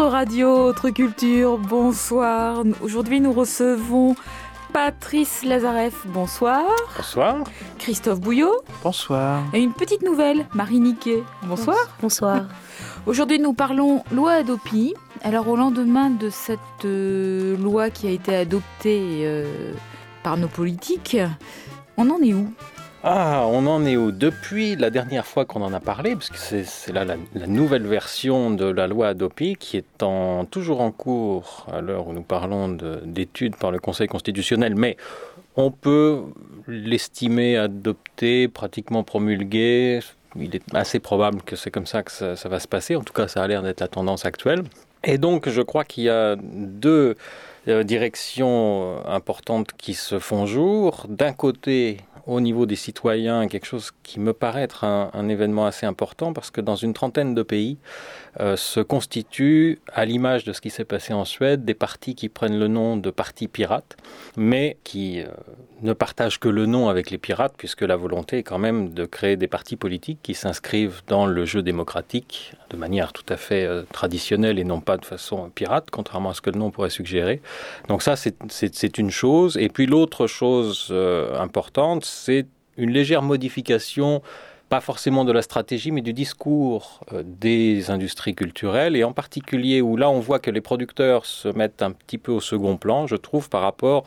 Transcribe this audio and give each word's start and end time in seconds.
Autre 0.00 0.12
radio, 0.12 0.48
autre 0.48 0.88
culture, 0.88 1.58
bonsoir. 1.58 2.64
Aujourd'hui, 2.80 3.20
nous 3.20 3.34
recevons 3.34 4.16
Patrice 4.72 5.42
Lazareff, 5.44 6.06
bonsoir. 6.06 6.62
Bonsoir. 6.96 7.44
Christophe 7.78 8.18
Bouillot. 8.18 8.62
Bonsoir. 8.82 9.42
Et 9.52 9.60
une 9.60 9.74
petite 9.74 10.00
nouvelle, 10.00 10.46
Marie 10.54 10.80
Niquet. 10.80 11.22
Bonsoir. 11.42 11.76
Bonsoir. 12.00 12.46
Aujourd'hui, 13.04 13.38
nous 13.38 13.52
parlons 13.52 14.02
loi 14.10 14.32
Adopi. 14.32 14.94
Alors, 15.22 15.48
au 15.48 15.56
lendemain 15.56 16.08
de 16.08 16.30
cette 16.30 16.58
euh, 16.86 17.58
loi 17.58 17.90
qui 17.90 18.06
a 18.06 18.10
été 18.10 18.34
adoptée 18.34 19.02
euh, 19.26 19.74
par 20.22 20.38
nos 20.38 20.48
politiques, 20.48 21.18
on 21.98 22.08
en 22.08 22.22
est 22.22 22.32
où? 22.32 22.50
Ah, 23.02 23.46
on 23.46 23.66
en 23.66 23.86
est 23.86 23.96
où? 23.96 24.12
Depuis 24.12 24.76
la 24.76 24.90
dernière 24.90 25.26
fois 25.26 25.46
qu'on 25.46 25.62
en 25.62 25.72
a 25.72 25.80
parlé, 25.80 26.14
parce 26.14 26.28
que 26.28 26.36
c'est 26.36 26.92
là 26.92 27.06
la, 27.06 27.46
nouvelle 27.46 27.86
version 27.86 28.50
de 28.50 28.66
la 28.66 28.86
loi 28.86 29.08
Adopi 29.08 29.56
qui 29.56 29.78
est 29.78 30.02
en, 30.02 30.44
toujours 30.44 30.82
en 30.82 30.90
cours 30.90 31.66
à 31.72 31.80
l'heure 31.80 32.08
où 32.08 32.12
nous 32.12 32.22
parlons 32.22 32.68
d'études 32.68 33.56
par 33.56 33.70
le 33.70 33.78
Conseil 33.78 34.06
constitutionnel, 34.06 34.74
mais 34.74 34.98
on 35.56 35.70
peut 35.70 36.24
l'estimer 36.68 37.56
adopté, 37.56 38.48
pratiquement 38.48 39.02
promulgué. 39.02 40.00
Il 40.36 40.54
est 40.54 40.74
assez 40.74 40.98
probable 40.98 41.40
que 41.40 41.56
c'est 41.56 41.70
comme 41.70 41.86
ça 41.86 42.02
que 42.02 42.12
ça, 42.12 42.36
ça 42.36 42.50
va 42.50 42.60
se 42.60 42.68
passer. 42.68 42.96
En 42.96 43.02
tout 43.02 43.14
cas, 43.14 43.28
ça 43.28 43.42
a 43.42 43.48
l'air 43.48 43.62
d'être 43.62 43.80
la 43.80 43.88
tendance 43.88 44.26
actuelle. 44.26 44.62
Et 45.04 45.16
donc, 45.16 45.48
je 45.48 45.62
crois 45.62 45.84
qu'il 45.84 46.04
y 46.04 46.10
a 46.10 46.36
deux 46.36 47.16
euh, 47.68 47.82
directions 47.82 49.06
importantes 49.06 49.70
qui 49.76 49.94
se 49.94 50.18
font 50.18 50.46
jour. 50.46 51.06
D'un 51.08 51.32
côté, 51.32 51.98
au 52.30 52.40
niveau 52.40 52.64
des 52.64 52.76
citoyens, 52.76 53.48
quelque 53.48 53.66
chose 53.66 53.90
qui 54.04 54.20
me 54.20 54.32
paraît 54.32 54.62
être 54.62 54.84
un, 54.84 55.28
événement 55.28 55.66
assez 55.66 55.84
important 55.84 56.32
parce 56.32 56.50
que 56.50 56.60
dans 56.60 56.76
une 56.76 56.92
trentaine 56.92 57.34
de 57.34 57.42
pays 57.42 57.78
euh, 58.38 58.56
se 58.56 58.78
constituent, 58.78 59.80
à 59.92 60.04
l'image 60.04 60.44
de 60.44 60.52
ce 60.52 60.60
qui 60.60 60.70
s'est 60.70 60.84
passé 60.84 61.12
en 61.12 61.24
Suède, 61.24 61.64
des 61.64 61.74
partis 61.74 62.14
qui 62.14 62.28
prennent 62.28 62.60
le 62.60 62.68
nom 62.68 62.96
de 62.96 63.10
partis 63.10 63.48
pirates, 63.48 63.96
mais 64.36 64.76
qui 64.84 65.20
euh, 65.20 65.26
ne 65.82 65.92
partagent 65.92 66.38
que 66.38 66.48
le 66.48 66.66
nom 66.66 66.88
avec 66.88 67.10
les 67.10 67.18
pirates, 67.18 67.54
puisque 67.56 67.82
la 67.82 67.96
volonté 67.96 68.38
est 68.38 68.42
quand 68.44 68.58
même 68.58 68.90
de 68.94 69.04
créer 69.04 69.36
des 69.36 69.48
partis 69.48 69.74
politiques 69.74 70.20
qui 70.22 70.34
s'inscrivent 70.34 71.02
dans 71.08 71.26
le 71.26 71.44
jeu 71.44 71.62
démocratique 71.62 72.52
de 72.70 72.76
manière 72.76 73.12
tout 73.12 73.26
à 73.28 73.36
fait 73.36 73.64
euh, 73.64 73.82
traditionnelle 73.92 74.60
et 74.60 74.64
non 74.64 74.80
pas 74.80 74.96
de 74.96 75.04
façon 75.04 75.50
pirate, 75.50 75.88
contrairement 75.90 76.30
à 76.30 76.34
ce 76.34 76.40
que 76.40 76.50
le 76.50 76.58
nom 76.58 76.70
pourrait 76.70 76.90
suggérer. 76.90 77.42
Donc 77.88 78.02
ça, 78.02 78.14
c'est 78.14 78.98
une 78.98 79.10
chose. 79.10 79.56
Et 79.56 79.68
puis 79.68 79.86
l'autre 79.86 80.28
chose 80.28 80.94
importante, 81.36 82.04
c'est 82.04 82.46
une 82.76 82.90
légère 82.90 83.22
modification 83.22 84.22
pas 84.70 84.80
forcément 84.80 85.24
de 85.24 85.32
la 85.32 85.42
stratégie, 85.42 85.90
mais 85.90 86.00
du 86.00 86.12
discours 86.12 87.00
euh, 87.12 87.24
des 87.26 87.90
industries 87.90 88.36
culturelles, 88.36 88.94
et 88.96 89.02
en 89.02 89.12
particulier 89.12 89.82
où 89.82 89.96
là 89.96 90.08
on 90.08 90.20
voit 90.20 90.38
que 90.38 90.50
les 90.50 90.60
producteurs 90.60 91.26
se 91.26 91.48
mettent 91.48 91.82
un 91.82 91.90
petit 91.90 92.18
peu 92.18 92.30
au 92.30 92.40
second 92.40 92.76
plan, 92.76 93.08
je 93.08 93.16
trouve, 93.16 93.50
par 93.50 93.62
rapport 93.62 94.04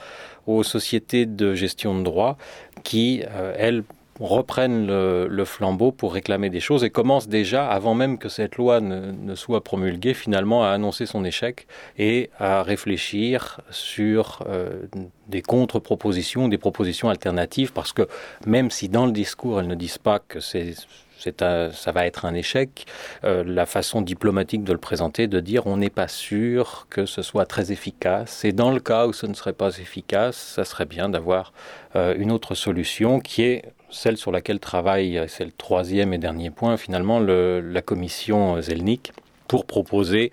aux 0.47 0.63
sociétés 0.63 1.25
de 1.25 1.53
gestion 1.53 1.99
de 1.99 2.03
droits 2.03 2.37
qui, 2.83 3.23
euh, 3.29 3.53
elles, 3.57 3.83
reprennent 4.19 4.87
le, 4.87 5.45
flambeau 5.45 5.91
pour 5.91 6.13
réclamer 6.13 6.49
des 6.49 6.59
choses 6.59 6.83
et 6.83 6.89
commencent 6.89 7.27
déjà, 7.27 7.67
avant 7.67 7.95
même 7.95 8.17
que 8.17 8.29
cette 8.29 8.55
loi 8.55 8.79
ne, 8.79 9.35
soit 9.35 9.63
promulguée, 9.63 10.13
finalement 10.13 10.63
à 10.63 10.69
annoncer 10.69 11.05
son 11.05 11.25
échec 11.25 11.67
et 11.97 12.29
à 12.39 12.63
réfléchir 12.63 13.59
sur 13.69 14.43
euh, 14.47 14.83
des 15.27 15.41
contre-propositions, 15.41 16.47
des 16.47 16.57
propositions 16.57 17.09
alternatives, 17.09 17.73
parce 17.73 17.93
que 17.93 18.07
même 18.45 18.69
si 18.69 18.89
dans 18.89 19.05
le 19.05 19.11
discours 19.11 19.59
elles 19.59 19.67
ne 19.67 19.75
disent 19.75 19.97
pas 19.97 20.19
que 20.19 20.39
ça 20.39 21.91
va 21.91 22.05
être 22.05 22.25
un 22.25 22.33
échec, 22.33 22.85
euh, 23.23 23.43
la 23.45 23.65
façon 23.65 24.01
diplomatique 24.01 24.63
de 24.63 24.73
le 24.73 24.79
présenter, 24.79 25.27
de 25.27 25.39
dire 25.39 25.65
on 25.67 25.77
n'est 25.77 25.89
pas 25.89 26.07
sûr 26.07 26.87
que 26.89 27.05
ce 27.05 27.21
soit 27.21 27.45
très 27.45 27.71
efficace, 27.71 28.45
et 28.45 28.51
dans 28.51 28.71
le 28.71 28.79
cas 28.79 29.07
où 29.07 29.13
ce 29.13 29.25
ne 29.25 29.33
serait 29.33 29.53
pas 29.53 29.77
efficace, 29.77 30.35
ça 30.37 30.65
serait 30.65 30.85
bien 30.85 31.09
d'avoir 31.09 31.53
euh, 31.95 32.15
une 32.17 32.31
autre 32.31 32.55
solution 32.55 33.19
qui 33.19 33.43
est 33.43 33.63
celle 33.93 34.17
sur 34.17 34.31
laquelle 34.31 34.59
travaille, 34.59 35.21
c'est 35.27 35.45
le 35.45 35.51
troisième 35.51 36.13
et 36.13 36.17
dernier 36.17 36.49
point, 36.49 36.77
finalement, 36.77 37.19
le, 37.19 37.61
la 37.61 37.81
commission 37.81 38.61
Zelnik, 38.61 39.13
pour 39.47 39.65
proposer 39.65 40.31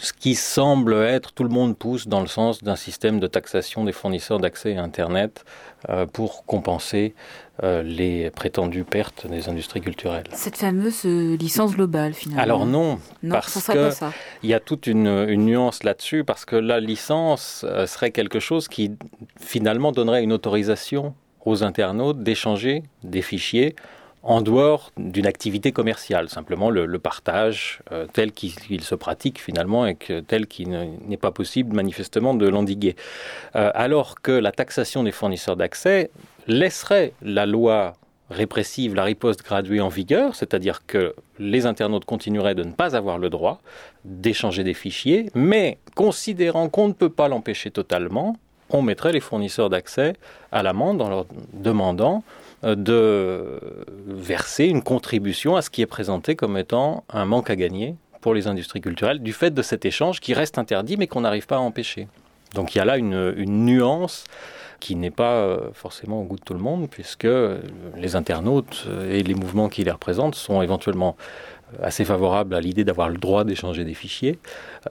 ce 0.00 0.14
qui 0.14 0.34
semble 0.34 0.94
être, 0.94 1.32
tout 1.32 1.44
le 1.44 1.50
monde 1.50 1.76
pousse 1.76 2.08
dans 2.08 2.22
le 2.22 2.26
sens 2.26 2.62
d'un 2.62 2.76
système 2.76 3.20
de 3.20 3.26
taxation 3.26 3.84
des 3.84 3.92
fournisseurs 3.92 4.38
d'accès 4.38 4.76
à 4.76 4.82
Internet 4.82 5.44
euh, 5.90 6.06
pour 6.06 6.46
compenser 6.46 7.14
euh, 7.62 7.82
les 7.82 8.30
prétendues 8.30 8.84
pertes 8.84 9.26
des 9.26 9.50
industries 9.50 9.82
culturelles. 9.82 10.24
Cette 10.32 10.56
fameuse 10.56 11.02
euh, 11.04 11.36
licence 11.36 11.74
globale, 11.74 12.14
finalement. 12.14 12.42
Alors 12.42 12.64
non, 12.64 12.98
non 13.22 13.34
parce 13.34 13.62
qu'il 13.62 14.48
y 14.48 14.54
a 14.54 14.60
toute 14.60 14.86
une, 14.86 15.26
une 15.28 15.44
nuance 15.44 15.84
là-dessus, 15.84 16.24
parce 16.24 16.46
que 16.46 16.56
la 16.56 16.80
licence 16.80 17.66
euh, 17.68 17.86
serait 17.86 18.10
quelque 18.10 18.40
chose 18.40 18.68
qui 18.68 18.92
finalement 19.38 19.92
donnerait 19.92 20.22
une 20.22 20.32
autorisation 20.32 21.14
aux 21.50 21.64
internautes 21.64 22.22
d'échanger 22.22 22.82
des 23.04 23.22
fichiers 23.22 23.74
en 24.22 24.42
dehors 24.42 24.92
d'une 24.98 25.26
activité 25.26 25.72
commerciale, 25.72 26.28
simplement 26.28 26.68
le, 26.70 26.98
partage 26.98 27.80
euh, 27.90 28.06
tel 28.12 28.32
qu'il 28.32 28.54
qu 28.54 28.78
se 28.80 28.94
pratique 28.94 29.40
finalement 29.40 29.86
et 29.86 29.96
tel 30.26 30.46
qu'il 30.46 30.68
n'est 31.06 31.16
pas 31.16 31.30
possible 31.30 31.74
manifestement 31.74 32.34
de 32.34 32.46
l'endiguer. 32.46 32.96
Euh, 33.56 33.70
alors 33.74 34.20
que 34.20 34.32
la 34.32 34.52
taxation 34.52 35.02
des 35.04 35.12
fournisseurs 35.12 35.56
d'accès 35.56 36.10
laisserait 36.46 37.12
la 37.22 37.46
loi 37.46 37.94
répressive, 38.30 38.94
la 38.94 39.04
riposte 39.04 39.42
graduée 39.42 39.80
en 39.80 39.88
vigueur, 39.88 40.34
c'est-à-dire 40.34 40.86
que 40.86 41.14
les 41.38 41.66
internautes 41.66 42.04
continueraient 42.04 42.54
de 42.54 42.62
ne 42.62 42.72
pas 42.72 42.94
avoir 42.94 43.18
le 43.18 43.28
droit 43.28 43.60
d'échanger 44.04 44.64
des 44.64 44.74
fichiers, 44.74 45.30
mais 45.34 45.78
considérant 45.96 46.68
qu'on 46.68 46.88
ne 46.88 46.92
peut 46.92 47.10
pas 47.10 47.28
l'empêcher 47.28 47.70
totalement, 47.70 48.36
on 48.70 48.82
mettrait 48.82 49.12
les 49.12 49.20
fournisseurs 49.20 49.70
d'accès 49.70 50.14
à 50.52 50.62
l'amende 50.62 51.02
en 51.02 51.08
leur 51.08 51.26
demandant 51.52 52.22
de 52.62 53.58
verser 54.06 54.66
une 54.66 54.82
contribution 54.82 55.56
à 55.56 55.62
ce 55.62 55.70
qui 55.70 55.80
est 55.80 55.86
présenté 55.86 56.36
comme 56.36 56.58
étant 56.58 57.04
un 57.08 57.24
manque 57.24 57.48
à 57.48 57.56
gagner 57.56 57.94
pour 58.20 58.34
les 58.34 58.46
industries 58.46 58.82
culturelles 58.82 59.20
du 59.20 59.32
fait 59.32 59.50
de 59.50 59.62
cet 59.62 59.86
échange 59.86 60.20
qui 60.20 60.34
reste 60.34 60.58
interdit 60.58 60.96
mais 60.96 61.06
qu'on 61.06 61.22
n'arrive 61.22 61.46
pas 61.46 61.56
à 61.56 61.60
empêcher. 61.60 62.06
Donc 62.54 62.74
il 62.74 62.78
y 62.78 62.80
a 62.80 62.84
là 62.84 62.96
une, 62.98 63.34
nuance 63.64 64.24
qui 64.78 64.96
n'est 64.96 65.10
pas 65.10 65.34
euh, 65.34 65.58
forcément 65.72 66.20
au 66.20 66.24
goût 66.24 66.36
de 66.36 66.42
tout 66.42 66.54
le 66.54 66.60
monde 66.60 66.88
puisque 66.90 67.28
les 67.96 68.16
internautes 68.16 68.86
et 69.10 69.22
les 69.22 69.34
mouvements 69.34 69.68
qui 69.68 69.84
les 69.84 69.90
représentent 69.90 70.34
sont 70.34 70.62
éventuellement 70.62 71.16
assez 71.82 72.04
favorables 72.04 72.54
à 72.54 72.60
l'idée 72.60 72.84
d'avoir 72.84 73.08
le 73.08 73.18
droit 73.18 73.44
d'échanger 73.44 73.84
des 73.84 73.94
fichiers, 73.94 74.38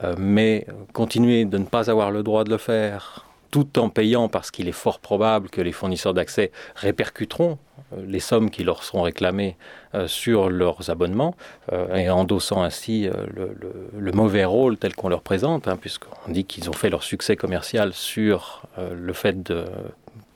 euh, 0.04 0.16
mais 0.18 0.66
continuer 0.94 1.46
de 1.46 1.58
ne 1.58 1.66
pas 1.66 1.90
avoir 1.90 2.12
le 2.12 2.24
droit 2.24 2.44
de 2.44 2.50
le 2.50 2.58
faire 2.58 3.26
tout 3.52 3.80
en 3.80 3.90
payant 3.90 4.28
parce 4.28 4.52
qu'il 4.52 4.68
est 4.68 4.74
fort 4.74 5.00
probable 5.00 5.50
que 5.50 5.62
les 5.62 5.72
fournisseurs 5.72 6.14
d'accès 6.14 6.52
répercuteront 6.76 7.58
euh, 7.94 8.04
les 8.08 8.20
sommes 8.20 8.50
qui 8.50 8.64
leur 8.64 8.84
seront 8.84 9.02
réclamées 9.02 9.58
euh, 9.96 10.08
sur 10.08 10.50
leurs 10.50 10.90
abonnements 10.90 11.36
euh, 11.72 11.96
et 11.96 12.10
endossant 12.10 12.64
ainsi 12.64 13.10
le, 13.36 14.12
mauvais 14.12 14.46
rôle 14.46 14.78
tel 14.78 14.96
qu'on 14.96 15.10
leur 15.10 15.22
présente 15.22 15.70
puisqu'on 15.80 16.32
dit 16.32 16.46
qu'ils 16.46 16.70
ont 16.70 16.74
fait 16.74 16.90
leur 16.90 17.04
succès 17.04 17.36
commercial 17.36 17.94
sur 17.94 18.64
le 18.78 19.14
fait 19.14 19.44
de 19.44 19.66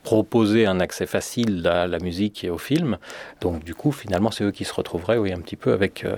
proposer 0.03 0.65
un 0.65 0.79
accès 0.79 1.05
facile 1.05 1.65
à 1.67 1.87
la 1.87 1.99
musique 1.99 2.43
et 2.43 2.49
au 2.49 2.57
film. 2.57 2.97
Donc 3.41 3.63
du 3.63 3.73
coup 3.73 3.91
finalement 3.91 4.31
c'est 4.31 4.43
eux 4.43 4.51
qui 4.51 4.65
se 4.65 4.73
retrouveraient 4.73 5.17
oui 5.17 5.31
un 5.31 5.39
petit 5.39 5.55
peu 5.55 5.73
avec 5.73 6.03
euh, 6.03 6.17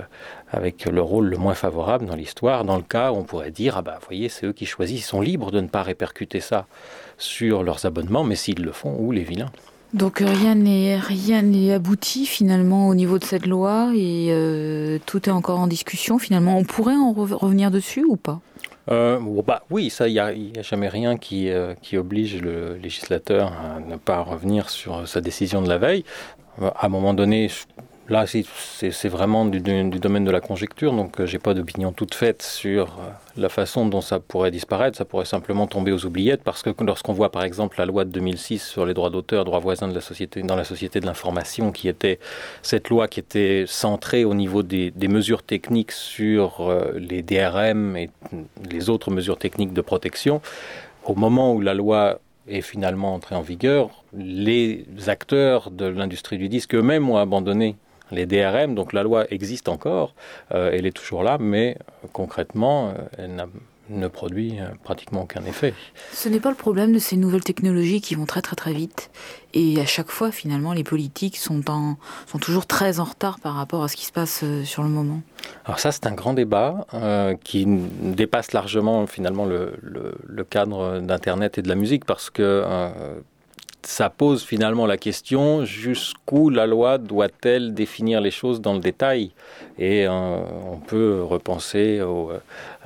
avec 0.50 0.84
le 0.84 1.00
rôle 1.00 1.26
le 1.26 1.38
moins 1.38 1.54
favorable 1.54 2.06
dans 2.06 2.16
l'histoire. 2.16 2.64
Dans 2.64 2.76
le 2.76 2.82
cas 2.82 3.12
où 3.12 3.16
on 3.16 3.24
pourrait 3.24 3.52
dire 3.52 3.76
ah 3.76 3.82
bah 3.82 3.98
voyez 4.04 4.28
c'est 4.28 4.46
eux 4.46 4.52
qui 4.52 4.66
choisissent. 4.66 5.00
Ils 5.00 5.02
sont 5.02 5.20
libres 5.20 5.50
de 5.50 5.60
ne 5.60 5.68
pas 5.68 5.82
répercuter 5.82 6.40
ça 6.40 6.66
sur 7.16 7.62
leurs 7.62 7.86
abonnements 7.86 8.24
mais 8.24 8.36
s'ils 8.36 8.62
le 8.62 8.72
font 8.72 8.96
ou 8.98 9.12
les 9.12 9.22
vilains. 9.22 9.52
Donc 9.94 10.18
rien 10.18 10.56
n'est 10.56 10.98
rien 10.98 11.42
n'est 11.42 11.72
abouti 11.72 12.26
finalement 12.26 12.88
au 12.88 12.94
niveau 12.94 13.18
de 13.18 13.24
cette 13.24 13.46
loi 13.46 13.92
et 13.94 14.28
euh, 14.30 14.98
tout 15.06 15.28
est 15.28 15.32
encore 15.32 15.60
en 15.60 15.68
discussion. 15.68 16.18
Finalement 16.18 16.58
on 16.58 16.64
pourrait 16.64 16.96
en 16.96 17.12
re 17.12 17.32
revenir 17.32 17.70
dessus 17.70 18.04
ou 18.04 18.16
pas? 18.16 18.40
Euh, 18.88 19.18
bah, 19.44 19.62
oui, 19.70 19.90
ça, 19.90 20.08
il 20.08 20.12
n'y 20.12 20.18
a, 20.20 20.26
a 20.26 20.62
jamais 20.62 20.88
rien 20.88 21.16
qui, 21.16 21.50
euh, 21.50 21.74
qui 21.82 21.96
oblige 21.96 22.40
le 22.40 22.76
législateur 22.76 23.52
à 23.52 23.80
ne 23.80 23.96
pas 23.96 24.20
revenir 24.20 24.70
sur 24.70 25.08
sa 25.08 25.20
décision 25.20 25.60
de 25.60 25.68
la 25.68 25.78
veille. 25.78 26.04
Euh, 26.62 26.70
à 26.76 26.86
un 26.86 26.88
moment 26.88 27.14
donné, 27.14 27.50
là, 28.08 28.24
c'est 28.26 29.08
vraiment 29.08 29.44
du, 29.46 29.60
domaine 29.60 30.24
de 30.24 30.30
la 30.30 30.40
conjecture, 30.40 30.92
donc 30.92 31.20
euh, 31.20 31.26
j'ai 31.26 31.38
pas 31.38 31.54
d'opinion 31.54 31.92
toute 31.92 32.14
faite 32.14 32.42
sur 32.42 32.84
euh, 32.84 33.10
la 33.36 33.48
façon 33.48 33.86
dont 33.86 34.00
ça 34.00 34.20
pourrait 34.20 34.50
disparaître. 34.50 34.96
Ça 34.96 35.04
pourrait 35.04 35.24
simplement 35.24 35.66
tomber 35.66 35.92
aux 35.92 36.04
oubliettes, 36.06 36.42
parce 36.42 36.62
que 36.62 36.70
lorsqu'on 36.84 37.12
voit 37.12 37.30
par 37.30 37.42
exemple 37.42 37.78
la 37.78 37.86
loi 37.86 38.04
de 38.04 38.10
2006 38.10 38.62
sur 38.62 38.86
les 38.86 38.94
droits 38.94 39.10
d'auteur, 39.10 39.44
droits 39.44 39.58
voisins 39.58 39.88
de 39.88 39.94
la 39.94 40.00
société, 40.00 40.42
dans 40.42 40.56
la 40.56 40.64
société 40.64 41.00
de 41.00 41.06
l'information, 41.06 41.72
qui 41.72 41.88
était 41.88 42.18
cette 42.62 42.88
loi 42.88 43.08
qui 43.08 43.20
était 43.20 43.64
centrée 43.66 44.24
au 44.24 44.34
niveau 44.34 44.62
des, 44.62 44.90
des 44.90 45.08
mesures 45.08 45.42
techniques 45.42 45.92
sur 45.92 46.68
euh, 46.68 46.92
les 46.96 47.22
DRM 47.22 47.96
et 47.96 48.10
les 48.70 48.88
autres 48.88 49.10
mesures 49.10 49.38
techniques 49.38 49.72
de 49.72 49.80
protection, 49.80 50.40
au 51.04 51.14
moment 51.14 51.52
où 51.52 51.60
la 51.60 51.74
loi 51.74 52.20
est 52.48 52.60
finalement 52.60 53.14
entrée 53.14 53.34
en 53.34 53.42
vigueur, 53.42 54.04
les 54.16 54.86
acteurs 55.08 55.70
de 55.70 55.86
l'industrie 55.86 56.38
du 56.38 56.48
disque 56.48 56.74
eux-mêmes 56.74 57.10
ont 57.10 57.16
abandonné 57.16 57.76
les 58.10 58.26
DRM. 58.26 58.74
Donc 58.74 58.92
la 58.92 59.02
loi 59.02 59.26
existe 59.30 59.68
encore, 59.68 60.14
elle 60.50 60.86
est 60.86 60.96
toujours 60.96 61.22
là, 61.22 61.38
mais 61.38 61.76
concrètement, 62.12 62.94
elle 63.18 63.34
n'a 63.34 63.46
ne 63.90 64.08
produit 64.08 64.58
euh, 64.60 64.66
pratiquement 64.82 65.22
aucun 65.22 65.44
effet. 65.44 65.74
Ce 66.12 66.28
n'est 66.28 66.40
pas 66.40 66.50
le 66.50 66.56
problème 66.56 66.92
de 66.92 66.98
ces 66.98 67.16
nouvelles 67.16 67.44
technologies 67.44 68.00
qui 68.00 68.14
vont 68.14 68.26
très 68.26 68.42
très 68.42 68.56
très 68.56 68.72
vite. 68.72 69.10
Et 69.54 69.80
à 69.80 69.86
chaque 69.86 70.10
fois, 70.10 70.30
finalement, 70.30 70.72
les 70.72 70.84
politiques 70.84 71.36
sont, 71.36 71.70
en, 71.70 71.96
sont 72.26 72.38
toujours 72.38 72.66
très 72.66 73.00
en 73.00 73.04
retard 73.04 73.40
par 73.40 73.54
rapport 73.54 73.82
à 73.82 73.88
ce 73.88 73.96
qui 73.96 74.04
se 74.04 74.12
passe 74.12 74.40
euh, 74.42 74.64
sur 74.64 74.82
le 74.82 74.88
moment. 74.88 75.22
Alors 75.64 75.78
ça, 75.78 75.92
c'est 75.92 76.06
un 76.06 76.12
grand 76.12 76.34
débat 76.34 76.86
euh, 76.94 77.34
qui 77.42 77.66
dépasse 77.66 78.52
largement 78.52 79.06
finalement 79.06 79.44
le, 79.44 79.74
le, 79.82 80.44
cadre 80.44 81.00
d'Internet 81.00 81.58
et 81.58 81.62
de 81.62 81.68
la 81.68 81.74
musique 81.74 82.04
parce 82.04 82.30
que 82.30 82.62
ça 83.86 84.10
pose 84.10 84.44
finalement 84.44 84.86
la 84.86 84.96
question 84.96 85.64
jusqu'où 85.64 86.50
la 86.50 86.66
loi 86.66 86.98
doit-elle 86.98 87.72
définir 87.72 88.20
les 88.20 88.30
choses 88.30 88.60
dans 88.60 88.74
le 88.74 88.80
détail? 88.80 89.30
Et 89.78 90.06
euh, 90.06 90.10
on 90.10 90.78
peut 90.78 91.22
repenser 91.22 92.00
aux, 92.00 92.32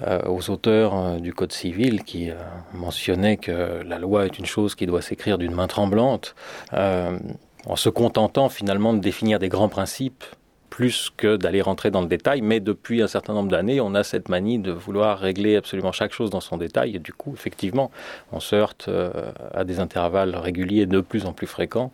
euh, 0.07 0.23
auteurs 0.49 0.95
euh, 0.95 1.19
du 1.19 1.33
Code 1.33 1.53
civil 1.53 2.05
qui 2.05 2.31
mentionnaient 2.75 3.39
que 3.39 3.83
la 3.83 3.99
loi 3.99 4.27
est 4.27 4.39
une 4.39 4.47
chose 4.47 4.75
qui 4.75 4.87
doit 4.87 5.03
s'écrire 5.03 5.39
d'une 5.39 5.55
main 5.55 5.67
tremblante, 5.67 6.35
en 6.73 7.77
se 7.77 7.89
contentant 7.89 8.49
finalement 8.49 8.95
de 8.95 9.01
définir 9.01 9.39
des 9.39 9.49
grands 9.49 9.69
principes 9.69 10.25
plus 10.71 11.11
que 11.17 11.37
d'aller 11.37 11.61
rentrer 11.61 11.91
dans 11.91 12.01
le 12.01 12.07
détail. 12.07 12.41
Mais 12.41 12.61
depuis 12.61 13.03
un 13.03 13.09
certain 13.09 13.35
nombre 13.35 13.51
d'années, 13.51 13.81
on 13.81 13.95
a 13.95 14.05
cette 14.05 14.29
manie 14.29 14.59
de 14.59 14.71
vouloir 14.71 15.19
régler 15.19 15.57
absolument 15.57 15.93
chaque 15.93 16.13
chose 16.13 16.31
dans 16.31 16.41
son 16.41 16.57
détail. 16.57 16.97
Et 16.97 16.99
du 16.99 17.13
coup, 17.13 17.33
effectivement, 17.35 17.91
on 18.33 18.41
se 18.41 18.57
heurte 18.57 18.87
euh, 18.89 19.11
à 19.53 19.65
des 19.65 19.81
intervalles 19.81 20.37
réguliers 20.37 20.87
de 20.87 21.01
plus 21.01 21.27
en 21.27 21.33
plus 21.33 21.47
fréquents 21.47 21.93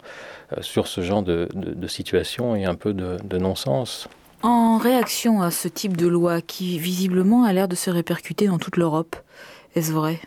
euh, 0.52 0.62
sur 0.62 0.86
ce 0.86 1.00
genre 1.00 1.22
de, 1.22 1.48
situation 1.88 2.54
et 2.56 2.64
un 2.64 2.74
peu 2.74 2.92
de, 2.92 3.16
de 3.24 3.38
non-sens. 3.38 4.08
En 4.42 4.76
réaction 4.76 5.40
à 5.40 5.50
ce 5.50 5.68
type 5.68 5.96
de 5.96 6.06
loi 6.06 6.40
qui 6.40 6.78
visiblement 6.78 7.44
a 7.44 7.52
l'air 7.52 7.68
de 7.68 7.76
se 7.76 7.90
répercuter 7.90 8.46
dans 8.48 8.58
toute 8.58 8.76
l'Europe, 8.76 9.16
est-ce 9.74 9.92
vrai? 9.92 10.20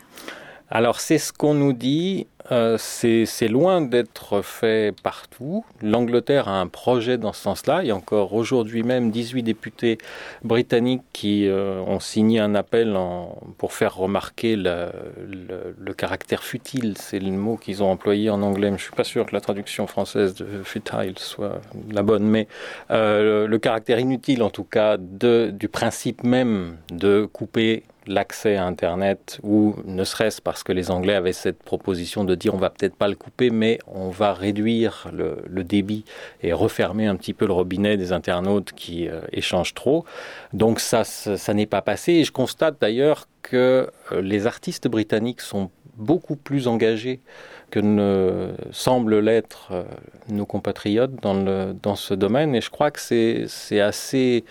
Alors 0.70 1.00
c'est 1.00 1.18
ce 1.18 1.32
qu'on 1.32 1.54
nous 1.54 1.72
dit, 1.72 2.26
euh, 2.50 2.76
c'est 2.78 3.48
loin 3.48 3.80
d'être 3.80 4.42
fait 4.42 4.94
partout. 5.02 5.64
L'Angleterre 5.82 6.48
a 6.48 6.60
un 6.60 6.66
projet 6.66 7.18
dans 7.18 7.32
ce 7.32 7.42
sens-là. 7.42 7.80
Il 7.82 7.88
y 7.88 7.90
a 7.90 7.96
encore 7.96 8.34
aujourd'hui 8.34 8.82
même 8.82 9.10
18 9.10 9.42
députés 9.42 9.98
britanniques 10.42 11.02
qui 11.12 11.46
euh, 11.46 11.80
ont 11.80 12.00
signé 12.00 12.40
un 12.40 12.54
appel 12.54 12.96
pour 13.58 13.72
faire 13.72 13.96
remarquer 13.96 14.56
le, 14.56 15.92
caractère 15.96 16.42
futile. 16.42 16.94
C'est 16.96 17.18
le 17.18 17.30
mot 17.30 17.56
qu'ils 17.56 17.82
ont 17.82 17.90
employé 17.90 18.30
en 18.30 18.42
anglais. 18.42 18.70
Mais 18.70 18.78
je 18.78 18.84
suis 18.84 18.92
pas 18.92 19.04
sûr 19.04 19.26
que 19.26 19.34
la 19.34 19.40
traduction 19.40 19.86
française 19.86 20.34
de 20.34 20.62
futile 20.62 21.18
soit 21.18 21.60
la 21.90 22.02
bonne, 22.02 22.24
mais 22.24 22.48
euh, 22.90 23.46
le 23.46 23.58
caractère 23.58 23.98
inutile 23.98 24.42
en 24.42 24.50
tout 24.50 24.64
cas 24.64 24.96
du 24.96 25.68
principe 25.68 26.24
même 26.24 26.76
de 26.90 27.28
couper 27.30 27.84
l'accès 28.06 28.56
à 28.56 28.66
Internet, 28.66 29.38
ou 29.42 29.76
ne 29.84 30.04
serait-ce 30.04 30.40
parce 30.42 30.62
que 30.62 30.72
les 30.72 30.90
Anglais 30.90 31.14
avaient 31.14 31.32
cette 31.32 31.62
proposition 31.62 32.24
de 32.24 32.29
dire 32.36 32.54
on 32.54 32.58
va 32.58 32.70
peut-être 32.70 32.96
pas 32.96 33.08
le 33.08 33.14
couper, 33.14 33.50
mais 33.50 33.78
on 33.86 34.10
va 34.10 34.32
réduire 34.32 35.08
le, 35.12 35.64
débit 35.64 36.04
et 36.42 36.52
refermer 36.52 37.06
un 37.06 37.16
petit 37.16 37.34
peu 37.34 37.46
le 37.46 37.52
robinet 37.52 37.96
des 37.96 38.12
internautes 38.12 38.72
qui 38.72 39.08
euh, 39.08 39.20
échangent 39.32 39.74
trop. 39.74 40.04
Donc 40.52 40.80
ça, 40.80 41.04
ça, 41.04 41.54
n'est 41.54 41.66
pas 41.66 41.82
passé. 41.82 42.12
Et 42.14 42.24
je 42.24 42.32
constate 42.32 42.76
d'ailleurs 42.80 43.28
que 43.42 43.90
euh, 44.12 44.22
les 44.22 44.46
artistes 44.46 44.88
britanniques 44.88 45.42
sont 45.42 45.70
beaucoup 45.96 46.36
plus 46.36 46.66
engagés 46.66 47.20
que 47.70 47.78
ne 47.78 48.52
semblent 48.72 49.20
l'être 49.20 49.68
euh, 49.70 49.82
nos 50.28 50.46
compatriotes 50.46 51.14
dans, 51.22 51.34
le, 51.34 51.74
dans 51.82 51.94
ce 51.94 52.14
domaine. 52.14 52.54
Et 52.54 52.62
je 52.62 52.70
crois 52.70 52.90
que 52.90 53.00
c'est 53.00 53.80
assez, 53.80 54.44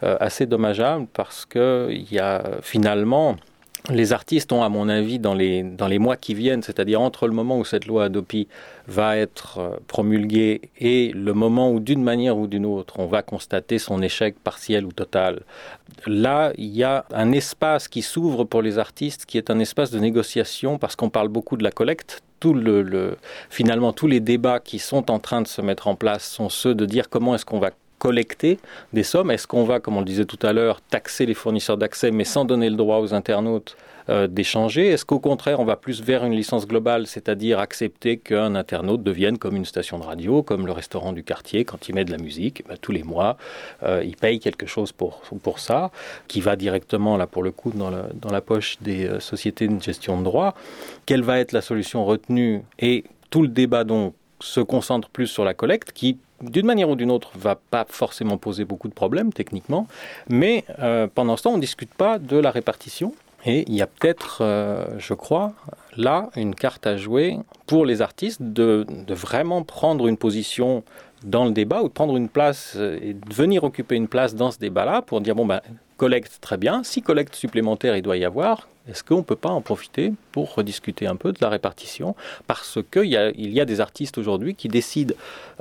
assez 0.00 0.46
dommageable 0.46 1.06
parce 1.12 1.44
qu'il 1.44 2.06
y 2.10 2.18
a 2.18 2.42
finalement 2.62 3.36
les 3.90 4.12
artistes 4.12 4.52
ont, 4.52 4.62
à 4.62 4.68
mon 4.68 4.88
avis, 4.88 5.18
dans 5.18 5.34
les, 5.34 5.64
dans 5.64 5.88
les 5.88 5.98
mois 5.98 6.16
qui 6.16 6.34
viennent, 6.34 6.62
c'est-à-dire 6.62 7.00
entre 7.00 7.26
le 7.26 7.32
moment 7.32 7.58
où 7.58 7.64
cette 7.64 7.86
loi 7.86 8.04
Adopi 8.04 8.46
va 8.86 9.16
être 9.16 9.58
euh, 9.58 9.76
promulguée 9.88 10.60
et 10.78 11.10
le 11.12 11.34
moment 11.34 11.72
où, 11.72 11.80
d'une 11.80 12.02
manière 12.02 12.38
ou 12.38 12.46
d'une 12.46 12.64
autre, 12.64 12.94
on 13.00 13.06
va 13.06 13.22
constater 13.22 13.78
son 13.78 14.00
échec 14.00 14.36
partiel 14.38 14.84
ou 14.84 14.92
total, 14.92 15.40
là, 16.06 16.52
il 16.58 16.68
y 16.68 16.84
a 16.84 17.04
un 17.12 17.32
espace 17.32 17.88
qui 17.88 18.02
s'ouvre 18.02 18.44
pour 18.44 18.62
les 18.62 18.78
artistes 18.78 19.26
qui 19.26 19.36
est 19.36 19.50
un 19.50 19.58
espace 19.58 19.90
de 19.90 19.98
négociation 19.98 20.78
parce 20.78 20.94
qu'on 20.94 21.10
parle 21.10 21.28
beaucoup 21.28 21.56
de 21.56 21.64
la 21.64 21.72
collecte. 21.72 22.22
Tout 22.38 22.54
le, 22.54 23.16
finalement, 23.50 23.92
tous 23.92 24.08
les 24.08 24.18
débats 24.20 24.58
qui 24.58 24.80
sont 24.80 25.10
en 25.10 25.18
train 25.18 25.42
de 25.42 25.46
se 25.46 25.60
mettre 25.60 25.86
en 25.86 25.94
place 25.94 26.28
sont 26.28 26.48
ceux 26.48 26.74
de 26.74 26.86
dire 26.86 27.08
comment 27.08 27.34
est-ce 27.36 27.44
qu'on 27.44 27.60
va 27.60 27.70
collecter 28.02 28.58
des 28.92 29.04
sommes. 29.04 29.30
Est-ce 29.30 29.46
qu'on 29.46 29.62
va, 29.62 29.78
comme 29.78 29.96
on 29.96 30.00
le 30.00 30.04
disait 30.04 30.24
tout 30.24 30.44
à 30.44 30.52
l'heure, 30.52 30.80
taxer 30.80 31.24
les 31.24 31.34
fournisseurs 31.34 31.76
d'accès 31.76 32.10
mais 32.10 32.24
sans 32.24 32.44
donner 32.44 32.68
le 32.68 32.74
droit 32.74 32.98
aux 32.98 33.14
internautes 33.14 33.76
euh, 34.08 34.26
d'échanger? 34.26 34.88
Est-ce 34.88 35.04
qu'au 35.04 35.20
contraire, 35.20 35.60
on 35.60 35.64
va 35.64 35.76
plus 35.76 36.02
vers 36.02 36.24
une 36.24 36.32
licence 36.32 36.66
globale, 36.66 37.06
c'est-à-dire 37.06 37.60
accepter 37.60 38.16
qu'un 38.16 38.56
internaute 38.56 39.04
devienne 39.04 39.38
comme 39.38 39.54
une 39.54 39.64
station 39.64 40.00
de 40.00 40.04
radio, 40.04 40.42
comme 40.42 40.66
le 40.66 40.72
restaurant 40.72 41.12
du 41.12 41.22
quartier, 41.22 41.64
quand 41.64 41.88
il 41.88 41.94
met 41.94 42.04
de 42.04 42.10
la 42.10 42.18
musique, 42.18 42.64
ben, 42.68 42.76
tous 42.76 42.90
les 42.90 43.04
mois, 43.04 43.36
euh, 43.84 44.02
il 44.04 44.16
paye 44.16 44.40
quelque 44.40 44.66
chose 44.66 44.90
pour, 44.90 45.20
pour 45.40 45.60
ça, 45.60 45.92
qui 46.26 46.40
va 46.40 46.56
directement, 46.56 47.16
là 47.16 47.28
pour 47.28 47.44
le 47.44 47.52
coup, 47.52 47.70
dans 47.70 47.90
la, 47.90 48.06
dans 48.14 48.32
la 48.32 48.40
poche 48.40 48.78
des 48.80 49.06
euh, 49.06 49.20
sociétés 49.20 49.68
de 49.68 49.80
gestion 49.80 50.18
de 50.18 50.24
droit. 50.24 50.56
Quelle 51.06 51.22
va 51.22 51.38
être 51.38 51.52
la 51.52 51.62
solution 51.62 52.04
retenue? 52.04 52.62
Et 52.80 53.04
tout 53.30 53.42
le 53.42 53.48
débat 53.48 53.84
donc 53.84 54.14
se 54.40 54.60
concentre 54.60 55.08
plus 55.08 55.28
sur 55.28 55.44
la 55.44 55.54
collecte, 55.54 55.92
qui 55.92 56.18
d'une 56.42 56.66
manière 56.66 56.88
ou 56.90 56.96
d'une 56.96 57.10
autre, 57.10 57.30
va 57.36 57.54
pas 57.54 57.86
forcément 57.88 58.36
poser 58.36 58.64
beaucoup 58.64 58.88
de 58.88 58.94
problèmes 58.94 59.32
techniquement, 59.32 59.86
mais 60.28 60.64
euh, 60.80 61.06
pendant 61.12 61.36
ce 61.36 61.44
temps, 61.44 61.52
on 61.52 61.56
ne 61.56 61.60
discute 61.60 61.94
pas 61.94 62.18
de 62.18 62.36
la 62.36 62.50
répartition. 62.50 63.14
Et 63.44 63.64
il 63.66 63.74
y 63.74 63.82
a 63.82 63.88
peut-être, 63.88 64.38
euh, 64.42 64.84
je 64.98 65.14
crois, 65.14 65.52
là, 65.96 66.30
une 66.36 66.54
carte 66.54 66.86
à 66.86 66.96
jouer 66.96 67.38
pour 67.66 67.84
les 67.84 68.00
artistes 68.00 68.40
de, 68.40 68.86
de, 68.88 69.14
vraiment 69.14 69.64
prendre 69.64 70.06
une 70.06 70.16
position 70.16 70.84
dans 71.24 71.44
le 71.44 71.50
débat 71.50 71.82
ou 71.82 71.88
de 71.88 71.92
prendre 71.92 72.16
une 72.16 72.28
place 72.28 72.74
euh, 72.76 72.98
et 73.02 73.14
de 73.14 73.34
venir 73.34 73.64
occuper 73.64 73.96
une 73.96 74.06
place 74.06 74.36
dans 74.36 74.52
ce 74.52 74.58
débat-là 74.58 75.02
pour 75.02 75.20
dire, 75.20 75.34
bon, 75.34 75.46
ben, 75.46 75.60
collecte 76.02 76.38
très 76.40 76.56
bien, 76.56 76.82
si 76.82 77.00
collecte 77.00 77.36
supplémentaire 77.36 77.96
il 77.96 78.02
doit 78.02 78.16
y 78.16 78.24
avoir, 78.24 78.66
est-ce 78.88 79.04
qu'on 79.04 79.18
ne 79.18 79.22
peut 79.22 79.36
pas 79.36 79.50
en 79.50 79.60
profiter 79.60 80.12
pour 80.32 80.52
rediscuter 80.52 81.06
un 81.06 81.14
peu 81.14 81.30
de 81.30 81.38
la 81.40 81.48
répartition? 81.48 82.16
Parce 82.48 82.80
qu'il 82.90 83.04
y, 83.04 83.60
a, 83.60 83.64
des 83.64 83.80
artistes 83.80 84.18
aujourd'hui 84.18 84.56
qui 84.56 84.66
décident 84.66 85.14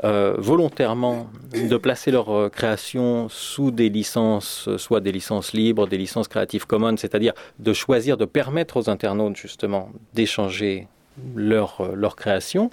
euh, 0.03 0.33
volontairement 0.39 1.29
de 1.53 1.77
placer 1.77 2.09
leur 2.09 2.31
euh, 2.31 2.49
création 2.49 3.29
sous 3.29 3.69
des 3.69 3.89
licences, 3.89 4.67
soit 4.77 4.99
des 4.99 5.11
licences 5.11 5.53
libres, 5.53 5.85
des 5.85 5.99
licences 5.99 6.27
Creative 6.27 6.65
Commons, 6.65 6.97
c'est-à-dire 6.97 7.33
de 7.59 7.71
choisir 7.71 8.17
de 8.17 8.25
permettre 8.25 8.77
aux 8.77 8.89
internautes 8.89 9.37
justement 9.37 9.91
d'échanger 10.15 10.87
leur, 11.35 11.81
euh, 11.81 11.93
leur 11.93 12.15
création. 12.15 12.71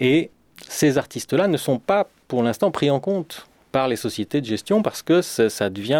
Et 0.00 0.30
ces 0.66 0.96
artistes-là 0.96 1.46
ne 1.46 1.58
sont 1.58 1.78
pas 1.78 2.08
pour 2.26 2.42
l'instant 2.42 2.70
pris 2.70 2.90
en 2.90 3.00
compte 3.00 3.46
par 3.72 3.88
les 3.88 3.96
sociétés 3.96 4.40
de 4.40 4.46
gestion 4.46 4.82
parce 4.82 5.02
que 5.02 5.22
ça, 5.22 5.70
devient 5.70 5.94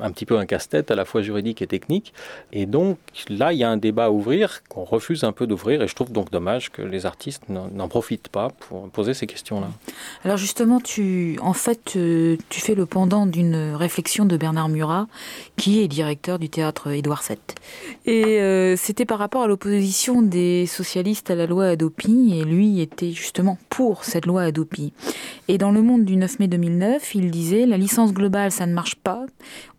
un, 0.00 0.10
petit 0.10 0.26
peu 0.26 0.36
un 0.36 0.46
casse-tête 0.46 0.90
à 0.90 0.96
la 0.96 1.04
fois 1.04 1.22
juridique 1.22 1.62
et 1.62 1.66
technique. 1.66 2.12
Et 2.52 2.66
donc 2.66 2.98
là, 3.28 3.52
il 3.52 3.58
y 3.58 3.64
a 3.64 3.70
un 3.70 3.76
débat 3.76 4.06
à 4.06 4.10
ouvrir 4.10 4.62
qu'on 4.68 4.84
refuse 4.84 5.24
un 5.24 5.32
peu 5.32 5.46
d'ouvrir 5.46 5.80
et 5.82 5.88
je 5.88 5.94
trouve 5.94 6.12
donc 6.12 6.30
dommage 6.30 6.70
que 6.70 6.82
les 6.82 7.06
artistes 7.06 7.44
n'en 7.48 7.88
profitent 7.88 8.28
pas 8.28 8.48
pour 8.50 8.88
poser 8.90 9.14
ces 9.14 9.26
questions-là. 9.26 9.68
Alors 10.24 10.36
justement, 10.36 10.80
tu, 10.80 11.38
en 11.40 11.52
fait, 11.52 11.94
euh, 11.96 12.36
tu 12.48 12.60
fais 12.60 12.74
le 12.74 12.84
pendant 12.84 13.26
d'une 13.26 13.74
réflexion 13.74 14.24
de 14.24 14.36
Bernard 14.36 14.68
Murat, 14.68 15.06
qui 15.56 15.80
est 15.80 15.88
directeur 15.88 16.38
du 16.38 16.48
théâtre 16.48 16.90
Édouard 16.90 17.22
VII. 17.26 17.38
Et 18.06 18.40
euh, 18.40 18.76
c'était 18.76 19.04
par 19.04 19.18
rapport 19.18 19.42
à 19.42 19.46
l'opposition 19.46 20.22
des 20.22 20.66
socialistes 20.66 21.30
à 21.30 21.36
la 21.36 21.46
loi 21.46 21.66
Adopi, 21.66 22.34
et 22.34 22.44
lui 22.44 22.80
était 22.80 23.12
justement 23.12 23.58
pour 23.68 24.04
cette 24.04 24.26
loi 24.26 24.42
Adopi. 24.42 24.92
Et 25.46 25.58
dans 25.58 25.70
le 25.70 25.82
monde 25.82 26.04
du 26.04 26.16
9 26.16 26.40
mai 26.40 26.48
2009, 26.48 26.87
il 27.14 27.30
disait 27.30 27.66
la 27.66 27.76
licence 27.76 28.12
globale, 28.12 28.52
ça 28.52 28.66
ne 28.66 28.72
marche 28.72 28.96
pas. 28.96 29.26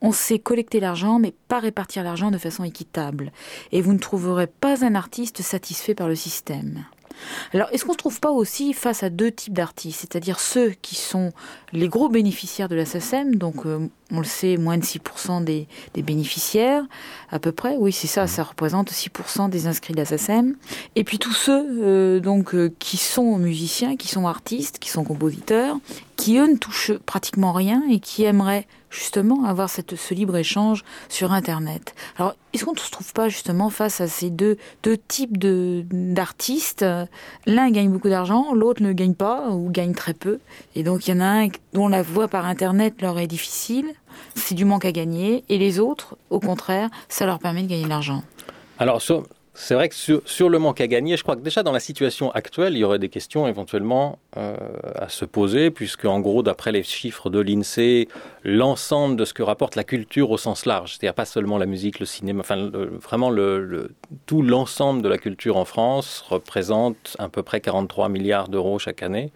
On 0.02 0.12
sait 0.12 0.40
collecter 0.40 0.80
l'argent, 0.80 1.20
mais 1.20 1.34
pas 1.48 1.60
répartir 1.60 2.04
l'argent 2.04 2.32
de 2.32 2.38
façon 2.38 2.64
équitable. 2.64 3.32
Et 3.72 3.82
vous 3.82 3.94
ne 3.94 4.00
trouverez 4.00 4.48
pas 4.48 4.86
un 4.86 4.96
artiste 4.96 5.42
satisfait 5.42 5.96
par 5.96 6.08
le 6.08 6.16
système. 6.16 6.86
Alors, 7.54 7.68
est-ce 7.72 7.84
qu'on 7.84 7.92
ne 7.92 7.94
se 7.94 8.00
trouve 8.00 8.20
pas 8.20 8.32
aussi 8.32 8.74
face 8.74 9.04
à 9.04 9.10
deux 9.10 9.32
types 9.32 9.54
d'artistes, 9.54 10.00
c'est-à-dire 10.02 10.40
ceux 10.40 10.72
qui 10.82 10.96
sont 10.96 11.32
les 11.74 11.88
gros 11.88 12.10
bénéficiaires 12.10 12.70
de 12.70 12.76
la 12.76 12.86
SACEM, 12.86 13.36
donc 13.36 13.66
euh, 13.66 13.88
on 14.12 14.20
le 14.20 14.26
sait, 14.26 14.58
moins 14.58 14.78
de 14.78 14.84
6% 14.84 15.44
des, 15.44 15.68
bénéficiaires, 15.96 16.84
à 17.32 17.40
peu 17.40 17.52
près, 17.52 17.76
oui 17.78 17.92
c'est 17.92 18.08
ça, 18.08 18.28
ça 18.28 18.44
représente 18.44 18.92
6% 18.92 19.50
des 19.50 19.68
inscrits 19.68 19.94
de 19.94 20.00
la 20.00 20.06
SACEM, 20.06 20.56
et 20.96 21.04
puis 21.04 21.20
tous 21.20 21.34
ceux 21.34 21.66
euh, 21.84 22.20
donc, 22.20 22.56
euh, 22.56 22.74
qui 22.80 22.98
sont 22.98 23.38
musiciens, 23.38 23.96
qui 23.96 24.08
sont 24.08 24.28
artistes, 24.28 24.80
qui 24.80 24.90
sont 24.90 25.04
compositeurs, 25.04 25.78
qui 26.16 26.38
eux 26.38 26.48
ne 26.52 26.58
touchent 26.58 26.94
pratiquement 27.06 27.54
rien 27.54 27.84
et 27.90 28.00
qui 28.00 28.24
aimeraient 28.24 28.68
justement 28.90 29.46
avoir 29.46 29.70
ce 29.70 30.14
libre-échange 30.14 30.84
sur 31.10 31.32
Internet. 31.32 31.94
Alors, 32.18 32.36
est-ce 32.54 32.66
qu'on 32.66 32.74
ne 32.74 32.80
se 32.80 32.90
trouve 32.90 33.14
pas 33.14 33.30
justement 33.30 33.70
face 33.70 34.02
à 34.02 34.08
ces 34.08 34.30
deux, 34.30 34.58
deux 34.84 34.98
types 34.98 35.38
d'artistes? 35.38 36.86
L'un 37.46 37.70
gagne 37.72 37.90
beaucoup 37.92 38.10
d'argent, 38.10 38.54
l'autre 38.54 38.82
ne 38.82 38.92
gagne 38.94 39.14
pas 39.14 39.50
ou 39.50 39.70
gagne 39.70 39.94
très 39.94 40.14
peu. 40.14 40.40
Et 40.76 40.84
donc, 40.84 41.08
il 41.08 41.12
y 41.12 41.14
en 41.18 41.22
a 41.22 41.44
un 41.44 41.48
dont 41.74 41.88
la 41.88 42.02
voix 42.02 42.28
par 42.28 42.46
Internet 42.46 43.02
leur 43.02 43.20
est 43.20 43.28
difficile, 43.28 43.88
c'est 44.36 44.56
du 44.56 44.66
manque 44.66 44.86
à 44.86 44.92
gagner, 44.92 45.44
et 45.50 45.58
les 45.58 45.80
autres, 45.80 46.18
au 46.30 46.40
contraire, 46.40 46.90
ça 47.08 47.26
leur 47.26 47.40
permet 47.40 47.64
de 47.64 47.68
gagner 47.68 47.84
de 47.84 47.90
l'argent. 47.90 48.24
Alors, 48.80 49.02
c'est 49.62 49.76
vrai 49.76 49.90
que 49.90 49.96
sur, 49.96 50.50
le 50.50 50.58
manque 50.58 50.80
à 50.80 50.88
gagner, 50.88 51.18
je 51.18 51.24
crois 51.24 51.36
que 51.36 51.42
déjà 51.42 51.64
dans 51.64 51.74
la 51.74 51.82
situation 51.82 52.32
actuelle, 52.32 52.76
il 52.76 52.80
y 52.80 52.86
aurait 52.86 52.98
des 52.98 53.10
questions 53.10 53.46
éventuellement 53.46 54.18
euh, 54.38 54.56
à 54.96 55.10
se 55.10 55.26
poser, 55.26 55.70
puisque 55.70 56.06
en 56.06 56.22
gros, 56.22 56.44
d'après 56.44 56.72
les 56.72 56.82
chiffres 56.82 57.30
de 57.30 57.40
l'INSEE, 57.40 58.08
l'ensemble 58.46 59.18
de 59.18 59.26
ce 59.26 59.34
que 59.34 59.44
rapporte 59.44 59.76
la 59.76 59.84
culture 59.84 60.32
au 60.32 60.38
sens 60.38 60.66
large, 60.66 60.92
c'est-à-dire 60.94 61.14
pas 61.14 61.26
seulement 61.26 61.58
la 61.58 61.66
musique, 61.66 62.00
le 62.00 62.06
cinéma, 62.06 62.44
vraiment 63.02 63.32
tout 64.28 64.42
l'ensemble 64.42 65.02
de 65.02 65.10
la 65.10 65.18
culture 65.18 65.58
en 65.58 65.66
France 65.66 66.24
représente 66.30 67.18
à 67.20 67.28
peu 67.28 67.44
près 67.44 67.60
43 67.60 68.08
milliards 68.08 68.48
d'euros 68.48 68.80
chaque 68.80 69.04
année, 69.04 69.34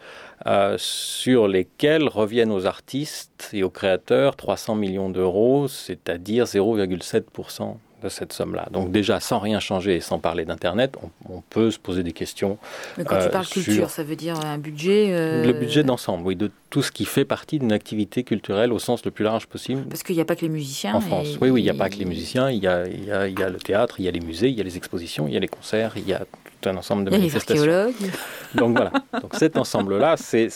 euh, 0.48 0.78
sur 0.78 1.50
lesquels 1.50 2.08
reviennent 2.08 2.52
aux 2.52 2.66
artistes 2.66 3.50
et 3.52 3.62
aux 3.62 3.70
créateurs 3.70 4.38
300 4.38 4.76
millions 4.76 5.10
d'euros, 5.10 5.68
c'est-à-dire 5.68 6.46
0,7% 6.46 7.76
de 8.04 8.10
cette 8.10 8.34
somme-là. 8.34 8.68
Donc 8.72 8.92
déjà, 8.92 9.20
sans 9.20 9.40
rien 9.40 9.60
changer 9.60 9.96
et 9.96 10.00
sans 10.00 10.20
parler 10.20 10.46
d'Internet, 10.46 10.96
on, 11.30 11.42
peut 11.50 11.72
se 11.72 11.80
poser 11.80 12.04
des 12.04 12.14
questions. 12.14 12.58
Mais 12.98 13.04
quand 13.04 13.20
tu 13.20 13.30
parles 13.30 13.46
euh, 13.46 13.54
culture, 13.54 13.90
ça 13.90 14.04
veut 14.04 14.16
dire 14.16 14.40
un 14.40 14.58
budget 14.58 15.10
euh, 15.12 15.46
Le 15.46 15.54
budget 15.54 15.84
d'ensemble, 15.84 16.26
oui, 16.26 16.36
de 16.36 16.50
tout 16.70 16.82
ce 16.82 16.92
qui 16.92 17.06
fait 17.06 17.26
partie 17.26 17.60
d'une 17.60 17.72
activité 17.72 18.24
culturelle 18.24 18.74
au 18.74 18.80
sens 18.80 19.06
le 19.06 19.12
plus 19.12 19.24
large 19.24 19.48
possible. 19.48 19.84
Parce 19.84 20.04
qu'il 20.04 20.16
n'y 20.16 20.22
a 20.22 20.26
pas 20.26 20.36
que 20.36 20.42
les 20.42 20.50
musiciens. 20.50 20.96
En 20.96 21.02
France, 21.02 21.38
oui, 21.42 21.50
oui, 21.50 21.62
il 21.62 21.64
n'y 21.64 21.70
a 21.70 21.76
pas 21.76 21.90
que 21.90 21.98
les 21.98 22.06
musiciens, 22.06 22.50
il 22.50 22.64
y 22.64 22.68
a, 22.68 22.88
il, 22.88 23.06
y 23.06 23.12
a, 23.12 23.28
il 23.28 23.40
y 23.40 23.44
a, 23.44 23.50
le 23.50 23.60
théâtre, 23.60 23.96
il 24.00 24.06
y 24.06 24.08
a 24.08 24.12
les 24.12 24.20
musées, 24.20 24.50
il 24.50 24.56
y 24.56 24.62
a 24.62 24.64
les 24.64 24.78
expositions, 24.78 25.28
il 25.28 25.34
y 25.34 25.38
a 25.38 25.40
les 25.40 25.48
concerts, 25.48 25.94
il 25.98 26.08
y 26.08 26.14
a 26.14 26.26
tout 26.62 26.70
un 26.70 26.78
ensemble 26.78 27.06
de 27.06 27.12
manifestations. 27.12 27.64
Il 27.64 27.68
y 27.68 27.74
a 27.74 27.86
les 27.86 27.92
archéologues. 27.92 28.12
Donc 28.56 28.78
voilà, 28.78 28.92
donc 29.22 29.36
cet 29.36 29.58
ensemble-là, 29.58 30.16
c'est 30.18 30.50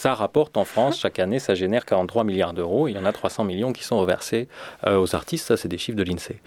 ça 0.00 0.14
rapporte 0.14 0.56
en 0.56 0.64
France 0.64 0.98
chaque 0.98 1.18
année, 1.18 1.38
ça 1.38 1.54
génère 1.54 1.84
43 1.84 2.24
milliards 2.24 2.54
d'euros. 2.54 2.88
Il 2.88 2.92
y 2.92 2.98
en 2.98 3.04
a 3.04 3.12
300 3.12 3.44
millions 3.44 3.74
qui 3.74 3.84
sont 3.84 3.98
reversés 3.98 4.48
euh, 4.86 4.98
aux 4.98 5.14
artistes. 5.14 5.46
Ça, 5.46 5.58
c'est 5.58 5.68
des 5.68 5.76
chiffres 5.76 5.98
de 5.98 6.02
l'INSEE. 6.02 6.40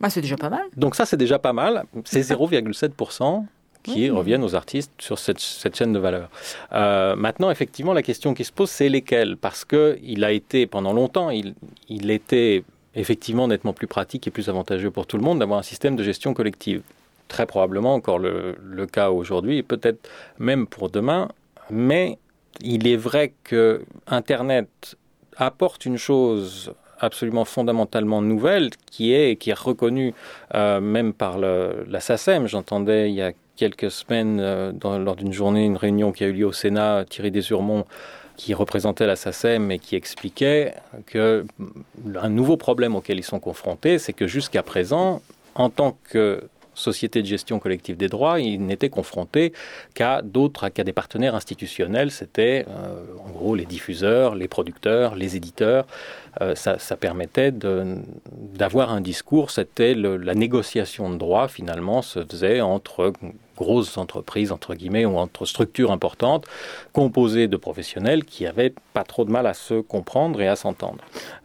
Bah, 0.00 0.10
c'est 0.10 0.22
déjà 0.22 0.36
pas 0.36 0.50
mal. 0.50 0.64
Donc 0.76 0.96
ça, 0.96 1.06
c'est 1.06 1.16
déjà 1.16 1.38
pas 1.38 1.52
mal. 1.52 1.84
C'est 2.04 2.20
0,7% 2.32 3.44
qui 3.84 4.10
reviennent 4.10 4.42
aux 4.42 4.56
artistes 4.56 4.90
sur 4.98 5.20
cette, 5.20 5.38
chaîne 5.76 5.92
de 5.92 6.00
valeur. 6.00 6.28
Euh, 6.72 7.14
maintenant, 7.14 7.52
effectivement, 7.52 7.92
la 7.92 8.02
question 8.02 8.34
qui 8.34 8.42
se 8.42 8.50
pose, 8.50 8.70
c'est 8.70 8.88
lesquels? 8.88 9.36
Parce 9.36 9.64
qu'il 9.64 10.24
a 10.24 10.32
été, 10.32 10.66
pendant 10.66 10.92
longtemps, 10.92 11.30
il, 11.30 11.54
il 11.88 12.10
était 12.10 12.64
effectivement 12.96 13.46
nettement 13.46 13.72
plus 13.72 13.86
pratique 13.86 14.26
et 14.26 14.32
plus 14.32 14.48
avantageux 14.48 14.90
pour 14.90 15.06
tout 15.06 15.16
le 15.16 15.22
monde 15.22 15.38
d'avoir 15.38 15.60
un 15.60 15.62
système 15.62 15.94
de 15.94 16.02
gestion 16.02 16.34
collective. 16.34 16.82
Très 17.28 17.46
probablement 17.46 17.94
encore 17.94 18.18
le, 18.18 18.56
le 18.60 18.86
cas 18.86 19.10
aujourd'hui 19.10 19.58
et 19.58 19.62
peut-être 19.62 20.10
même 20.40 20.66
pour 20.66 20.90
demain. 20.90 21.28
Mais 21.70 22.18
il 22.60 22.86
est 22.86 22.96
vrai 22.96 23.32
que 23.44 23.84
Internet 24.06 24.96
apporte 25.36 25.84
une 25.86 25.98
chose 25.98 26.72
absolument 26.98 27.44
fondamentalement 27.44 28.22
nouvelle 28.22 28.70
qui 28.90 29.12
est 29.12 29.36
qui 29.36 29.50
est 29.50 29.58
reconnue 29.58 30.14
euh, 30.54 30.80
même 30.80 31.12
par 31.12 31.38
la 31.38 32.00
SACEM. 32.00 32.46
J'entendais 32.46 33.10
il 33.10 33.14
y 33.14 33.22
a 33.22 33.32
quelques 33.56 33.90
semaines 33.90 34.38
euh, 34.40 34.72
lors 34.82 35.16
d'une 35.16 35.32
journée 35.32 35.64
une 35.64 35.76
réunion 35.76 36.12
qui 36.12 36.24
a 36.24 36.28
eu 36.28 36.32
lieu 36.32 36.46
au 36.46 36.52
Sénat 36.52 37.04
Thierry 37.08 37.30
Desurmont 37.30 37.84
qui 38.36 38.54
représentait 38.54 39.06
la 39.06 39.16
SACEM 39.16 39.70
et 39.70 39.78
qui 39.78 39.96
expliquait 39.96 40.74
que 41.06 41.46
un 42.20 42.28
nouveau 42.28 42.56
problème 42.56 42.94
auquel 42.94 43.18
ils 43.18 43.24
sont 43.24 43.40
confrontés, 43.40 43.98
c'est 43.98 44.12
que 44.12 44.26
jusqu'à 44.26 44.62
présent, 44.62 45.22
en 45.54 45.70
tant 45.70 45.96
que 46.10 46.42
société 46.76 47.22
de 47.22 47.26
gestion 47.26 47.58
collective 47.58 47.96
des 47.96 48.08
droits, 48.08 48.40
il 48.40 48.64
n'était 48.64 48.88
confronté 48.88 49.52
qu'à 49.94 50.22
d'autres, 50.22 50.68
qu'à 50.68 50.84
des 50.84 50.92
partenaires 50.92 51.34
institutionnels. 51.34 52.10
C'était 52.10 52.66
euh, 52.68 53.04
en 53.26 53.30
gros 53.30 53.54
les 53.54 53.64
diffuseurs, 53.64 54.34
les 54.34 54.48
producteurs, 54.48 55.14
les 55.14 55.36
éditeurs. 55.36 55.86
Euh, 56.42 56.54
ça, 56.54 56.76
permettait 56.96 57.50
d'avoir 57.50 58.92
un 58.92 59.00
discours. 59.00 59.50
C'était 59.50 59.94
la 59.94 60.34
négociation 60.34 61.08
de 61.10 61.16
droits 61.16 61.48
finalement 61.48 62.02
se 62.02 62.24
faisait 62.24 62.60
entre 62.60 63.12
grosses 63.56 63.96
entreprises, 63.96 64.52
entre 64.52 64.74
guillemets, 64.74 65.06
ou 65.06 65.16
entre 65.16 65.46
structures 65.46 65.90
importantes, 65.90 66.46
composées 66.92 67.48
de 67.48 67.56
professionnels 67.56 68.24
qui 68.24 68.44
n'avaient 68.44 68.74
pas 68.92 69.02
trop 69.02 69.24
de 69.24 69.30
mal 69.30 69.46
à 69.46 69.54
se 69.54 69.80
comprendre 69.80 70.40
et 70.40 70.48
à 70.48 70.56
s'entendre. 70.56 70.98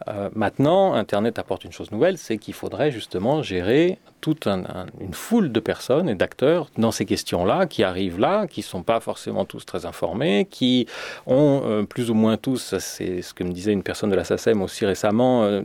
Euh, 0.07 0.29
maintenant, 0.35 0.93
Internet 0.93 1.39
apporte 1.39 1.63
une 1.63 1.71
chose 1.71 1.91
nouvelle, 1.91 2.17
c'est 2.17 2.37
qu'il 2.37 2.53
faudrait 2.53 2.91
justement 2.91 3.41
gérer 3.41 3.97
toute 4.21 4.47
une 4.47 5.13
foule 5.13 5.51
de 5.51 5.59
personnes 5.59 6.07
et 6.07 6.15
d'acteurs 6.15 6.69
dans 6.77 6.91
ces 6.91 7.05
questions-là, 7.05 7.65
qui 7.65 7.83
arrivent 7.83 8.19
là, 8.19 8.47
qui 8.47 8.61
ne 8.61 8.65
sont 8.65 8.83
pas 8.83 8.99
forcément 8.99 9.45
tous 9.45 9.65
très 9.65 9.85
informés, 9.85 10.47
qui 10.49 10.87
ont 11.25 11.61
euh, 11.65 11.83
plus 11.83 12.09
ou 12.09 12.13
moins 12.13 12.37
tous, 12.37 12.75
c'est 12.77 13.21
ce 13.21 13.33
que 13.33 13.43
me 13.43 13.51
disait 13.51 13.73
une 13.73 13.83
personne 13.83 14.09
de 14.09 14.15
la 14.15 14.23
SACEM 14.23 14.61
aussi 14.61 14.85
récemment, 14.85 15.43
euh, 15.43 15.61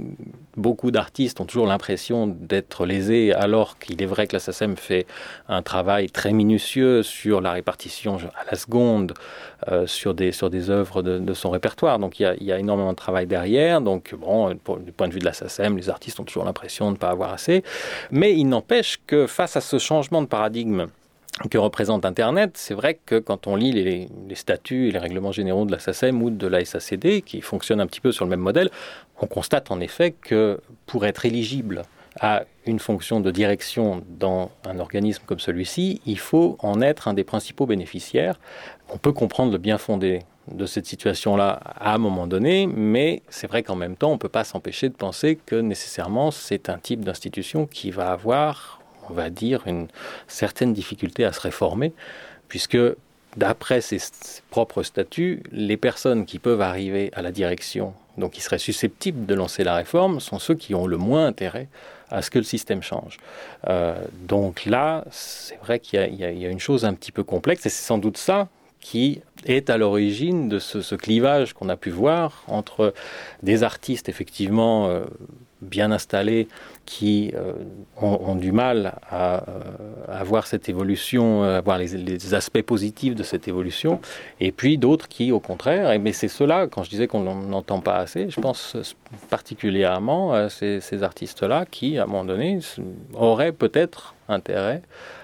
beaucoup 0.57 0.91
d'artistes 0.91 1.41
ont 1.41 1.45
toujours 1.45 1.67
l'impression 1.67 2.27
d'être 2.27 2.87
lésés, 2.87 3.33
alors 3.33 3.79
qu'il 3.79 4.03
est 4.03 4.07
vrai 4.07 4.27
que 4.27 4.33
la 4.33 4.41
SACEM 4.41 4.77
fait 4.77 5.07
un 5.49 5.63
travail 5.63 6.11
très 6.11 6.33
minutieux 6.33 7.03
sur 7.03 7.41
la 7.41 7.53
répartition 7.53 8.17
à 8.17 8.51
la 8.51 8.57
seconde, 8.57 9.13
euh, 9.69 9.87
sur, 9.87 10.15
des, 10.15 10.33
sur 10.33 10.51
des 10.51 10.71
œuvres 10.71 11.03
de, 11.03 11.35
son 11.35 11.51
répertoire. 11.51 11.99
Donc 11.99 12.21
il 12.21 12.37
y, 12.41 12.53
a, 12.53 12.59
énormément 12.59 12.93
de 12.93 12.97
travail 12.97 13.27
derrière. 13.27 13.81
Donc 13.81 14.15
bon, 14.15 14.51
du 14.51 14.93
point 14.93 15.09
de 15.09 15.13
vue 15.13 15.19
de 15.19 15.25
la 15.25 15.33
SACEM, 15.33 15.77
les 15.77 15.91
artistes 15.91 16.21
ont 16.21 16.25
toujours 16.25 16.45
l'impression 16.45 16.87
de 16.87 16.93
ne 16.93 16.97
pas 16.97 17.11
avoir 17.11 17.33
assez. 17.33 17.65
Mais 18.11 18.37
n'empêche 18.47 19.00
que 19.07 19.26
face 19.26 19.57
à 19.57 19.61
ce 19.61 19.79
changement 19.79 20.23
de 20.23 20.26
paradigme 20.26 20.87
que 21.50 21.59
représente 21.59 22.05
Internet, 22.05 22.53
c'est 22.55 22.75
vrai 22.75 22.99
que 23.05 23.19
quand 23.19 23.47
on 23.47 23.57
lit 23.57 23.73
les, 23.73 24.09
statuts 24.35 24.88
et 24.88 24.91
les 24.91 24.99
règlements 24.99 25.33
généraux 25.33 25.67
de 25.67 25.73
la 25.73 25.79
SACEM 25.79 26.23
ou 26.23 26.31
de 26.31 26.47
la 26.47 26.65
SACD, 26.65 27.23
qui 27.23 27.43
fonctionnent 27.43 27.81
un 27.81 27.87
petit 27.87 28.00
peu 28.00 28.11
sur 28.11 28.25
le 28.25 28.31
même 28.31 28.41
modèle, 28.41 28.71
on 29.21 29.26
constate 29.26 29.71
en 29.71 29.81
effet 29.81 30.12
que 30.12 30.61
pour 30.87 31.05
être 31.05 31.26
éligible 31.26 31.83
à 32.20 32.44
une 32.66 32.78
fonction 32.78 33.20
de 33.20 33.30
direction 33.30 34.02
dans 34.08 34.50
un 34.64 34.78
organisme 34.78 35.23
comme 35.26 35.38
celui-ci, 35.38 36.00
il 36.06 36.18
faut 36.18 36.56
en 36.61 36.80
être 36.80 37.08
un 37.08 37.14
des 37.14 37.25
principaux 37.25 37.66
bénéficiaires. 37.66 38.38
On 38.92 38.99
peut 38.99 39.12
comprendre 39.12 39.52
le 39.52 39.58
bien 39.58 39.78
fondé 39.78 40.20
de 40.50 40.66
cette 40.66 40.87
situation-là 40.87 41.61
à 41.64 41.94
un 41.94 41.99
moment 41.99 42.26
donné, 42.26 42.66
mais 42.66 43.23
c'est 43.28 43.46
vrai 43.46 43.62
qu'en 43.62 43.76
même 43.76 43.96
temps, 43.96 44.11
on 44.11 44.14
ne 44.14 44.18
peut 44.18 44.28
pas 44.28 44.44
s'empêcher 44.44 44.88
de 44.88 44.94
penser 44.94 45.38
que 45.44 45.56
nécessairement 45.56 46.30
c'est 46.30 46.68
un 46.68 46.78
type 46.78 47.04
d'institution 47.04 47.66
qui 47.66 47.90
va 47.90 48.12
avoir, 48.12 48.80
on 49.11 49.14
va 49.14 49.30
dire, 49.30 49.62
une 49.66 49.88
certaine 50.28 50.73
difficulté 50.73 51.25
à 51.25 51.32
se 51.32 51.40
réformer, 51.40 51.92
puisque 52.49 52.78
d'après 53.37 53.81
ses 53.81 53.99
propres 54.50 54.83
statuts, 54.83 55.43
les 55.52 55.76
personnes 55.76 56.25
qui 56.25 56.38
peuvent 56.38 56.61
arriver 56.61 57.11
à 57.14 57.23
la 57.23 57.31
direction, 57.31 57.95
donc 58.19 58.33
qui 58.33 58.40
seraient 58.40 58.59
susceptibles 58.59 59.26
de 59.26 59.35
lancer 59.35 59.64
la 59.64 59.75
réforme, 59.75 60.21
sont 60.21 60.38
ceux 60.38 60.55
qui 60.55 60.75
ont 60.75 60.87
le 60.87 60.97
moins 60.97 61.26
intérêt 61.26 61.69
à 62.11 62.23
ce 62.23 62.31
que 62.31 62.38
le 62.38 62.45
système 62.45 62.83
change. 62.83 63.19
Euh, 63.69 63.97
donc 64.26 64.64
là, 64.64 65.05
c'est 65.11 65.59
vrai 65.59 65.81
qu'il 65.81 66.14
y, 66.14 66.25
a 66.25 66.49
une 66.49 66.61
chose 66.61 66.85
un 66.85 66.95
petit 66.95 67.12
peu 67.12 67.25
complexe, 67.25 67.66
et 67.66 67.69
c'est 67.69 67.85
sans 67.85 67.99
doute 67.99 68.16
ça 68.16 68.49
qui 68.81 69.21
est 69.47 69.69
à 69.69 69.78
l'origine 69.78 70.49
de 70.49 70.61
ce, 70.61 70.95
clivage 70.95 71.55
qu'on 71.55 71.69
a 71.69 71.76
pu 71.76 71.90
voir 71.90 72.45
entre 72.47 72.95
des 73.43 73.64
artistes 73.64 74.09
effectivement 74.09 74.88
euh, 74.88 75.05
bien 75.63 75.91
installés 75.91 76.49
qui 76.85 77.33
euh, 77.35 77.53
ont, 78.01 78.37
du 78.37 78.53
mal 78.53 78.95
à, 79.11 79.43
à, 80.09 80.25
voir 80.25 80.47
cette 80.47 80.69
évolution, 80.69 81.43
à 81.43 81.61
voir 81.61 81.79
les, 81.79 82.35
aspects 82.35 82.63
positifs 82.63 83.15
de 83.15 83.23
cette 83.23 83.49
évolution, 83.49 84.01
et 84.41 84.53
puis 84.53 84.79
d'autres 84.79 85.09
qui, 85.09 85.33
au 85.33 85.41
contraire, 85.41 85.99
mais 85.99 86.13
c'est 86.13 86.29
cela, 86.29 86.67
quand 86.67 86.83
je 86.83 86.91
disais 86.91 87.07
qu'on 87.07 87.23
n'entend 87.23 87.81
pas 87.81 87.97
assez, 87.97 88.29
je 88.29 88.41
pense 88.41 88.77
particulièrement 89.31 90.33
à 90.33 90.49
ces, 90.49 90.81
ces 90.81 91.03
artistes-là 91.03 91.65
qui, 91.71 91.99
à 91.99 92.05
un 92.05 92.07
moment 92.07 92.25
donné, 92.25 92.61
auraient 93.15 93.53
peut-être 93.53 94.15
intérêt 94.29 94.83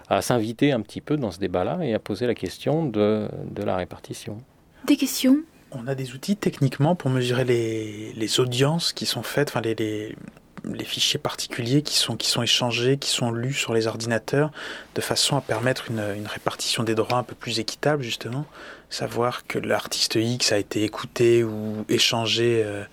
à 0.09 0.21
s'inviter 0.23 0.73
un 0.73 0.81
petit 0.81 1.01
peu 1.01 1.17
dans 1.17 1.31
ce 1.31 1.39
débat-là 1.39 1.79
et 1.83 1.95
à 1.95 1.99
poser 1.99 2.27
la 2.27 2.35
question 2.35 2.87
de, 2.87 3.29
de 3.51 3.63
la 3.63 3.77
répartition. 3.77 4.39
Des 4.87 4.97
questions? 4.97 5.39
On 5.75 5.87
a 5.87 5.95
des 5.95 6.13
outils 6.13 6.37
techniquement 6.37 6.95
pour 6.95 7.11
mesurer 7.11 7.45
les, 7.45 8.13
les 8.15 8.41
audiences 8.41 8.93
qui 8.93 9.07
sont 9.07 9.23
faites, 9.23 9.49
enfin 9.49 9.61
les, 9.61 9.75
les 9.75 10.17
les 10.65 10.85
fichiers 10.85 11.19
particuliers 11.19 11.83
qui 11.83 11.97
sont, 11.97 12.17
qui 12.17 12.29
sont 12.29 12.43
échangés, 12.43 12.97
qui 12.97 13.11
sont 13.11 13.31
lus 13.31 13.55
sur 13.55 13.75
les 13.75 13.87
ordinateurs, 13.87 14.51
de 14.95 15.01
façon 15.01 15.37
à 15.37 15.41
permettre 15.41 15.91
une, 15.91 16.03
une 16.17 16.27
répartition 16.27 16.83
des 16.83 16.95
droits 16.95 17.19
un 17.19 17.23
peu 17.23 17.35
plus 17.35 17.59
équitable, 17.59 18.03
justement. 18.03 18.47
Savoir 18.91 19.47
que 19.47 19.59
l'artiste 19.59 20.17
X 20.17 20.53
a 20.53 20.59
été 20.59 20.85
écouté 20.85 21.43
ou 21.45 21.85
échangé 21.89 22.63
euh, 22.65 22.85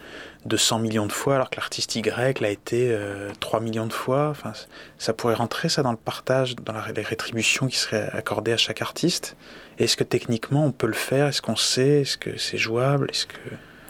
de 0.45 0.57
100 0.57 0.79
millions 0.79 1.05
de 1.05 1.11
fois, 1.11 1.35
alors 1.35 1.49
que 1.49 1.57
l'artiste 1.57 1.95
Y 1.95 2.39
l'a 2.39 2.49
été 2.49 2.97
3 3.41 3.59
millions 3.59 3.85
de 3.85 3.93
fois. 3.93 4.29
Enfin, 4.29 4.53
ça 4.97 5.11
pourrait 5.11 5.35
rentrer, 5.35 5.67
ça, 5.67 5.83
dans 5.83 5.91
le 5.91 5.97
partage, 5.97 6.55
dans 6.55 6.73
les 6.95 7.01
rétributions 7.01 7.67
qui 7.67 7.77
seraient 7.77 8.09
accordées 8.13 8.53
à 8.53 8.57
chaque 8.57 8.81
artiste. 8.81 9.35
Est-ce 9.79 9.97
que 9.97 10.03
techniquement 10.03 10.65
on 10.65 10.71
peut 10.71 10.87
le 10.87 10.93
faire? 10.93 11.27
Est-ce 11.27 11.41
qu'on 11.41 11.55
sait? 11.55 12.01
Est-ce 12.01 12.17
que 12.17 12.37
c'est 12.37 12.57
jouable? 12.57 13.09
Est-ce 13.09 13.25
que 13.25 13.37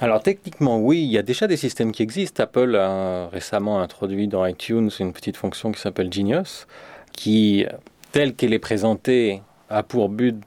alors 0.01 0.23
techniquement, 0.23 0.79
oui, 0.79 1.01
il 1.03 1.11
y 1.11 1.17
a 1.17 1.21
déjà 1.21 1.45
des 1.45 1.57
systèmes 1.57 1.91
qui 1.91 2.03
existent. 2.03 2.41
Apple 2.41 2.73
a 2.77 3.27
récemment 3.27 3.81
introduit 3.81 4.29
dans 4.29 4.45
iTunes 4.45 4.89
une 4.97 5.11
petite 5.11 5.35
fonction 5.35 5.73
qui 5.73 5.81
s'appelle 5.81 6.11
Genius, 6.11 6.67
qui, 7.11 7.65
telle 8.13 8.33
qu'elle 8.33 8.53
est 8.53 8.59
présentée, 8.59 9.41
a 9.69 9.83
pour 9.83 10.07
but 10.07 10.41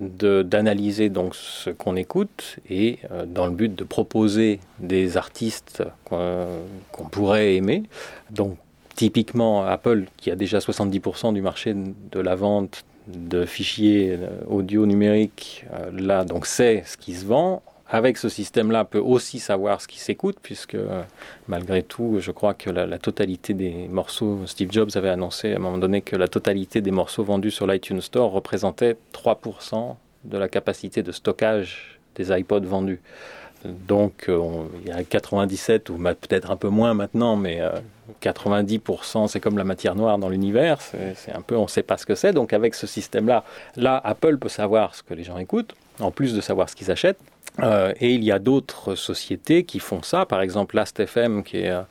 d'analyser 0.00 1.08
donc 1.08 1.34
ce 1.34 1.70
qu'on 1.70 1.96
écoute 1.96 2.58
et 2.68 2.98
euh, 3.10 3.26
dans 3.26 3.46
le 3.46 3.52
but 3.52 3.74
de 3.74 3.84
proposer 3.84 4.60
des 4.78 5.16
artistes 5.16 5.82
qu'on 6.04 7.08
pourrait 7.10 7.54
aimer. 7.56 7.84
Donc 8.30 8.58
typiquement 8.94 9.64
Apple 9.64 10.06
qui 10.16 10.30
a 10.30 10.36
déjà 10.36 10.58
70% 10.58 11.32
du 11.32 11.42
marché 11.42 11.74
de 11.74 12.20
la 12.20 12.34
vente 12.34 12.84
de 13.06 13.44
fichiers 13.44 14.16
euh, 14.20 14.28
audio 14.48 14.86
numériques 14.86 15.64
euh, 15.72 15.90
là 15.92 16.24
donc 16.24 16.46
sait 16.46 16.82
ce 16.86 16.96
qui 16.96 17.14
se 17.14 17.24
vend 17.24 17.62
avec 17.88 18.18
ce 18.18 18.28
système-là, 18.28 18.84
peut 18.84 18.98
aussi 18.98 19.38
savoir 19.38 19.80
ce 19.80 19.86
qui 19.86 20.00
s'écoute, 20.00 20.38
puisque 20.42 20.74
euh, 20.74 21.02
malgré 21.46 21.84
tout, 21.84 22.16
je 22.18 22.32
crois 22.32 22.52
que 22.52 22.68
la, 22.68 22.98
totalité 22.98 23.54
des 23.54 23.86
morceaux, 23.88 24.40
Steve 24.46 24.72
Jobs 24.72 24.90
avait 24.96 25.08
annoncé 25.08 25.52
à 25.52 25.56
un 25.56 25.60
moment 25.60 25.78
donné 25.78 26.00
que 26.00 26.16
la 26.16 26.26
totalité 26.26 26.80
des 26.80 26.90
morceaux 26.90 27.22
vendus 27.22 27.52
sur 27.52 27.64
l'iTunes 27.64 28.00
Store 28.00 28.32
représentait 28.32 28.96
3% 29.14 29.94
de 30.24 30.36
la 30.36 30.48
capacité 30.48 31.04
de 31.04 31.12
stockage 31.12 32.00
des 32.16 32.36
iPods 32.36 32.66
vendus. 32.66 33.00
Donc 33.64 34.28
il 34.28 34.88
y 34.88 34.90
a 34.90 35.04
97 35.04 35.90
ou 35.90 35.96
peut-être 35.98 36.50
un 36.50 36.56
peu 36.56 36.68
moins 36.68 36.92
maintenant, 36.94 37.36
mais 37.36 37.60
90% 38.22 39.24
euh, 39.24 39.26
c'est 39.28 39.40
comme 39.40 39.58
la 39.58 39.64
matière 39.64 39.94
noire 39.94 40.18
dans 40.18 40.28
l'univers, 40.28 40.80
c'est 40.80 41.32
un 41.32 41.42
peu 41.42 41.56
on 41.56 41.64
ne 41.64 41.68
sait 41.68 41.82
pas 41.82 41.96
ce 41.96 42.06
que 42.06 42.14
c'est. 42.14 42.32
Donc 42.32 42.52
avec 42.52 42.74
ce 42.74 42.86
système-là, 42.86 43.44
là 43.76 44.00
Apple 44.04 44.38
peut 44.38 44.48
savoir 44.48 44.94
ce 44.94 45.02
que 45.02 45.14
les 45.14 45.24
gens 45.24 45.38
écoutent, 45.38 45.74
en 46.00 46.10
plus 46.10 46.34
de 46.34 46.40
savoir 46.40 46.68
ce 46.68 46.76
qu'ils 46.76 46.90
achètent. 46.90 47.20
Euh, 47.62 47.92
et 48.00 48.12
il 48.12 48.22
y 48.22 48.32
a 48.32 48.38
d'autres 48.38 48.94
sociétés 48.96 49.64
qui 49.64 49.78
font 49.78 50.02
ça, 50.02 50.26
par 50.26 50.42
exemple 50.42 50.76
Last.fm, 50.76 51.42
qui 51.42 51.58
est 51.58 51.70
euh, 51.70 51.82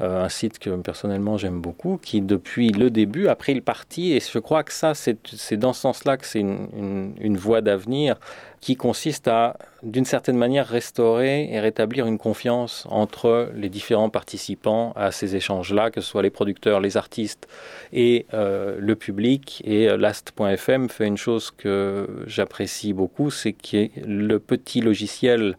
un 0.00 0.28
site 0.28 0.58
que 0.58 0.70
personnellement 0.76 1.38
j'aime 1.38 1.60
beaucoup, 1.60 1.98
qui 2.02 2.20
depuis 2.20 2.68
le 2.70 2.90
début 2.90 3.28
a 3.28 3.34
pris 3.34 3.54
le 3.54 3.62
parti, 3.62 4.12
et 4.12 4.20
je 4.20 4.38
crois 4.38 4.64
que 4.64 4.72
ça, 4.72 4.92
c'est 4.94 5.56
dans 5.56 5.72
ce 5.72 5.80
sens-là 5.80 6.18
que 6.18 6.26
c'est 6.26 6.40
une, 6.40 7.36
voie 7.36 7.62
d'avenir 7.62 8.16
qui 8.64 8.76
consiste 8.76 9.28
à, 9.28 9.58
d'une 9.82 10.06
certaine 10.06 10.38
manière, 10.38 10.66
restaurer 10.66 11.52
et 11.52 11.60
rétablir 11.60 12.06
une 12.06 12.16
confiance 12.16 12.86
entre 12.88 13.50
les 13.54 13.68
différents 13.68 14.08
participants 14.08 14.94
à 14.96 15.12
ces 15.12 15.36
échanges-là, 15.36 15.90
que 15.90 16.00
ce 16.00 16.08
soit 16.08 16.22
les 16.22 16.30
producteurs, 16.30 16.80
les 16.80 16.96
artistes 16.96 17.46
et 17.92 18.24
euh, 18.32 18.76
le 18.80 18.96
public. 18.96 19.60
Et 19.66 19.94
Last.fm 19.94 20.88
fait 20.88 21.06
une 21.06 21.18
chose 21.18 21.50
que 21.50 22.08
j'apprécie 22.26 22.94
beaucoup, 22.94 23.30
c'est 23.30 23.54
ait 23.74 23.90
le 24.06 24.38
petit 24.38 24.80
logiciel 24.80 25.58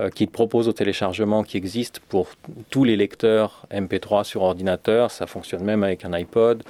euh, 0.00 0.10
qu'il 0.10 0.26
propose 0.26 0.66
au 0.66 0.72
téléchargement 0.72 1.44
qui 1.44 1.56
existe 1.56 2.00
pour 2.00 2.30
tous 2.68 2.82
les 2.82 2.96
lecteurs 2.96 3.64
MP3 3.70 4.24
sur 4.24 4.42
ordinateur, 4.42 5.12
ça 5.12 5.28
fonctionne 5.28 5.62
même 5.62 5.84
avec 5.84 6.04
un 6.04 6.12
iPod, 6.12 6.64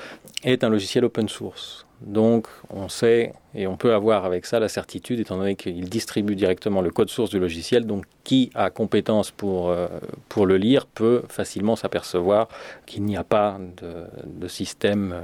est 0.45 0.63
un 0.63 0.69
logiciel 0.69 1.07
open 1.07 1.31
source. 1.31 1.87
Donc 2.00 2.47
on 2.71 2.88
sait 2.88 3.33
et 3.54 3.66
on 3.66 3.76
peut 3.76 3.92
avoir 3.92 4.25
avec 4.25 4.47
ça 4.47 4.59
la 4.59 4.69
certitude, 4.69 5.21
étant 5.21 5.37
donné 5.37 5.54
qu'il 5.54 5.88
distribue 5.88 6.35
directement 6.35 6.80
le 6.80 6.90
code 6.90 7.11
source 7.11 7.30
du 7.30 7.38
logiciel, 7.38 7.87
donc 7.87 8.04
qui 8.25 8.50
a 8.54 8.71
compétence 8.71 9.30
pour, 9.30 9.71
euh, 9.71 9.88
pour 10.28 10.47
le 10.47 10.57
lire 10.57 10.87
peut 10.87 11.23
facilement 11.28 11.76
s'apercevoir 11.76 12.49
qu'il 12.87 13.04
n'y 13.04 13.16
a 13.16 13.25
pas 13.25 13.59
de, 13.76 14.49
système 14.49 15.12
euh, 15.12 15.21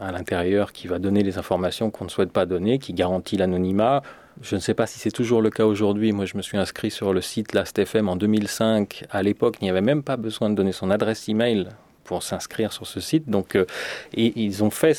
à 0.00 0.12
l'intérieur 0.12 0.72
qui 0.72 0.88
va 0.88 0.98
donner 0.98 1.22
les 1.22 1.38
informations 1.38 1.90
qu'on 1.90 2.04
ne 2.04 2.10
souhaite 2.10 2.32
pas 2.32 2.46
donner, 2.46 2.78
qui 2.78 2.92
garantit 2.92 3.36
l'anonymat. 3.36 4.02
Je 4.42 4.54
ne 4.54 4.60
sais 4.60 4.74
pas 4.74 4.86
si 4.86 4.98
c'est 4.98 5.10
toujours 5.10 5.42
le 5.42 5.50
cas 5.50 5.64
aujourd'hui. 5.64 6.12
Moi, 6.12 6.24
je 6.26 6.36
me 6.36 6.42
suis 6.42 6.58
inscrit 6.58 6.90
sur 6.90 7.12
le 7.12 7.20
site 7.20 7.54
Last.fm 7.54 8.08
en 8.08 8.16
2005. 8.16 9.04
À 9.10 9.22
l'époque, 9.22 9.56
il 9.60 9.64
n'y 9.64 9.70
avait 9.70 9.80
même 9.80 10.02
pas 10.02 10.16
besoin 10.16 10.50
de 10.50 10.54
donner 10.54 10.72
son 10.72 10.90
adresse 10.90 11.28
email 11.28 11.68
pour 12.08 12.22
s'inscrire 12.22 12.72
sur 12.72 12.86
ce 12.86 13.00
site. 13.00 13.28
Donc, 13.28 13.54
euh, 13.54 13.66
et 14.14 14.32
ils 14.34 14.64
ont 14.64 14.70
fait 14.70 14.96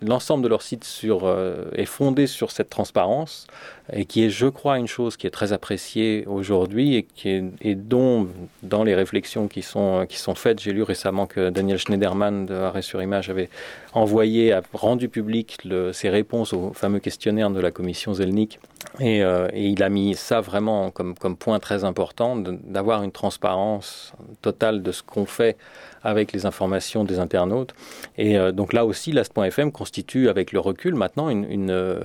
l'ensemble 0.00 0.42
de 0.42 0.48
leur 0.48 0.62
site 0.62 0.84
sur, 0.84 1.24
euh, 1.24 1.66
est 1.74 1.84
fondé 1.84 2.26
sur 2.26 2.50
cette 2.50 2.70
transparence 2.70 3.46
et 3.92 4.06
qui 4.06 4.24
est, 4.24 4.30
je 4.30 4.46
crois, 4.46 4.78
une 4.78 4.86
chose 4.86 5.18
qui 5.18 5.26
est 5.26 5.30
très 5.30 5.52
appréciée 5.52 6.24
aujourd'hui 6.26 6.96
et, 6.96 7.02
qui 7.02 7.28
est, 7.28 7.44
et 7.60 7.74
dont, 7.74 8.26
dans 8.62 8.84
les 8.84 8.94
réflexions 8.94 9.48
qui 9.48 9.60
sont, 9.60 10.06
qui 10.08 10.16
sont 10.16 10.34
faites, 10.34 10.60
j'ai 10.60 10.72
lu 10.72 10.82
récemment 10.82 11.26
que 11.26 11.50
Daniel 11.50 11.76
Schneiderman 11.76 12.46
de 12.46 12.54
Arrêt 12.54 12.80
sur 12.80 13.02
Image 13.02 13.28
avait 13.28 13.50
envoyé, 13.92 14.54
a 14.54 14.62
rendu 14.72 15.10
public 15.10 15.58
le, 15.66 15.92
ses 15.92 16.08
réponses 16.08 16.54
au 16.54 16.72
fameux 16.72 17.00
questionnaire 17.00 17.50
de 17.50 17.60
la 17.60 17.70
commission 17.70 18.14
Zelnik. 18.14 18.58
Et, 19.00 19.22
euh, 19.22 19.48
et 19.52 19.66
il 19.68 19.82
a 19.82 19.90
mis 19.90 20.14
ça 20.14 20.40
vraiment 20.40 20.90
comme, 20.90 21.14
comme 21.14 21.36
point 21.36 21.58
très 21.58 21.84
important, 21.84 22.36
d'avoir 22.36 23.02
une 23.02 23.12
transparence 23.12 24.14
totale 24.40 24.82
de 24.82 24.92
ce 24.92 25.02
qu'on 25.02 25.26
fait 25.26 25.56
avec 26.04 26.32
les 26.32 26.46
informations 26.46 27.02
des 27.02 27.18
internautes. 27.18 27.74
Et 28.18 28.38
euh, 28.38 28.52
donc 28.52 28.72
là 28.72 28.84
aussi, 28.84 29.10
Last.fm 29.10 29.72
constitue, 29.72 30.28
avec 30.28 30.52
le 30.52 30.60
recul 30.60 30.94
maintenant, 30.94 31.30
une, 31.30 31.50
une, 31.50 31.70
euh, 31.70 31.98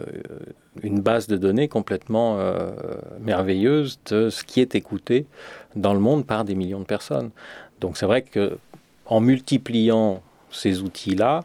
base 0.83 1.27
de 1.27 1.37
données 1.37 1.67
complètement 1.67 2.39
euh, 2.39 2.71
merveilleuse 3.19 3.99
de 4.09 4.29
ce 4.29 4.43
qui 4.43 4.61
est 4.61 4.73
écouté 4.73 5.27
dans 5.75 5.93
le 5.93 5.99
monde 5.99 6.25
par 6.25 6.45
des 6.45 6.55
millions 6.55 6.79
de 6.79 6.85
personnes. 6.85 7.29
Donc 7.81 7.97
c'est 7.97 8.05
vrai 8.05 8.21
que 8.21 8.57
en 9.05 9.19
multipliant 9.19 10.21
ces 10.51 10.81
outils-là, 10.81 11.43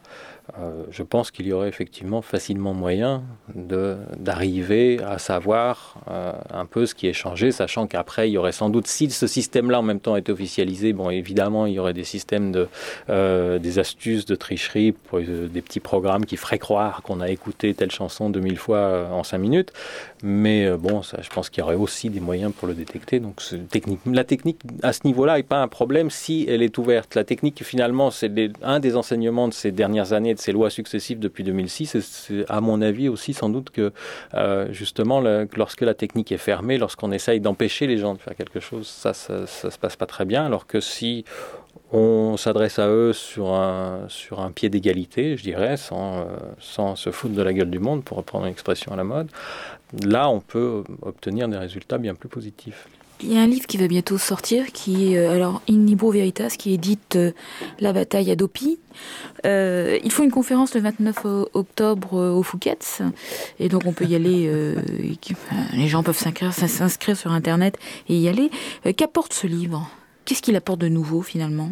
euh, 0.60 0.84
je 0.90 1.02
pense 1.02 1.32
qu'il 1.32 1.46
y 1.46 1.52
aurait 1.52 1.68
effectivement 1.68 2.22
facilement 2.22 2.74
moyen 2.74 3.24
d'arriver 3.54 5.00
à 5.02 5.18
savoir 5.18 5.96
euh, 6.08 6.32
un 6.52 6.64
peu 6.64 6.86
ce 6.86 6.94
qui 6.94 7.08
est 7.08 7.12
changé, 7.12 7.50
sachant 7.50 7.88
qu'après, 7.88 8.30
il 8.30 8.32
y 8.32 8.38
aurait 8.38 8.52
sans 8.52 8.70
doute, 8.70 8.86
si 8.86 9.10
ce 9.10 9.26
système-là 9.26 9.80
en 9.80 9.82
même 9.82 9.98
temps 9.98 10.14
est 10.14 10.28
officialisé, 10.28 10.92
bon, 10.92 11.10
évidemment, 11.10 11.66
il 11.66 11.74
y 11.74 11.78
aurait 11.78 11.92
des 11.92 12.04
systèmes 12.04 12.52
de, 12.52 12.68
euh, 13.10 13.58
des 13.58 13.80
astuces 13.80 14.26
de 14.26 14.36
tricherie, 14.36 14.92
pour, 14.92 15.20
des 15.20 15.62
petits 15.62 15.80
programmes 15.80 16.24
qui 16.24 16.36
feraient 16.36 16.58
croire 16.58 17.02
qu'on 17.02 17.20
a 17.20 17.28
écouté 17.30 17.74
telle 17.74 17.90
chanson 17.90 18.30
2000 18.30 18.56
fois 18.56 19.08
en 19.10 19.24
5 19.24 19.38
minutes. 19.38 19.72
Mais 20.22 20.70
bon, 20.70 21.02
je 21.02 21.28
pense 21.30 21.50
qu'il 21.50 21.60
y 21.60 21.64
aurait 21.64 21.74
aussi 21.74 22.08
des 22.10 22.20
moyens 22.20 22.52
pour 22.52 22.66
le 22.68 22.74
détecter. 22.74 23.20
Donc, 23.20 23.42
la 24.06 24.24
technique 24.24 24.60
à 24.82 24.92
ce 24.92 25.00
niveau-là 25.04 25.36
n'est 25.36 25.42
pas 25.42 25.60
un 25.60 25.68
problème 25.68 26.10
si 26.10 26.46
elle 26.48 26.62
est 26.62 26.78
ouverte. 26.78 27.14
La 27.14 27.24
technique, 27.24 27.62
finalement, 27.62 28.10
c'est 28.10 28.32
un 28.62 28.80
des 28.80 28.96
enseignements 28.96 29.48
de 29.48 29.52
ces 29.52 29.70
dernières 29.70 30.12
années 30.12 30.34
ces 30.44 30.52
lois 30.52 30.70
successives 30.70 31.18
depuis 31.18 31.42
2006. 31.42 31.94
Et 31.94 32.00
c'est 32.00 32.44
à 32.50 32.60
mon 32.60 32.82
avis 32.82 33.08
aussi 33.08 33.32
sans 33.32 33.48
doute 33.48 33.70
que 33.70 33.92
euh, 34.34 34.68
justement 34.72 35.22
lorsque 35.56 35.80
la 35.80 35.94
technique 35.94 36.32
est 36.32 36.38
fermée, 36.38 36.78
lorsqu'on 36.78 37.12
essaye 37.12 37.40
d'empêcher 37.40 37.86
les 37.86 37.98
gens 37.98 38.14
de 38.14 38.18
faire 38.18 38.36
quelque 38.36 38.60
chose, 38.60 38.86
ça, 38.86 39.14
ça, 39.14 39.46
se 39.46 39.78
passe 39.78 39.96
pas 39.96 40.06
très 40.06 40.24
bien. 40.24 40.44
Alors 40.44 40.66
que 40.66 40.80
si 40.80 41.24
on 41.92 42.36
s'adresse 42.36 42.78
à 42.78 42.88
eux 42.88 43.12
sur 43.12 43.52
un, 43.52 44.06
sur 44.08 44.40
un 44.40 44.50
pied 44.50 44.68
d'égalité, 44.68 45.36
je 45.36 45.42
dirais, 45.42 45.76
sans, 45.76 46.20
euh, 46.20 46.24
sans 46.58 46.96
se 46.96 47.10
foutre 47.10 47.34
de 47.34 47.42
la 47.42 47.52
gueule 47.52 47.70
du 47.70 47.78
monde, 47.78 48.04
pour 48.04 48.18
reprendre 48.18 48.46
une 48.46 48.52
expression 48.52 48.92
à 48.92 48.96
la 48.96 49.04
mode, 49.04 49.28
là, 50.04 50.28
on 50.28 50.40
peut 50.40 50.82
obtenir 51.02 51.48
des 51.48 51.56
résultats 51.56 51.98
bien 51.98 52.14
plus 52.14 52.28
positifs. 52.28 52.88
Il 53.20 53.32
y 53.32 53.38
a 53.38 53.40
un 53.40 53.46
livre 53.46 53.66
qui 53.66 53.76
va 53.76 53.86
bientôt 53.86 54.18
sortir, 54.18 54.72
qui 54.72 55.14
est 55.14 55.18
euh, 55.18 55.32
alors 55.32 55.62
In 55.68 55.84
Libro 55.86 56.10
Veritas, 56.10 56.54
qui 56.58 56.74
édite 56.74 57.16
euh, 57.16 57.32
La 57.78 57.92
bataille 57.92 58.30
à 58.30 58.36
Dopi. 58.36 58.78
Euh, 59.46 59.98
ils 60.02 60.10
font 60.10 60.24
une 60.24 60.30
conférence 60.30 60.74
le 60.74 60.80
29 60.80 61.24
octobre 61.54 62.14
au 62.14 62.42
Fouquet's, 62.42 63.02
et 63.60 63.68
donc 63.68 63.82
on 63.86 63.92
peut 63.92 64.04
y 64.04 64.14
aller. 64.14 64.74
les 65.72 65.88
gens 65.88 66.02
peuvent 66.02 66.18
s'inscrire 66.18 67.16
sur 67.16 67.32
Internet 67.32 67.78
et 68.08 68.16
y 68.16 68.28
aller. 68.28 68.50
Qu'apporte 68.96 69.32
ce 69.32 69.46
livre? 69.46 69.88
Qu'est-ce 70.24 70.42
qu'il 70.42 70.56
apporte 70.56 70.80
de 70.80 70.88
nouveau 70.88 71.22
finalement? 71.22 71.70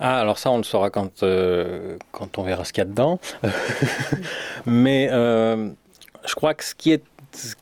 Ah, 0.00 0.20
alors 0.20 0.38
ça, 0.38 0.50
on 0.50 0.58
le 0.58 0.62
saura 0.62 0.90
quand, 0.90 1.24
quand 2.12 2.38
on 2.38 2.42
verra 2.42 2.64
ce 2.64 2.72
qu'il 2.72 2.82
y 2.82 2.86
a 2.86 2.90
dedans. 2.90 3.18
Mais 4.66 5.08
je 5.10 6.34
crois 6.34 6.54
que 6.54 6.64
ce 6.64 6.74
qui 6.74 6.92
est 6.92 7.02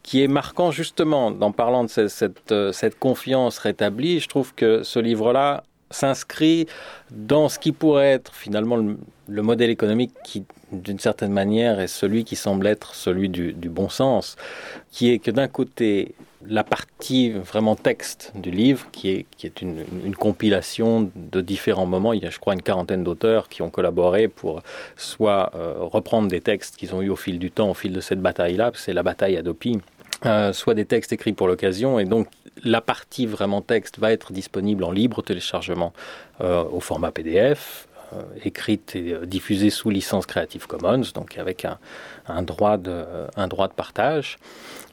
qui 0.02 0.22
est 0.22 0.28
marquant 0.28 0.70
justement 0.70 1.26
en 1.26 1.52
parlant 1.52 1.84
de 1.84 1.90
euh, 2.52 2.72
cette, 2.72 2.98
confiance 2.98 3.58
rétablie, 3.58 4.20
je 4.20 4.28
trouve 4.28 4.54
que 4.54 4.82
ce 4.82 4.98
livre-là 4.98 5.64
s'inscrit 5.90 6.66
dans 7.10 7.48
ce 7.48 7.58
qui 7.58 7.72
pourrait 7.72 8.12
être 8.12 8.34
finalement 8.34 8.76
le, 8.76 9.42
modèle 9.42 9.70
économique 9.70 10.12
qui, 10.24 10.44
d'une 10.72 10.98
certaine 10.98 11.32
manière, 11.32 11.80
est 11.80 11.86
celui 11.86 12.24
qui 12.24 12.36
semble 12.36 12.66
être 12.66 12.94
celui 12.94 13.28
du, 13.28 13.68
bon 13.68 13.88
sens, 13.88 14.36
qui 14.90 15.10
est 15.10 15.18
que 15.18 15.30
d'un 15.30 15.48
côté, 15.48 16.14
la 16.48 16.64
partie 16.64 17.30
vraiment 17.30 17.76
texte 17.76 18.32
du 18.34 18.50
livre, 18.50 18.86
qui 18.92 19.10
est, 19.10 19.26
qui 19.36 19.46
est 19.46 19.62
une, 19.62 19.84
compilation 20.18 21.10
de 21.14 21.40
différents 21.40 21.86
moments. 21.86 22.12
Il 22.12 22.22
y 22.22 22.26
a, 22.26 22.30
je 22.30 22.38
crois, 22.38 22.54
une 22.54 22.62
quarantaine 22.62 23.04
d'auteurs 23.04 23.48
qui 23.48 23.62
ont 23.62 23.70
collaboré 23.70 24.28
pour 24.28 24.62
soit 24.96 25.52
euh, 25.54 25.74
reprendre 25.78 26.28
des 26.28 26.40
textes 26.40 26.76
qu'ils 26.76 26.94
ont 26.94 27.02
eu 27.02 27.10
au 27.10 27.16
fil 27.16 27.38
du 27.38 27.50
temps, 27.50 27.70
au 27.70 27.74
fil 27.74 27.92
de 27.92 28.00
cette 28.00 28.20
bataille-là, 28.20 28.72
c'est 28.74 28.92
la 28.92 29.02
bataille 29.02 29.36
à 29.36 29.42
Dopi, 29.42 29.80
euh, 30.24 30.52
soit 30.52 30.74
des 30.74 30.86
textes 30.86 31.12
écrits 31.12 31.34
pour 31.34 31.46
l'occasion. 31.46 31.98
Et 31.98 32.04
donc, 32.04 32.28
la 32.64 32.80
partie 32.80 33.26
vraiment 33.26 33.60
texte 33.60 33.98
va 33.98 34.12
être 34.12 34.32
disponible 34.32 34.84
en 34.84 34.90
libre 34.90 35.22
téléchargement 35.22 35.92
euh, 36.40 36.64
au 36.64 36.80
format 36.80 37.10
PDF, 37.10 37.86
euh, 38.14 38.22
écrite 38.44 38.96
et 38.96 39.14
diffusée 39.26 39.68
sous 39.68 39.90
licence 39.90 40.24
Creative 40.24 40.66
Commons, 40.66 41.02
donc 41.14 41.36
avec 41.36 41.66
un, 41.66 41.78
un, 42.28 42.42
droit 42.42 42.78
de, 42.78 43.04
un 43.36 43.46
droit 43.46 43.68
de 43.68 43.74
partage. 43.74 44.38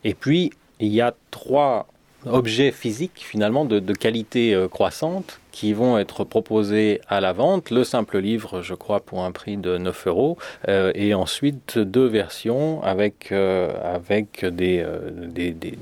Et 0.04 0.14
puis, 0.14 0.52
il 0.86 0.94
y 0.94 1.02
a 1.02 1.14
trois 1.32 1.88
objets 2.26 2.72
physiques 2.72 3.24
finalement 3.26 3.66
de, 3.66 3.80
de 3.80 3.94
qualité 3.94 4.54
euh, 4.54 4.68
croissante 4.68 5.40
qui 5.52 5.74
vont 5.74 5.98
être 5.98 6.24
proposés 6.24 7.02
à 7.10 7.20
la 7.20 7.34
vente. 7.34 7.70
Le 7.70 7.84
simple 7.84 8.20
livre, 8.20 8.62
je 8.62 8.74
crois, 8.74 9.02
pour 9.02 9.24
un 9.24 9.32
prix 9.32 9.58
de 9.58 9.78
9 9.78 10.08
euros. 10.08 10.38
Euh, 10.68 10.92
et 10.96 11.14
ensuite, 11.14 11.78
deux 11.78 12.08
versions 12.08 12.82
avec, 12.82 13.32
euh, 13.32 13.74
avec 13.84 14.46
des, 14.46 14.86
des, 15.28 15.52
des 15.52 15.78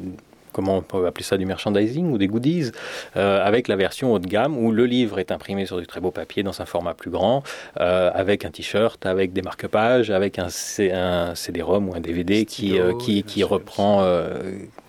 comment 0.51 0.77
on 0.77 0.81
peut 0.81 1.05
appeler 1.05 1.23
ça, 1.23 1.37
du 1.37 1.45
merchandising 1.45 2.11
ou 2.11 2.17
des 2.17 2.27
goodies, 2.27 2.71
euh, 3.15 3.43
avec 3.43 3.67
la 3.67 3.75
version 3.75 4.13
haut 4.13 4.19
de 4.19 4.27
gamme 4.27 4.57
où 4.57 4.71
le 4.71 4.85
livre 4.85 5.19
est 5.19 5.31
imprimé 5.31 5.65
sur 5.65 5.79
du 5.79 5.87
très 5.87 5.99
beau 5.99 6.11
papier 6.11 6.43
dans 6.43 6.61
un 6.61 6.65
format 6.65 6.93
plus 6.93 7.09
grand, 7.11 7.43
euh, 7.79 8.11
avec 8.13 8.45
un 8.45 8.51
t-shirt, 8.51 9.05
avec 9.05 9.33
des 9.33 9.41
marque-pages, 9.41 10.11
avec 10.11 10.39
un, 10.39 10.47
un 10.93 11.35
CD-ROM 11.35 11.89
ou 11.89 11.95
un 11.95 11.99
DVD 11.99 12.45
qui, 12.45 12.79
euh, 12.79 12.93
qui, 12.97 13.23
qui, 13.23 13.43
reprend, 13.43 14.01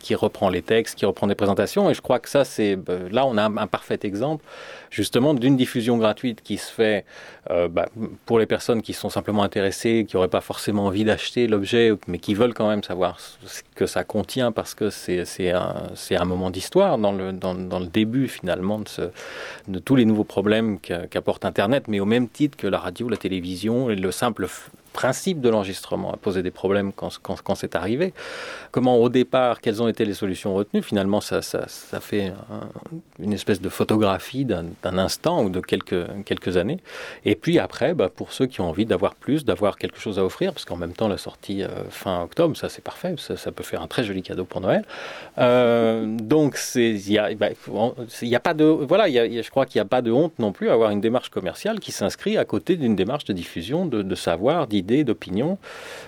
qui 0.02 0.14
reprend 0.14 0.50
les 0.50 0.62
textes, 0.62 0.96
qui 0.96 1.06
reprend 1.06 1.26
des 1.26 1.34
présentations. 1.34 1.88
Et 1.88 1.94
je 1.94 2.02
crois 2.02 2.18
que 2.18 2.28
ça, 2.28 2.44
c'est 2.44 2.78
là, 3.10 3.24
on 3.24 3.38
a 3.38 3.44
un, 3.44 3.66
parfait 3.66 4.00
exemple 4.02 4.44
justement 4.90 5.32
d'une 5.32 5.56
diffusion 5.56 5.96
gratuite 5.96 6.42
qui 6.42 6.58
se 6.58 6.70
fait 6.70 7.04
euh, 7.50 7.68
bah, 7.68 7.88
pour 8.26 8.38
les 8.38 8.46
personnes 8.46 8.82
qui 8.82 8.92
sont 8.92 9.08
simplement 9.08 9.42
intéressées, 9.42 10.04
qui 10.06 10.16
n'auraient 10.16 10.28
pas 10.28 10.40
forcément 10.40 10.86
envie 10.86 11.04
d'acheter 11.04 11.46
l'objet, 11.46 11.92
mais 12.06 12.18
qui 12.18 12.34
veulent 12.34 12.52
quand 12.52 12.68
même 12.68 12.82
savoir 12.82 13.18
ce 13.20 13.62
que 13.74 13.86
ça 13.86 14.04
contient 14.04 14.52
parce 14.52 14.74
que 14.74 14.90
c'est 14.90 15.50
un, 15.50 15.74
un 16.10 16.24
moment 16.24 16.50
d'histoire 16.50 16.98
dans 16.98 17.12
le, 17.12 17.32
dans, 17.32 17.54
dans, 17.54 17.80
le 17.80 17.86
début 17.86 18.28
finalement 18.28 18.80
de, 18.80 19.10
de 19.68 19.78
tous 19.78 19.96
les 19.96 20.04
nouveaux 20.04 20.24
problèmes 20.24 20.78
qu'apporte 20.80 21.44
Internet, 21.44 21.84
mais 21.88 22.00
au 22.00 22.04
même 22.04 22.28
titre 22.28 22.56
que 22.56 22.66
la 22.66 22.78
radio, 22.78 23.08
la 23.08 23.16
télévision 23.16 23.88
et 23.88 23.96
le 23.96 24.10
simple 24.10 24.46
principe 24.92 25.40
de 25.40 25.48
l'enregistrement 25.48 26.12
a 26.12 26.16
posé 26.16 26.42
des 26.42 26.50
problèmes 26.50 26.92
quand, 26.92 27.18
quand, 27.22 27.54
c'est 27.54 27.74
arrivé. 27.74 28.12
Comment 28.70 28.96
au 28.96 29.08
départ, 29.08 29.60
quelles 29.60 29.82
ont 29.82 29.88
été 29.88 30.04
les 30.04 30.14
solutions 30.14 30.54
retenues? 30.54 30.82
Finalement, 30.82 31.20
ça, 31.20 31.42
ça, 31.42 31.64
ça 31.68 32.00
fait 32.00 32.32
un, 32.50 32.68
une 33.18 33.32
espèce 33.32 33.60
de 33.60 33.68
photographie 33.68 34.44
d'un 34.44 34.98
instant 34.98 35.44
ou 35.44 35.50
de 35.50 35.60
quelques, 35.60 36.06
quelques 36.24 36.56
années. 36.56 36.78
Et 37.24 37.34
puis 37.34 37.58
après, 37.58 37.94
bah, 37.94 38.08
pour 38.14 38.32
ceux 38.32 38.46
qui 38.46 38.60
ont 38.60 38.68
envie 38.68 38.86
d'avoir 38.86 39.14
plus, 39.14 39.44
d'avoir 39.44 39.76
quelque 39.76 39.98
chose 39.98 40.18
à 40.18 40.24
offrir, 40.24 40.52
parce 40.52 40.64
qu'en 40.64 40.76
même 40.76 40.92
temps, 40.92 41.08
la 41.08 41.18
sortie 41.18 41.62
euh, 41.62 41.68
fin 41.90 42.22
octobre, 42.22 42.56
ça 42.56 42.68
c'est 42.68 42.82
parfait, 42.82 43.14
ça, 43.18 43.52
peut 43.52 43.62
faire 43.62 43.82
un 43.82 43.86
très 43.86 44.04
joli 44.04 44.22
cadeau 44.22 44.44
pour 44.44 44.60
Noël. 44.60 44.84
Euh, 45.38 46.06
donc, 46.06 46.58
il 46.74 47.02
n'y 47.08 47.18
a, 47.18 47.34
bah, 47.34 47.48
y 48.22 48.34
a 48.34 48.40
pas 48.40 48.54
de... 48.54 48.64
Voilà, 48.64 49.08
y 49.08 49.18
a, 49.18 49.42
je 49.42 49.50
crois 49.50 49.66
qu'il 49.66 49.78
n'y 49.78 49.86
a 49.86 49.88
pas 49.88 50.02
de 50.02 50.10
honte 50.10 50.38
non 50.38 50.52
plus 50.52 50.68
à 50.68 50.72
avoir 50.72 50.90
une 50.90 51.00
démarche 51.00 51.30
commerciale 51.30 51.80
qui 51.80 51.92
s'inscrit 51.92 52.36
à 52.36 52.44
côté 52.44 52.76
d'une 52.76 52.96
démarche 52.96 53.24
de 53.24 53.32
diffusion, 53.32 53.86
de, 53.86 54.02
de 54.02 54.14
savoir, 54.14 54.66
d'idées 54.66 54.81
d'idées, 54.82 55.04
d'opinions. 55.04 55.58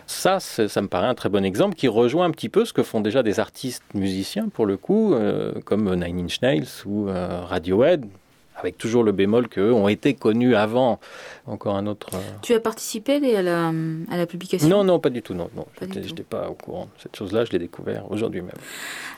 Ça, 0.07 0.41
ça 0.41 0.83
me 0.83 0.89
paraît 0.89 1.07
un 1.07 1.15
très 1.15 1.29
bon 1.29 1.45
exemple 1.45 1.75
qui 1.75 1.89
rejoint 1.89 2.27
un 2.27 2.31
petit 2.31 2.49
peu 2.49 2.65
ce 2.65 2.73
que 2.73 2.83
font 2.83 3.01
déjà 3.01 3.23
des 3.23 3.41
artistes 3.41 3.83
musiciens, 3.95 4.49
pour 4.49 4.67
le 4.67 4.77
coup, 4.77 5.15
euh, 5.15 5.53
comme 5.65 5.95
Nine 5.95 6.25
Inch 6.25 6.43
Nails 6.43 6.67
ou 6.87 7.09
euh, 7.09 7.41
Radiohead, 7.43 8.05
avec 8.65 8.79
toujours 8.79 9.05
le 9.05 9.13
bémol 9.13 9.49
qu'eux 9.49 9.73
ont 9.73 9.89
été 9.89 10.15
connus 10.15 10.57
avant. 10.57 10.99
Encore 11.47 11.77
un 11.77 11.87
autre. 11.87 12.09
Euh... 12.15 12.19
Tu 12.43 12.55
as 12.55 12.61
participé 12.61 13.37
à 13.37 13.43
la, 13.43 13.73
à 14.11 14.17
la 14.17 14.27
publication? 14.27 14.69
Non, 14.69 14.85
non, 14.85 14.99
pas 14.99 15.11
du 15.11 15.23
tout. 15.23 15.35
Non, 15.35 15.51
non. 15.55 15.67
Je 15.81 15.87
n'étais 15.87 16.23
pas 16.23 16.49
au 16.49 16.55
courant. 16.55 16.89
Cette 17.03 17.17
chose-là, 17.17 17.45
je 17.45 17.53
l'ai 17.53 17.59
découvert 17.59 18.11
aujourd'hui 18.11 18.41
même. 18.41 18.55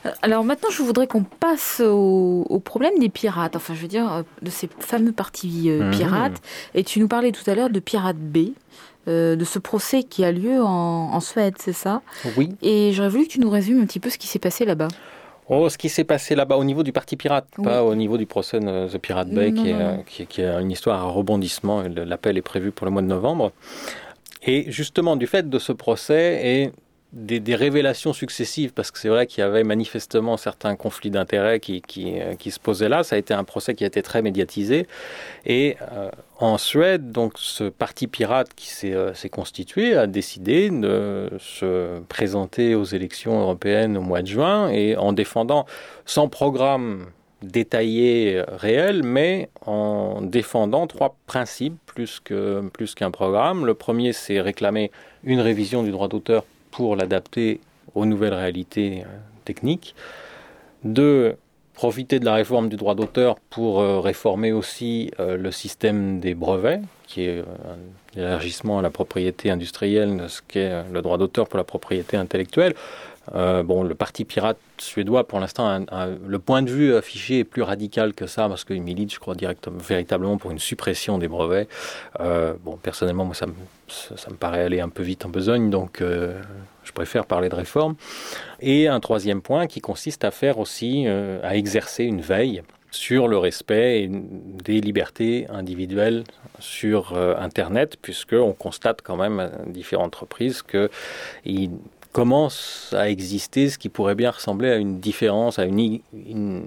Euh, 0.05 0.11
alors 0.21 0.43
maintenant, 0.43 0.69
je 0.69 0.83
voudrais 0.83 1.07
qu'on 1.07 1.23
passe 1.23 1.81
au, 1.83 2.45
au, 2.49 2.59
problème 2.59 2.99
des 2.99 3.09
pirates. 3.09 3.55
Enfin, 3.55 3.73
je 3.73 3.81
veux 3.81 3.87
dire, 3.87 4.23
de 4.41 4.49
ces 4.49 4.69
fameux 4.79 5.13
partis 5.13 5.69
euh, 5.69 5.89
pirates. 5.91 6.33
Mmh. 6.33 6.77
Et 6.77 6.83
tu 6.83 6.99
nous 6.99 7.07
parlais 7.07 7.31
tout 7.31 7.49
à 7.49 7.55
l'heure 7.55 7.69
de 7.69 7.79
Pirate 7.79 8.17
B. 8.17 8.49
Euh, 9.07 9.37
de 9.37 9.45
ce 9.45 9.57
procès 9.57 10.03
qui 10.03 10.25
a 10.25 10.33
lieu 10.33 10.61
en, 10.61 11.13
en 11.13 11.19
Suède, 11.21 11.53
c'est 11.59 11.71
ça? 11.71 12.01
Oui. 12.35 12.49
Et 12.61 12.91
j'aurais 12.91 13.07
voulu 13.07 13.23
que 13.23 13.31
tu 13.31 13.39
nous 13.39 13.49
résumes 13.49 13.81
un 13.81 13.85
petit 13.85 14.01
peu 14.01 14.09
ce 14.09 14.17
qui 14.17 14.27
s'est 14.27 14.37
passé 14.37 14.65
là-bas. 14.65 14.89
Oh, 15.49 15.69
ce 15.69 15.77
qui 15.77 15.87
s'est 15.87 16.03
passé 16.03 16.35
là-bas 16.35 16.57
au 16.57 16.63
niveau 16.63 16.83
du 16.83 16.91
parti 16.91 17.15
pirate, 17.15 17.47
oui. 17.57 17.63
pas 17.63 17.83
au 17.83 17.95
niveau 17.95 18.17
du 18.17 18.25
procès 18.25 18.59
de 18.59 18.87
The 18.89 18.97
Pirate 18.97 19.29
Bay, 19.29 19.51
non, 19.51 19.63
qui, 19.63 19.73
non, 19.73 19.79
est, 19.79 19.83
non. 19.97 20.03
Qui, 20.05 20.25
qui, 20.25 20.41
est, 20.41 20.61
une 20.61 20.71
histoire 20.71 21.01
à 21.01 21.05
rebondissement. 21.05 21.83
L'appel 21.83 22.37
est 22.37 22.41
prévu 22.41 22.71
pour 22.71 22.85
le 22.85 22.91
mois 22.91 23.01
de 23.01 23.07
novembre. 23.07 23.53
Et 24.43 24.69
justement, 24.71 25.15
du 25.15 25.25
fait 25.25 25.49
de 25.49 25.59
ce 25.59 25.71
procès 25.71 26.41
et 26.43 26.71
des, 27.13 27.55
révélations 27.55 28.11
successives, 28.11 28.73
parce 28.73 28.91
que 28.91 28.99
c'est 28.99 29.07
vrai 29.07 29.27
qu'il 29.27 29.41
y 29.41 29.43
avait 29.43 29.63
manifestement 29.63 30.35
certains 30.35 30.75
conflits 30.75 31.09
d'intérêts 31.09 31.59
qui, 31.59 31.81
qui, 31.81 32.51
se 32.51 32.59
posaient 32.59 32.89
là. 32.89 33.03
Ça 33.03 33.15
a 33.15 33.19
été 33.19 33.33
un 33.33 33.45
procès 33.45 33.75
qui 33.75 33.83
a 33.85 33.87
été 33.87 34.01
très 34.01 34.21
médiatisé. 34.21 34.87
Et 35.45 35.77
euh, 35.93 36.09
en 36.39 36.57
Suède, 36.57 37.11
donc, 37.11 37.33
ce 37.37 37.63
parti 37.65 38.07
pirate 38.07 38.49
qui 38.55 38.67
s'est 38.67 38.93
euh, 38.93 39.13
constitué 39.31 39.95
a 39.95 40.05
décidé 40.05 40.69
de 40.69 41.31
se 41.39 41.99
présenter 42.09 42.75
aux 42.75 42.83
élections 42.83 43.39
européennes 43.39 43.97
au 43.97 44.01
mois 44.01 44.21
de 44.21 44.27
juin 44.27 44.69
et 44.69 44.97
en 44.97 45.13
défendant 45.13 45.65
sans 46.05 46.27
programme 46.27 47.05
détaillé 47.41 48.41
réel, 48.47 49.03
mais 49.03 49.49
en 49.65 50.21
défendant 50.23 50.87
trois 50.87 51.15
principes 51.27 51.77
plus 51.85 52.19
qu'un 52.19 52.67
plus 52.73 52.95
qu'un 52.95 53.11
programme. 53.11 53.65
Le 53.65 53.75
premier, 53.75 54.11
c'est 54.11 54.41
réclamer 54.41 54.91
une 55.23 55.39
révision 55.39 55.83
du 55.83 55.91
droit 55.91 56.07
d'auteur 56.07 56.43
pour 56.71 56.95
l'adapter 56.95 57.59
aux 57.95 58.05
nouvelles 58.05 58.33
réalités 58.33 59.03
techniques. 59.45 59.95
Deux, 60.83 61.35
profiter 61.73 62.19
de 62.19 62.25
la 62.25 62.33
réforme 62.33 62.69
du 62.69 62.75
droit 62.75 62.95
d'auteur 62.95 63.35
pour 63.49 63.81
euh, 63.81 63.99
réformer 63.99 64.51
aussi 64.51 65.11
euh, 65.19 65.37
le 65.37 65.51
système 65.51 66.19
des 66.19 66.33
brevets, 66.33 66.81
qui 67.05 67.21
est 67.21 67.39
un 67.39 68.19
élargissement 68.19 68.79
à 68.79 68.81
la 68.81 68.89
propriété 68.89 69.51
industrielle 69.51 70.17
de 70.17 70.27
ce 70.27 70.41
qu'est 70.47 70.83
le 70.91 71.01
droit 71.01 71.17
d'auteur 71.17 71.47
pour 71.47 71.57
la 71.57 71.63
propriété 71.63 72.17
intellectuelle. 72.17 72.73
Euh, 73.35 73.63
bon, 73.63 73.83
le 73.83 73.95
parti 73.95 74.25
pirate 74.25 74.57
suédois, 74.77 75.27
pour 75.27 75.39
l'instant, 75.39 75.85
le 76.25 76.39
point 76.39 76.61
de 76.61 76.69
vue 76.69 76.95
affiché 76.95 77.39
est 77.39 77.43
plus 77.43 77.61
radical 77.61 78.13
que 78.13 78.27
ça, 78.27 78.47
parce 78.47 78.63
qu'il 78.63 78.81
milite, 78.81 79.13
je 79.13 79.19
crois, 79.19 79.35
directement, 79.35 79.77
véritablement 79.77 80.37
pour 80.37 80.51
une 80.51 80.59
suppression 80.59 81.17
des 81.17 81.27
brevets. 81.27 81.67
Euh, 82.19 82.53
bon, 82.63 82.77
personnellement, 82.77 83.25
moi, 83.25 83.35
ça 83.35 83.47
me, 83.47 84.35
paraît 84.35 84.63
aller 84.63 84.79
un 84.79 84.89
peu 84.89 85.03
vite 85.03 85.25
en 85.25 85.29
besogne, 85.29 85.69
donc 85.69 86.01
euh, 86.01 86.39
je 86.83 86.91
préfère 86.91 87.25
parler 87.25 87.49
de 87.49 87.55
réforme. 87.55 87.95
Et 88.59 88.87
un 88.87 88.99
troisième 88.99 89.41
point 89.41 89.67
qui 89.67 89.81
consiste 89.81 90.23
à 90.23 90.31
faire 90.31 90.59
aussi, 90.59 91.07
à 91.07 91.55
exercer 91.55 92.03
une 92.03 92.21
veille 92.21 92.63
sur 92.89 93.27
le 93.27 93.37
respect 93.37 94.09
des 94.09 94.79
libertés 94.79 95.45
individuelles 95.49 96.23
sur 96.59 97.17
Internet, 97.17 97.97
puisqu'on 98.01 98.53
constate 98.53 99.01
quand 99.03 99.17
même 99.17 99.39
à 99.39 99.49
différentes 99.67 100.15
reprises 100.15 100.61
que 100.61 100.89
il, 101.45 101.71
commence 102.17 102.95
à 102.97 103.11
exister 103.11 103.69
ce 103.69 103.77
qui 103.77 103.89
pourrait 103.89 104.15
bien 104.15 104.31
ressembler 104.31 104.71
à 104.71 104.77
une 104.77 104.99
différence, 104.99 105.59
à 105.59 105.65
une, 105.65 105.99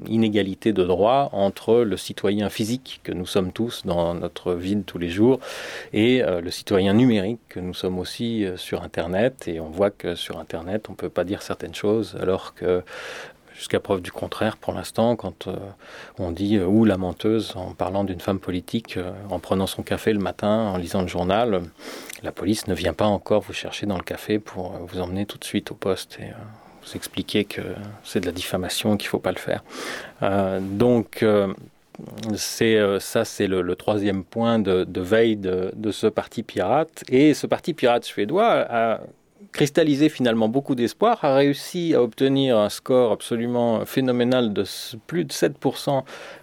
inégalité 0.06 0.72
de 0.72 0.84
droit 0.84 1.28
entre 1.32 1.78
le 1.78 1.96
citoyen 1.96 2.48
physique 2.48 3.00
que 3.02 3.10
nous 3.10 3.26
sommes 3.26 3.50
tous 3.50 3.84
dans 3.84 4.14
notre 4.14 4.54
vie 4.54 4.76
de 4.76 4.82
tous 4.82 4.98
les 4.98 5.08
jours 5.08 5.40
et 5.92 6.22
euh, 6.22 6.40
le 6.40 6.52
citoyen 6.52 6.94
numérique 6.94 7.40
que 7.48 7.58
nous 7.58 7.74
sommes 7.74 7.98
aussi 7.98 8.44
euh, 8.44 8.56
sur 8.56 8.84
Internet. 8.84 9.48
Et 9.48 9.58
on 9.58 9.70
voit 9.70 9.90
que 9.90 10.14
sur 10.14 10.38
Internet, 10.38 10.86
on 10.88 10.92
ne 10.92 10.96
peut 10.96 11.08
pas 11.08 11.24
dire 11.24 11.42
certaines 11.42 11.74
choses 11.74 12.16
alors 12.20 12.54
que 12.54 12.84
jusqu'à 13.60 13.78
preuve 13.78 14.00
du 14.00 14.10
contraire 14.10 14.56
pour 14.56 14.72
l'instant 14.72 15.16
quand 15.16 15.46
euh, 15.46 15.54
on 16.18 16.30
dit 16.30 16.56
euh, 16.56 16.64
ou 16.64 16.86
la 16.86 16.96
menteuse 16.96 17.52
en 17.56 17.74
parlant 17.74 18.04
d'une 18.04 18.20
femme 18.20 18.38
politique 18.38 18.96
euh, 18.96 19.12
en 19.28 19.38
prenant 19.38 19.66
son 19.66 19.82
café 19.82 20.14
le 20.14 20.18
matin 20.18 20.70
en 20.72 20.78
lisant 20.78 21.02
le 21.02 21.08
journal 21.08 21.64
la 22.22 22.32
police 22.32 22.68
ne 22.68 22.74
vient 22.74 22.94
pas 22.94 23.04
encore 23.04 23.42
vous 23.42 23.52
chercher 23.52 23.84
dans 23.84 23.98
le 23.98 24.02
café 24.02 24.38
pour 24.38 24.70
vous 24.86 24.98
emmener 24.98 25.26
tout 25.26 25.36
de 25.36 25.44
suite 25.44 25.70
au 25.72 25.74
poste 25.74 26.16
et 26.20 26.30
vous 26.82 26.96
expliquer 26.96 27.44
que 27.44 27.60
c'est 28.02 28.20
de 28.20 28.26
la 28.26 28.32
diffamation 28.32 28.96
qu'il 28.96 29.08
ne 29.08 29.10
faut 29.10 29.18
pas 29.18 29.32
le 29.32 29.38
faire. 29.38 29.62
Donc 30.60 31.24
c'est 32.34 32.78
ça 33.00 33.24
c'est 33.24 33.46
le, 33.46 33.74
troisième 33.74 34.22
point 34.24 34.58
de, 34.58 35.00
veille 35.00 35.36
de 35.36 35.90
ce 35.90 36.06
parti 36.06 36.42
pirate. 36.42 37.04
Et 37.08 37.32
ce 37.32 37.46
parti 37.46 37.72
pirate 37.72 38.04
suédois 38.04 38.66
a 38.68 39.00
cristallisé 39.52 40.08
finalement 40.08 40.48
beaucoup 40.48 40.74
d'espoir, 40.74 41.24
a 41.24 41.34
réussi 41.34 41.94
à 41.94 42.02
obtenir 42.02 42.58
un 42.58 42.68
score 42.68 43.12
absolument 43.12 43.84
phénoménal 43.84 44.52
de 44.52 44.64
plus 45.06 45.24
de 45.24 45.32
7% 45.32 46.02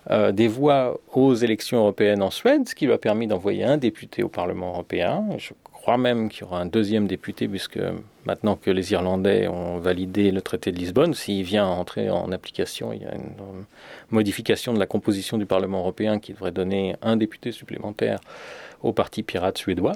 euh, 0.09 0.31
des 0.31 0.47
voix 0.47 0.99
aux 1.13 1.33
élections 1.33 1.79
européennes 1.79 2.21
en 2.21 2.31
Suède, 2.31 2.67
ce 2.67 2.75
qui 2.75 2.85
lui 2.85 2.93
a 2.93 2.97
permis 2.97 3.27
d'envoyer 3.27 3.63
un 3.63 3.77
député 3.77 4.23
au 4.23 4.29
Parlement 4.29 4.69
européen. 4.69 5.23
Je 5.37 5.53
crois 5.71 5.97
même 5.97 6.29
qu'il 6.29 6.41
y 6.41 6.43
aura 6.43 6.59
un 6.59 6.65
deuxième 6.65 7.07
député, 7.07 7.47
puisque 7.47 7.79
maintenant 8.25 8.57
que 8.57 8.69
les 8.69 8.91
Irlandais 8.91 9.47
ont 9.47 9.77
validé 9.77 10.31
le 10.31 10.41
traité 10.41 10.73
de 10.73 10.77
Lisbonne, 10.77 11.13
s'il 11.13 11.43
vient 11.43 11.65
entrer 11.65 12.09
en 12.09 12.31
application, 12.33 12.91
il 12.91 13.03
y 13.03 13.05
a 13.05 13.15
une 13.15 13.33
modification 14.11 14.73
de 14.73 14.79
la 14.79 14.85
composition 14.85 15.37
du 15.37 15.45
Parlement 15.45 15.79
européen 15.79 16.19
qui 16.19 16.33
devrait 16.33 16.51
donner 16.51 16.97
un 17.01 17.15
député 17.15 17.53
supplémentaire 17.53 18.19
au 18.83 18.91
Parti 18.91 19.23
pirate 19.23 19.57
suédois. 19.57 19.93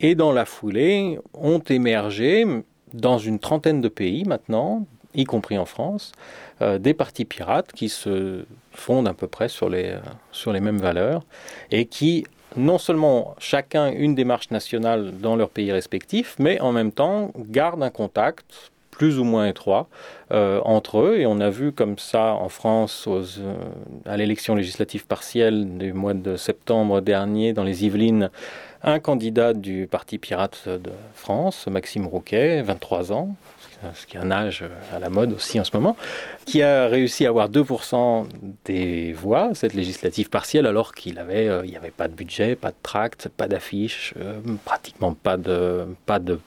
Et 0.00 0.14
dans 0.14 0.32
la 0.32 0.44
foulée, 0.44 1.18
ont 1.34 1.60
émergé 1.60 2.44
dans 2.92 3.18
une 3.18 3.38
trentaine 3.38 3.80
de 3.80 3.88
pays 3.88 4.24
maintenant, 4.24 4.86
y 5.14 5.24
compris 5.24 5.58
en 5.58 5.64
France, 5.64 6.12
euh, 6.62 6.78
des 6.78 6.94
partis 6.94 7.24
pirates 7.24 7.72
qui 7.72 7.88
se 7.88 8.44
fondent 8.72 9.08
à 9.08 9.14
peu 9.14 9.26
près 9.26 9.48
sur 9.48 9.68
les, 9.68 9.90
euh, 9.90 9.98
sur 10.32 10.52
les 10.52 10.60
mêmes 10.60 10.78
valeurs 10.78 11.22
et 11.70 11.86
qui 11.86 12.24
non 12.56 12.78
seulement 12.78 13.34
chacun 13.38 13.90
une 13.90 14.14
démarche 14.14 14.50
nationale 14.50 15.12
dans 15.20 15.34
leur 15.34 15.50
pays 15.50 15.72
respectif, 15.72 16.36
mais 16.38 16.60
en 16.60 16.70
même 16.70 16.92
temps 16.92 17.32
gardent 17.36 17.82
un 17.82 17.90
contact 17.90 18.70
plus 18.92 19.18
ou 19.18 19.24
moins 19.24 19.48
étroit 19.48 19.88
euh, 20.30 20.60
entre 20.64 21.00
eux. 21.00 21.18
Et 21.18 21.26
on 21.26 21.40
a 21.40 21.50
vu 21.50 21.72
comme 21.72 21.98
ça 21.98 22.34
en 22.34 22.48
France 22.48 23.08
à 24.06 24.16
l'élection 24.16 24.54
législative 24.54 25.06
partielle 25.06 25.78
du 25.78 25.92
mois 25.92 26.14
de 26.14 26.36
septembre 26.36 27.00
dernier 27.00 27.52
dans 27.52 27.64
les 27.64 27.84
Yvelines 27.84 28.30
un 28.84 29.00
candidat 29.00 29.54
du 29.54 29.88
Parti 29.90 30.18
Pirate 30.18 30.68
de 30.68 30.92
France, 31.14 31.66
Maxime 31.66 32.06
Rouquet, 32.06 32.62
23 32.62 33.12
ans, 33.12 33.34
ce 33.94 34.06
qui 34.06 34.16
est 34.16 34.20
un 34.20 34.30
âge 34.30 34.64
à 34.94 34.98
la 34.98 35.10
mode 35.10 35.32
aussi 35.32 35.60
en 35.60 35.64
ce 35.64 35.70
moment, 35.74 35.96
qui 36.46 36.62
a 36.62 36.86
réussi 36.86 37.26
à 37.26 37.30
avoir 37.30 37.50
2% 37.50 38.26
des 38.64 39.12
voix, 39.12 39.50
cette 39.54 39.74
législative 39.74 40.30
partielle, 40.30 40.66
alors 40.66 40.94
qu'il 40.94 41.18
avait, 41.18 41.48
euh, 41.48 41.66
n'y 41.66 41.76
avait 41.76 41.90
pas 41.90 42.08
de 42.08 42.14
budget, 42.14 42.56
pas 42.56 42.70
de 42.70 42.76
tract, 42.82 43.28
pas 43.28 43.48
d'affiche, 43.48 44.14
euh, 44.18 44.40
pratiquement 44.64 45.14
pas 45.14 45.36
de, 45.36 45.86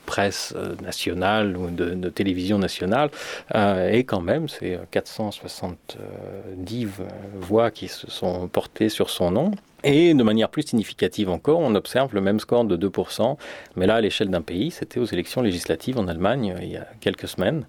presse 0.05 0.53
euh, 0.55 0.75
nationale 0.81 1.57
ou 1.57 1.69
de, 1.69 1.91
de 1.91 2.09
télévision 2.09 2.57
nationale. 2.57 3.09
et 3.53 4.03
quand 4.03 4.21
même, 4.21 4.47
c'est 4.47 4.79
470 4.91 6.87
voix 7.35 7.71
qui 7.71 7.87
se 7.87 8.09
sont 8.09 8.47
portées 8.47 8.89
sur 8.89 9.09
son 9.09 9.31
nom. 9.31 9.51
Et 9.89 10.13
de 10.13 10.21
manière 10.21 10.49
plus 10.49 10.63
significative 10.63 11.29
encore, 11.29 11.59
on 11.59 11.73
observe 11.73 12.13
le 12.13 12.19
même 12.19 12.41
score 12.41 12.65
de 12.65 12.75
2%, 12.75 13.37
mais 13.77 13.87
là 13.87 13.95
à 13.95 14.01
l'échelle 14.01 14.29
d'un 14.29 14.41
pays, 14.41 14.69
c'était 14.69 14.99
aux 14.99 15.05
élections 15.05 15.41
législatives 15.41 15.97
en 15.97 16.09
Allemagne 16.09 16.57
il 16.61 16.67
y 16.67 16.75
a 16.75 16.85
quelques 16.99 17.29
semaines. 17.29 17.65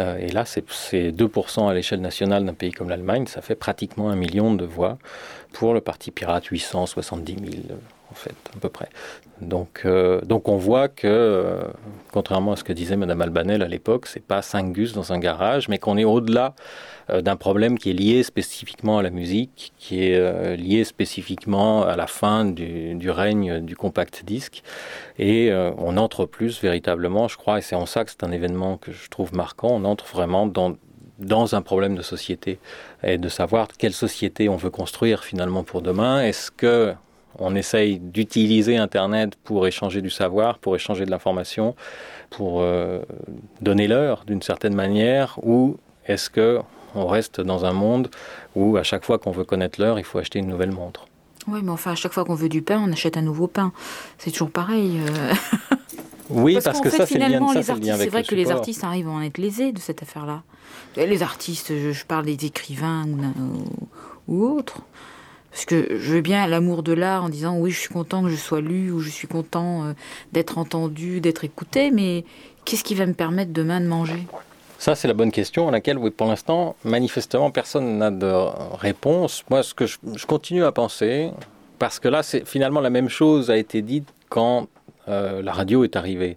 Euh, 0.00 0.16
et 0.16 0.28
là, 0.28 0.46
c'est 0.46 0.62
2% 0.62 1.68
à 1.68 1.74
l'échelle 1.74 2.00
nationale 2.00 2.46
d'un 2.46 2.54
pays 2.54 2.72
comme 2.72 2.88
l'Allemagne, 2.88 3.26
ça 3.26 3.42
fait 3.42 3.54
pratiquement 3.54 4.08
un 4.08 4.16
million 4.16 4.54
de 4.54 4.64
voix 4.64 4.96
pour 5.52 5.74
le 5.74 5.82
Parti 5.82 6.10
Pirate, 6.10 6.46
870 6.46 7.34
000 7.34 7.78
en 8.10 8.14
fait, 8.14 8.34
à 8.56 8.58
peu 8.58 8.68
près. 8.68 8.88
Donc, 9.40 9.82
euh, 9.84 10.20
donc 10.22 10.48
on 10.48 10.56
voit 10.56 10.88
que, 10.88 11.06
euh, 11.06 11.62
contrairement 12.12 12.52
à 12.52 12.56
ce 12.56 12.64
que 12.64 12.72
disait 12.72 12.96
Mme 12.96 13.20
Albanel 13.20 13.62
à 13.62 13.68
l'époque, 13.68 14.06
c'est 14.06 14.24
pas 14.24 14.42
5 14.42 14.72
gus 14.72 14.92
dans 14.92 15.12
un 15.12 15.18
garage, 15.18 15.68
mais 15.68 15.78
qu'on 15.78 15.96
est 15.96 16.04
au-delà 16.04 16.54
euh, 17.10 17.20
d'un 17.20 17.36
problème 17.36 17.78
qui 17.78 17.90
est 17.90 17.94
lié 17.94 18.22
spécifiquement 18.22 18.98
à 18.98 19.02
la 19.02 19.10
musique, 19.10 19.72
qui 19.78 20.02
est 20.02 20.56
lié 20.56 20.84
spécifiquement 20.84 21.84
à 21.84 21.96
la 21.96 22.06
fin 22.06 22.44
du, 22.44 22.94
du 22.94 23.10
règne 23.10 23.60
du 23.60 23.76
compact 23.76 24.24
disque. 24.24 24.62
Et 25.18 25.52
on 25.78 25.96
entre 25.96 26.24
plus 26.26 26.60
véritablement, 26.60 27.28
je 27.28 27.36
crois, 27.36 27.58
et 27.58 27.62
c'est 27.62 27.76
en 27.76 27.86
ça 27.86 28.04
que 28.04 28.10
c'est 28.10 28.24
un 28.24 28.32
événement 28.32 28.76
que 28.76 28.92
je 28.92 29.08
trouve 29.08 29.34
marquant, 29.34 29.70
on 29.70 29.84
entre 29.84 30.06
vraiment 30.06 30.46
dans, 30.46 30.76
dans 31.18 31.54
un 31.54 31.62
problème 31.62 31.96
de 31.96 32.02
société 32.02 32.58
et 33.02 33.18
de 33.18 33.28
savoir 33.28 33.68
quelle 33.78 33.92
société 33.92 34.48
on 34.48 34.56
veut 34.56 34.70
construire 34.70 35.24
finalement 35.24 35.64
pour 35.64 35.82
demain. 35.82 36.22
Est-ce 36.22 36.50
que 36.50 36.94
on 37.38 37.54
essaye 37.54 37.98
d'utiliser 37.98 38.76
Internet 38.76 39.34
pour 39.44 39.66
échanger 39.66 40.02
du 40.02 40.10
savoir, 40.10 40.58
pour 40.58 40.74
échanger 40.74 41.04
de 41.04 41.10
l'information, 41.10 41.74
pour 42.30 42.60
euh, 42.60 43.00
donner 43.60 43.88
l'heure 43.88 44.24
d'une 44.26 44.42
certaine 44.42 44.74
manière, 44.74 45.38
ou 45.42 45.76
est-ce 46.06 46.30
que 46.30 46.60
on 46.94 47.06
reste 47.06 47.40
dans 47.40 47.64
un 47.64 47.72
monde 47.72 48.10
où 48.56 48.76
à 48.76 48.82
chaque 48.82 49.04
fois 49.04 49.18
qu'on 49.18 49.30
veut 49.30 49.44
connaître 49.44 49.80
l'heure, 49.80 49.98
il 49.98 50.04
faut 50.04 50.18
acheter 50.18 50.38
une 50.38 50.48
nouvelle 50.48 50.72
montre? 50.72 51.06
Oui, 51.46 51.60
mais 51.62 51.70
enfin, 51.70 51.92
à 51.92 51.94
chaque 51.94 52.12
fois 52.12 52.24
qu'on 52.24 52.34
veut 52.34 52.48
du 52.48 52.62
pain, 52.62 52.82
on 52.84 52.92
achète 52.92 53.16
un 53.16 53.22
nouveau 53.22 53.46
pain. 53.46 53.72
C'est 54.18 54.30
toujours 54.30 54.50
pareil. 54.50 55.00
Euh. 55.00 55.34
Oui, 56.30 56.58
parce, 56.62 56.82
que 56.82 56.90
ça, 56.90 57.06
c'est 57.06 57.18
le 57.18 57.26
lien, 57.26 57.96
C'est 57.96 58.08
vrai 58.10 58.22
que 58.22 58.34
les 58.34 58.50
artistes 58.50 58.84
arrivent 58.84 59.08
à 59.08 59.12
en 59.12 59.22
être 59.22 59.38
lésés 59.38 59.72
de 59.72 59.78
cette 59.78 60.02
affaire-là. 60.02 60.42
Les 60.94 61.22
artistes, 61.22 61.72
je, 61.72 62.04
parle 62.04 62.26
des 62.26 62.44
écrivains 62.44 63.06
ou, 63.08 64.34
ou 64.34 64.44
autres. 64.46 64.82
Parce 65.50 65.64
que 65.64 65.98
je 65.98 66.14
veux 66.14 66.20
bien 66.20 66.46
l'amour 66.46 66.82
de 66.82 66.92
l'art 66.92 67.24
en 67.24 67.28
disant 67.28 67.56
oui, 67.58 67.70
je 67.70 67.78
suis 67.78 67.92
content 67.92 68.22
que 68.22 68.28
je 68.28 68.36
sois 68.36 68.60
lu 68.60 68.90
ou 68.90 69.00
je 69.00 69.08
suis 69.08 69.28
content 69.28 69.84
euh, 69.84 69.92
d'être 70.32 70.58
entendu, 70.58 71.20
d'être 71.20 71.44
écouté, 71.44 71.90
mais 71.90 72.24
qu'est-ce 72.64 72.84
qui 72.84 72.94
va 72.94 73.06
me 73.06 73.14
permettre 73.14 73.52
demain 73.52 73.80
de 73.80 73.86
manger? 73.86 74.26
Ça, 74.78 74.94
c'est 74.94 75.08
la 75.08 75.14
bonne 75.14 75.32
question 75.32 75.66
à 75.68 75.72
laquelle, 75.72 75.98
pour 76.10 76.28
l'instant, 76.28 76.76
manifestement, 76.84 77.50
personne 77.50 77.98
n'a 77.98 78.12
de 78.12 78.32
réponse. 78.76 79.42
Moi, 79.50 79.64
ce 79.64 79.74
que 79.74 79.86
je, 79.86 79.96
continue 80.26 80.64
à 80.64 80.70
penser, 80.70 81.30
parce 81.80 81.98
que 81.98 82.06
là, 82.06 82.22
c'est 82.22 82.46
finalement 82.46 82.80
la 82.80 82.90
même 82.90 83.08
chose 83.08 83.50
a 83.50 83.56
été 83.56 83.82
dite 83.82 84.08
quand 84.28 84.68
euh, 85.08 85.42
la 85.42 85.52
radio 85.52 85.82
est 85.82 85.96
arrivée, 85.96 86.36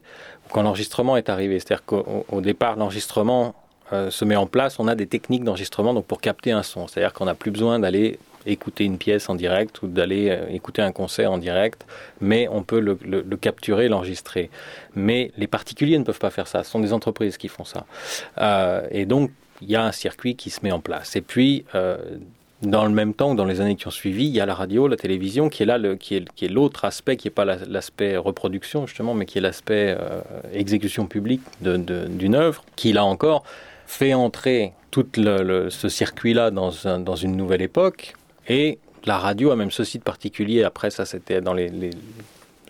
quand 0.51 0.63
l'enregistrement 0.63 1.17
est 1.17 1.29
arrivé. 1.29 1.59
C'est-à-dire 1.59 1.85
qu'au 1.85 2.41
départ, 2.41 2.77
l'enregistrement 2.77 3.53
euh, 3.93 4.09
se 4.09 4.25
met 4.25 4.35
en 4.35 4.47
place, 4.47 4.79
on 4.79 4.87
a 4.87 4.95
des 4.95 5.05
techniques 5.05 5.43
d'enregistrement 5.43 5.93
donc 5.93 6.05
pour 6.05 6.19
capter 6.19 6.51
un 6.51 6.63
son. 6.63 6.87
C'est-à-dire 6.87 7.13
qu'on 7.13 7.25
n'a 7.25 7.35
plus 7.35 7.51
besoin 7.51 7.77
d'aller 7.77 8.17
écouter 8.45 8.85
une 8.85 8.97
pièce 8.97 9.29
en 9.29 9.35
direct 9.35 9.81
ou 9.81 9.87
d'aller 9.87 10.29
euh, 10.29 10.47
écouter 10.49 10.81
un 10.81 10.91
concert 10.91 11.31
en 11.31 11.37
direct, 11.37 11.85
mais 12.19 12.47
on 12.49 12.63
peut 12.63 12.79
le, 12.79 12.95
capturer, 13.37 13.87
l'enregistrer. 13.87 14.49
Mais 14.95 15.31
les 15.37 15.47
particuliers 15.47 15.97
ne 15.97 16.03
peuvent 16.03 16.19
pas 16.19 16.29
faire 16.29 16.47
ça, 16.47 16.63
ce 16.63 16.71
sont 16.71 16.79
des 16.79 16.93
entreprises 16.93 17.37
qui 17.37 17.47
font 17.47 17.65
ça. 17.65 17.85
Euh, 18.39 18.85
et 18.91 19.05
donc, 19.05 19.31
il 19.61 19.69
y 19.69 19.75
a 19.75 19.83
un 19.83 19.91
circuit 19.91 20.35
qui 20.35 20.49
se 20.49 20.59
met 20.63 20.71
en 20.71 20.79
place. 20.79 21.15
Et 21.15 21.21
puis, 21.21 21.65
euh, 21.75 21.97
dans 22.61 22.85
le 22.85 22.91
même 22.91 23.13
temps, 23.13 23.35
dans 23.35 23.45
les 23.45 23.61
années 23.61 23.75
qui 23.75 23.87
ont 23.87 23.91
suivi, 23.91 24.25
il 24.25 24.31
y 24.31 24.41
a 24.41 24.45
la 24.45 24.55
radio, 24.55 24.87
la 24.87 24.97
télévision, 24.97 25.49
qui 25.49 25.63
est 25.63 25.65
là, 25.65 25.79
qui 25.97 26.15
est, 26.15 26.47
l'autre 26.47 26.85
aspect, 26.85 27.17
qui 27.17 27.27
n'est 27.27 27.33
pas 27.33 27.45
l'aspect 27.45 28.17
reproduction 28.17 28.85
justement, 28.85 29.13
mais 29.15 29.25
qui 29.25 29.39
est 29.39 29.41
l'aspect 29.41 29.97
exécution 30.53 31.07
publique 31.07 31.41
d'une 31.61 32.35
œuvre, 32.35 32.63
qui 32.75 32.93
là 32.93 33.03
encore 33.03 33.43
fait 33.87 34.13
entrer 34.13 34.73
tout 34.91 35.07
ce 35.15 35.89
circuit-là 35.89 36.51
dans, 36.51 37.15
une 37.15 37.35
nouvelle 37.35 37.61
époque, 37.61 38.13
et 38.47 38.79
la 39.05 39.17
radio 39.17 39.51
a 39.51 39.55
même 39.55 39.71
ceci 39.71 39.97
de 39.97 40.03
particulier, 40.03 40.63
après 40.63 40.91
ça 40.91 41.05
c'était 41.05 41.41
dans 41.41 41.53
les, 41.53 41.71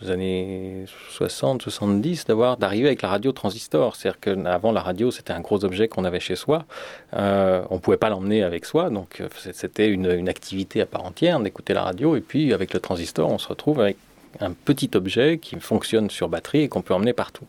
années 0.08 0.86
60, 1.12 1.62
70, 1.62 2.26
d'avoir 2.26 2.58
d'arriver 2.58 2.88
avec 2.88 3.02
la 3.02 3.10
radio 3.10 3.32
transistor. 3.32 3.96
C'est-à-dire 3.96 4.20
qu'avant 4.20 4.72
la 4.72 4.82
radio 4.82 5.12
c'était 5.12 5.34
un 5.34 5.42
gros 5.42 5.64
objet 5.64 5.88
qu'on 5.88 6.06
avait 6.06 6.20
chez 6.20 6.36
soi. 6.36 6.66
Euh, 7.14 7.64
on 7.70 7.76
ne 7.76 7.80
pouvait 7.80 7.98
pas 7.98 8.10
l'emmener 8.10 8.44
avec 8.44 8.66
soi, 8.66 8.90
donc 8.90 9.22
euh, 9.22 9.28
c'était 9.54 9.90
une, 9.90 10.30
activité 10.30 10.82
à 10.82 10.86
part 10.86 11.06
entière 11.06 11.40
d'écouter 11.40 11.74
la 11.74 11.84
radio. 11.84 12.16
Et 12.16 12.22
puis 12.22 12.54
avec 12.54 12.74
le 12.74 12.80
transistor, 12.80 13.30
on 13.30 13.38
se 13.38 13.48
retrouve 13.48 13.80
avec 13.80 13.98
un 14.40 14.54
petit 14.54 14.90
objet 14.96 15.38
qui 15.38 15.60
fonctionne 15.60 16.10
sur 16.10 16.30
batterie 16.30 16.62
et 16.62 16.70
qu'on 16.70 16.82
peut 16.82 16.94
emmener 16.94 17.14
partout. 17.14 17.46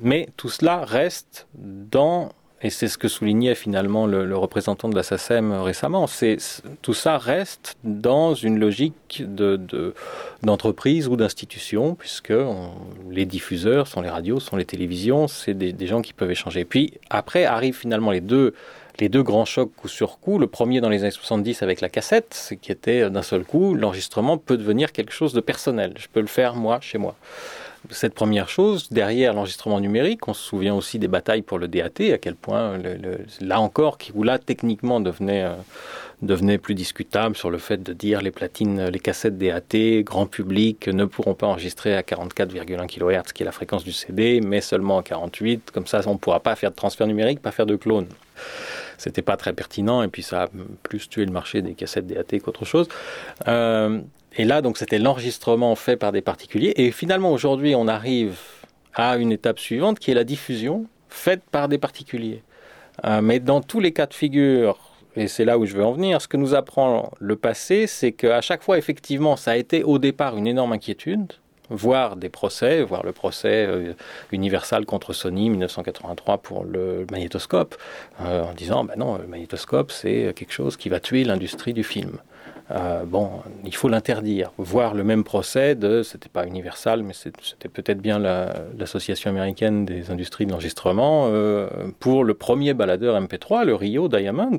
Mais 0.00 0.28
tout 0.36 0.48
cela 0.48 0.84
reste 0.84 1.46
dans 1.54 2.32
et 2.62 2.70
c'est 2.70 2.88
ce 2.88 2.96
que 2.96 3.08
soulignait 3.08 3.54
finalement 3.54 4.06
le, 4.06 4.36
représentant 4.36 4.88
de 4.88 4.94
la 4.94 5.02
SACEM 5.02 5.52
récemment. 5.52 6.06
C'est 6.06 6.36
tout 6.80 6.94
ça 6.94 7.18
reste 7.18 7.76
dans 7.82 8.34
une 8.34 8.58
logique 8.58 9.24
de, 9.26 9.94
d'entreprise 10.42 11.08
ou 11.08 11.16
d'institution, 11.16 11.94
puisque 11.94 12.32
les 13.10 13.26
diffuseurs 13.26 13.88
sont 13.88 14.00
les 14.00 14.10
radios, 14.10 14.38
sont 14.38 14.56
les 14.56 14.64
télévisions, 14.64 15.26
c'est 15.26 15.54
des, 15.54 15.86
gens 15.86 16.02
qui 16.02 16.12
peuvent 16.12 16.30
échanger. 16.30 16.64
Puis 16.64 16.94
après 17.10 17.44
arrivent 17.44 17.76
finalement 17.76 18.10
les 18.10 18.20
deux 18.20 18.54
les 19.00 19.08
deux 19.08 19.22
grands 19.22 19.46
chocs 19.46 19.74
coup 19.74 19.88
sur 19.88 20.20
coup. 20.20 20.38
Le 20.38 20.46
premier 20.46 20.82
dans 20.82 20.90
les 20.90 21.00
années 21.00 21.10
70 21.10 21.62
avec 21.62 21.80
la 21.80 21.88
cassette, 21.88 22.54
qui 22.60 22.70
était 22.70 23.08
d'un 23.08 23.22
seul 23.22 23.42
coup, 23.42 23.74
l'enregistrement 23.74 24.36
peut 24.36 24.58
devenir 24.58 24.92
quelque 24.92 25.12
chose 25.12 25.32
de 25.32 25.40
personnel. 25.40 25.94
Je 25.96 26.08
peux 26.12 26.20
le 26.20 26.26
faire 26.26 26.54
moi, 26.54 26.78
chez 26.82 26.98
moi 26.98 27.16
cette 27.90 28.14
première 28.14 28.48
chose. 28.48 28.88
Derrière 28.90 29.34
l'enregistrement 29.34 29.80
numérique, 29.80 30.28
on 30.28 30.34
se 30.34 30.42
souvient 30.42 30.74
aussi 30.74 30.98
des 30.98 31.08
batailles 31.08 31.42
pour 31.42 31.58
le 31.58 31.68
DAT, 31.68 32.12
à 32.12 32.18
quel 32.18 32.34
point, 32.34 32.78
là 33.40 33.60
encore, 33.60 33.98
qui, 33.98 34.12
où 34.14 34.22
là, 34.22 34.38
techniquement, 34.38 35.00
devenait, 35.00 35.42
euh, 35.42 35.54
devenait 36.22 36.58
plus 36.58 36.74
discutable 36.74 37.36
sur 37.36 37.50
le 37.50 37.58
fait 37.58 37.82
de 37.82 37.92
dire 37.92 38.22
les 38.22 38.30
platines, 38.30 38.86
les 38.88 38.98
cassettes 38.98 39.38
DAT, 39.38 40.02
grand 40.02 40.26
public, 40.26 40.88
ne 40.88 41.04
pourront 41.04 41.34
pas 41.34 41.46
enregistrer 41.46 41.96
à 41.96 42.02
44,1 42.02 42.86
kHz, 42.86 43.32
qui 43.32 43.42
est 43.42 43.46
la 43.46 43.52
fréquence 43.52 43.84
du 43.84 43.92
CD, 43.92 44.40
mais 44.40 44.60
seulement 44.60 44.98
à 44.98 45.02
48. 45.02 45.70
Comme 45.72 45.86
ça, 45.86 46.00
on 46.06 46.14
ne 46.14 46.18
pourra 46.18 46.40
pas 46.40 46.54
faire 46.54 46.70
de 46.70 46.76
transfert 46.76 47.06
numérique, 47.06 47.40
pas 47.40 47.50
faire 47.50 47.66
de 47.66 47.76
clone. 47.76 48.06
C'était 48.98 49.22
pas 49.22 49.36
très 49.36 49.52
pertinent, 49.52 50.02
et 50.02 50.08
puis 50.08 50.22
ça 50.22 50.44
a 50.44 50.48
plus 50.82 51.08
tué 51.08 51.24
le 51.24 51.32
marché 51.32 51.62
des 51.62 51.74
cassettes 51.74 52.06
DAT 52.06 52.38
qu'autre 52.40 52.64
chose. 52.64 52.88
Euh, 53.48 54.00
et 54.36 54.44
là, 54.44 54.62
donc, 54.62 54.78
c'était 54.78 54.98
l'enregistrement 54.98 55.74
fait 55.74 55.96
par 55.96 56.12
des 56.12 56.22
particuliers. 56.22 56.72
Et 56.76 56.90
finalement, 56.90 57.32
aujourd'hui, 57.32 57.74
on 57.74 57.86
arrive 57.86 58.38
à 58.94 59.16
une 59.16 59.32
étape 59.32 59.58
suivante 59.58 59.98
qui 59.98 60.10
est 60.10 60.14
la 60.14 60.24
diffusion 60.24 60.86
faite 61.08 61.42
par 61.50 61.68
des 61.68 61.78
particuliers. 61.78 62.42
Euh, 63.04 63.20
mais 63.20 63.40
dans 63.40 63.60
tous 63.60 63.80
les 63.80 63.92
cas 63.92 64.06
de 64.06 64.14
figure, 64.14 64.78
et 65.16 65.28
c'est 65.28 65.44
là 65.44 65.58
où 65.58 65.66
je 65.66 65.74
veux 65.74 65.84
en 65.84 65.92
venir, 65.92 66.20
ce 66.22 66.28
que 66.28 66.38
nous 66.38 66.54
apprend 66.54 67.10
le 67.18 67.36
passé, 67.36 67.86
c'est 67.86 68.12
qu'à 68.12 68.40
chaque 68.40 68.62
fois, 68.62 68.78
effectivement, 68.78 69.36
ça 69.36 69.52
a 69.52 69.56
été 69.56 69.82
au 69.82 69.98
départ 69.98 70.36
une 70.36 70.46
énorme 70.46 70.72
inquiétude. 70.72 71.34
voir 71.68 72.16
des 72.16 72.28
procès, 72.28 72.82
voir 72.82 73.02
le 73.02 73.12
procès 73.12 73.66
euh, 73.66 73.94
Universal 74.30 74.84
contre 74.84 75.12
Sony 75.12 75.48
1983 75.50 76.38
pour 76.38 76.64
le 76.64 77.06
magnétoscope, 77.10 77.76
euh, 78.20 78.42
en 78.44 78.52
disant 78.52 78.84
ben 78.84 78.94
non, 78.98 79.16
le 79.16 79.26
magnétoscope 79.26 79.90
c'est 79.90 80.34
quelque 80.36 80.52
chose 80.52 80.76
qui 80.76 80.90
va 80.90 81.00
tuer 81.00 81.24
l'industrie 81.24 81.72
du 81.72 81.84
film. 81.84 82.18
Euh, 82.72 83.04
bon, 83.04 83.30
il 83.64 83.74
faut 83.74 83.88
l'interdire. 83.88 84.50
Voir 84.56 84.94
le 84.94 85.04
même 85.04 85.24
procès 85.24 85.74
de, 85.74 86.02
c'était 86.02 86.28
pas 86.28 86.46
Universal, 86.46 87.02
mais 87.02 87.12
c'était 87.12 87.68
peut-être 87.68 88.00
bien 88.00 88.18
l'association 88.18 89.30
américaine 89.30 89.84
des 89.84 90.10
industries 90.10 90.46
de 90.46 90.50
l'enregistrement 90.50 91.30
pour 92.00 92.24
le 92.24 92.34
premier 92.34 92.72
baladeur 92.72 93.20
MP3, 93.20 93.64
le 93.64 93.74
Rio 93.74 94.08
Diamond. 94.08 94.58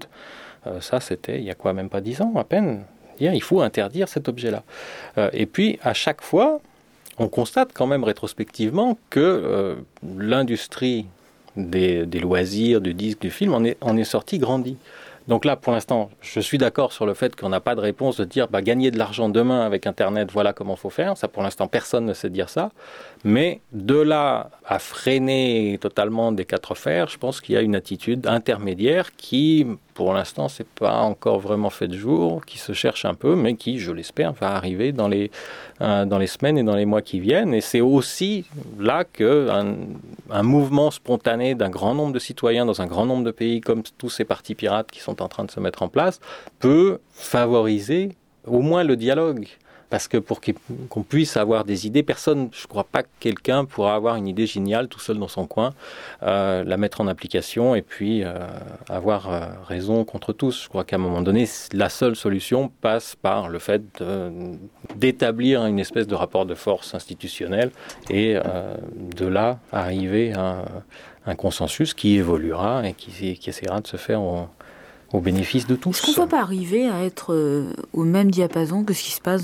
ça, 0.80 0.99
c'était 0.99 1.39
il 1.39 1.43
y 1.43 1.49
a 1.49 1.56
quoi, 1.56 1.73
même 1.73 1.89
pas 1.89 2.02
dix 2.02 2.21
ans 2.21 2.34
à 2.36 2.43
peine. 2.43 2.84
Il 3.19 3.41
faut 3.41 3.62
interdire 3.62 4.08
cet 4.08 4.30
objet-là. 4.30 4.63
et 5.34 5.45
puis, 5.47 5.80
à 5.82 5.93
chaque 5.93 6.21
fois, 6.21 6.62
on 7.17 7.28
constate 7.28 7.69
quand 7.73 7.88
même 7.88 8.04
rétrospectivement 8.04 8.97
que 9.10 9.19
euh, 9.19 9.76
l'industrie 10.17 11.06
des, 11.56 12.06
loisirs, 12.06 12.82
du 12.82 12.93
disque, 12.93 13.21
du 13.21 13.30
film 13.30 13.54
en 13.54 13.63
est, 13.63 13.78
en 13.82 13.95
est 13.97 14.04
sortie 14.04 14.39
grandie. 14.39 14.78
Donc 15.27 15.45
là, 15.45 15.55
pour 15.55 15.71
l'instant, 15.71 16.09
je 16.21 16.39
suis 16.39 16.57
d'accord 16.57 16.91
sur 16.91 17.05
le 17.05 17.13
fait 17.13 17.36
qu'on 17.36 17.49
n'a 17.49 17.62
pas 17.62 17.75
de 17.75 17.79
réponse 17.79 18.17
de 18.17 18.25
dire 18.25 18.47
bah, 18.49 18.62
gagner 18.62 18.91
de 18.91 18.97
l'argent 18.97 19.29
demain 19.29 19.62
avec 19.65 19.88
Internet, 19.88 20.29
voilà 20.31 20.51
comment 20.51 20.75
il 20.75 20.79
faut 20.79 20.89
faire. 20.89 21.17
Ça, 21.17 21.27
pour 21.27 21.43
l'instant, 21.43 21.67
personne 21.67 22.05
ne 22.05 22.13
sait 22.13 22.29
dire 22.29 22.49
ça. 22.49 22.71
Mais 23.23 23.62
de 23.71 23.95
là 23.95 24.49
à 24.65 24.79
freiner 24.79 25.77
totalement 25.79 26.31
des 26.31 26.45
quatre 26.45 26.75
fers, 26.75 27.07
je 27.07 27.17
pense 27.17 27.39
qu'il 27.39 27.55
y 27.55 27.57
a 27.57 27.62
une 27.62 27.75
attitude 27.75 28.27
intermédiaire 28.27 29.15
qui, 29.15 29.65
pour 29.93 30.13
l'instant, 30.13 30.47
c'est 30.47 30.67
pas 30.67 30.99
encore 30.99 31.39
vraiment 31.39 31.69
fait 31.69 31.88
de 31.88 31.97
jour, 31.97 32.45
qui 32.45 32.58
se 32.58 32.73
cherche 32.73 33.06
un 33.06 33.13
peu, 33.13 33.36
mais 33.36 33.56
qui, 33.56 33.79
je 33.79 33.91
l'espère, 33.91 34.34
va 34.34 34.51
arriver 34.51 34.91
dans 34.91 35.08
les, 35.08 35.32
euh, 35.82 36.27
semaines 36.27 36.58
et 36.58 36.63
dans 36.63 36.75
les 36.75 36.86
mois 36.86 37.01
qui 37.01 37.19
viennent. 37.19 37.53
Et 37.53 37.62
c'est 37.62 37.82
aussi 37.82 38.45
là 38.79 39.03
qu'un 39.03 39.75
un 40.29 40.43
mouvement 40.43 40.91
spontané 40.91 41.56
d'un 41.56 41.69
grand 41.69 41.93
nombre 41.93 42.13
de 42.13 42.19
citoyens 42.19 42.65
dans 42.65 42.82
un 42.82 42.88
grand 42.88 43.06
nombre 43.06 43.23
de 43.23 43.32
pays, 43.32 43.62
comme 43.62 43.84
tous 43.97 44.10
ces 44.10 44.25
partis 44.25 44.56
pirates 44.56 44.89
qui 44.91 44.99
sont 44.99 45.21
en 45.21 45.27
train 45.27 45.43
de 45.43 45.51
se 45.51 45.60
mettre 45.60 45.84
en 45.84 45.89
place, 45.89 46.19
peut 46.60 46.99
favoriser 47.12 48.15
au 48.45 48.62
moins 48.62 48.84
le 48.84 48.95
dialogue 48.95 49.47
parce 49.93 50.08
que 50.08 50.17
pour 50.17 50.41
qu'on 50.89 51.03
puisse 51.03 51.38
avoir 51.38 51.65
des 51.65 51.86
idées, 51.86 52.01
personne, 52.01 52.49
je 52.51 52.63
ne 52.63 52.67
crois 52.67 52.84
pas 52.84 53.03
que 53.03 53.10
quelqu'un 53.19 53.63
pourra 53.63 53.93
avoir 53.93 54.15
une 54.15 54.27
idée 54.27 54.47
géniale 54.47 54.88
tout 54.88 54.99
seul 54.99 55.19
dans 55.19 55.27
son 55.27 55.45
coin, 55.45 55.75
euh, 56.23 56.63
la 56.63 56.77
mettre 56.77 56.99
en 56.99 57.06
application 57.06 57.75
et 57.75 57.84
puis 57.84 58.23
euh, 58.23 58.34
avoir 58.89 59.32
euh, 59.32 59.45
raison 59.67 60.03
contre 60.03 60.34
tous. 60.34 60.63
Je 60.63 60.67
crois 60.67 60.84
qu'à 60.84 60.95
un 60.95 60.99
moment 60.99 61.21
donné, 61.21 61.47
la 61.73 61.89
seule 61.89 62.15
solution 62.15 62.71
passe 62.82 63.15
par 63.15 63.49
le 63.49 63.60
fait 63.60 63.84
d'établir 64.95 65.63
une 65.67 65.77
espèce 65.77 66.08
de 66.08 66.15
rapport 66.15 66.47
de 66.47 66.56
force 66.56 66.95
institutionnel 66.95 67.69
et 68.10 68.34
de 68.34 69.27
là 69.27 69.60
arriver 69.71 70.34
à 70.34 70.65
un, 71.27 71.36
consensus 71.36 71.93
qui 71.93 72.15
évoluera 72.15 72.82
et 72.88 72.93
qui, 72.93 73.36
qui 73.36 73.47
essaiera 73.47 73.79
de 73.79 73.86
se 73.86 73.97
faire 73.97 74.21
en, 74.21 74.49
au 75.13 75.21
bénéfice 75.21 75.67
de 75.67 75.76
tous. 75.76 75.91
Est-ce 75.91 76.15
qu'on 76.15 76.21
ne 76.23 76.26
peut 76.26 76.32
pas 76.32 76.41
arriver 76.41 76.89
à 76.89 77.04
être 77.04 77.34
euh, 77.34 77.71
au 77.93 78.04
même 78.04 78.32
diapason 78.32 78.84
que 78.84 78.93
ce 78.93 79.04
qui 79.04 79.12
se 79.12 79.21
passe 79.21 79.43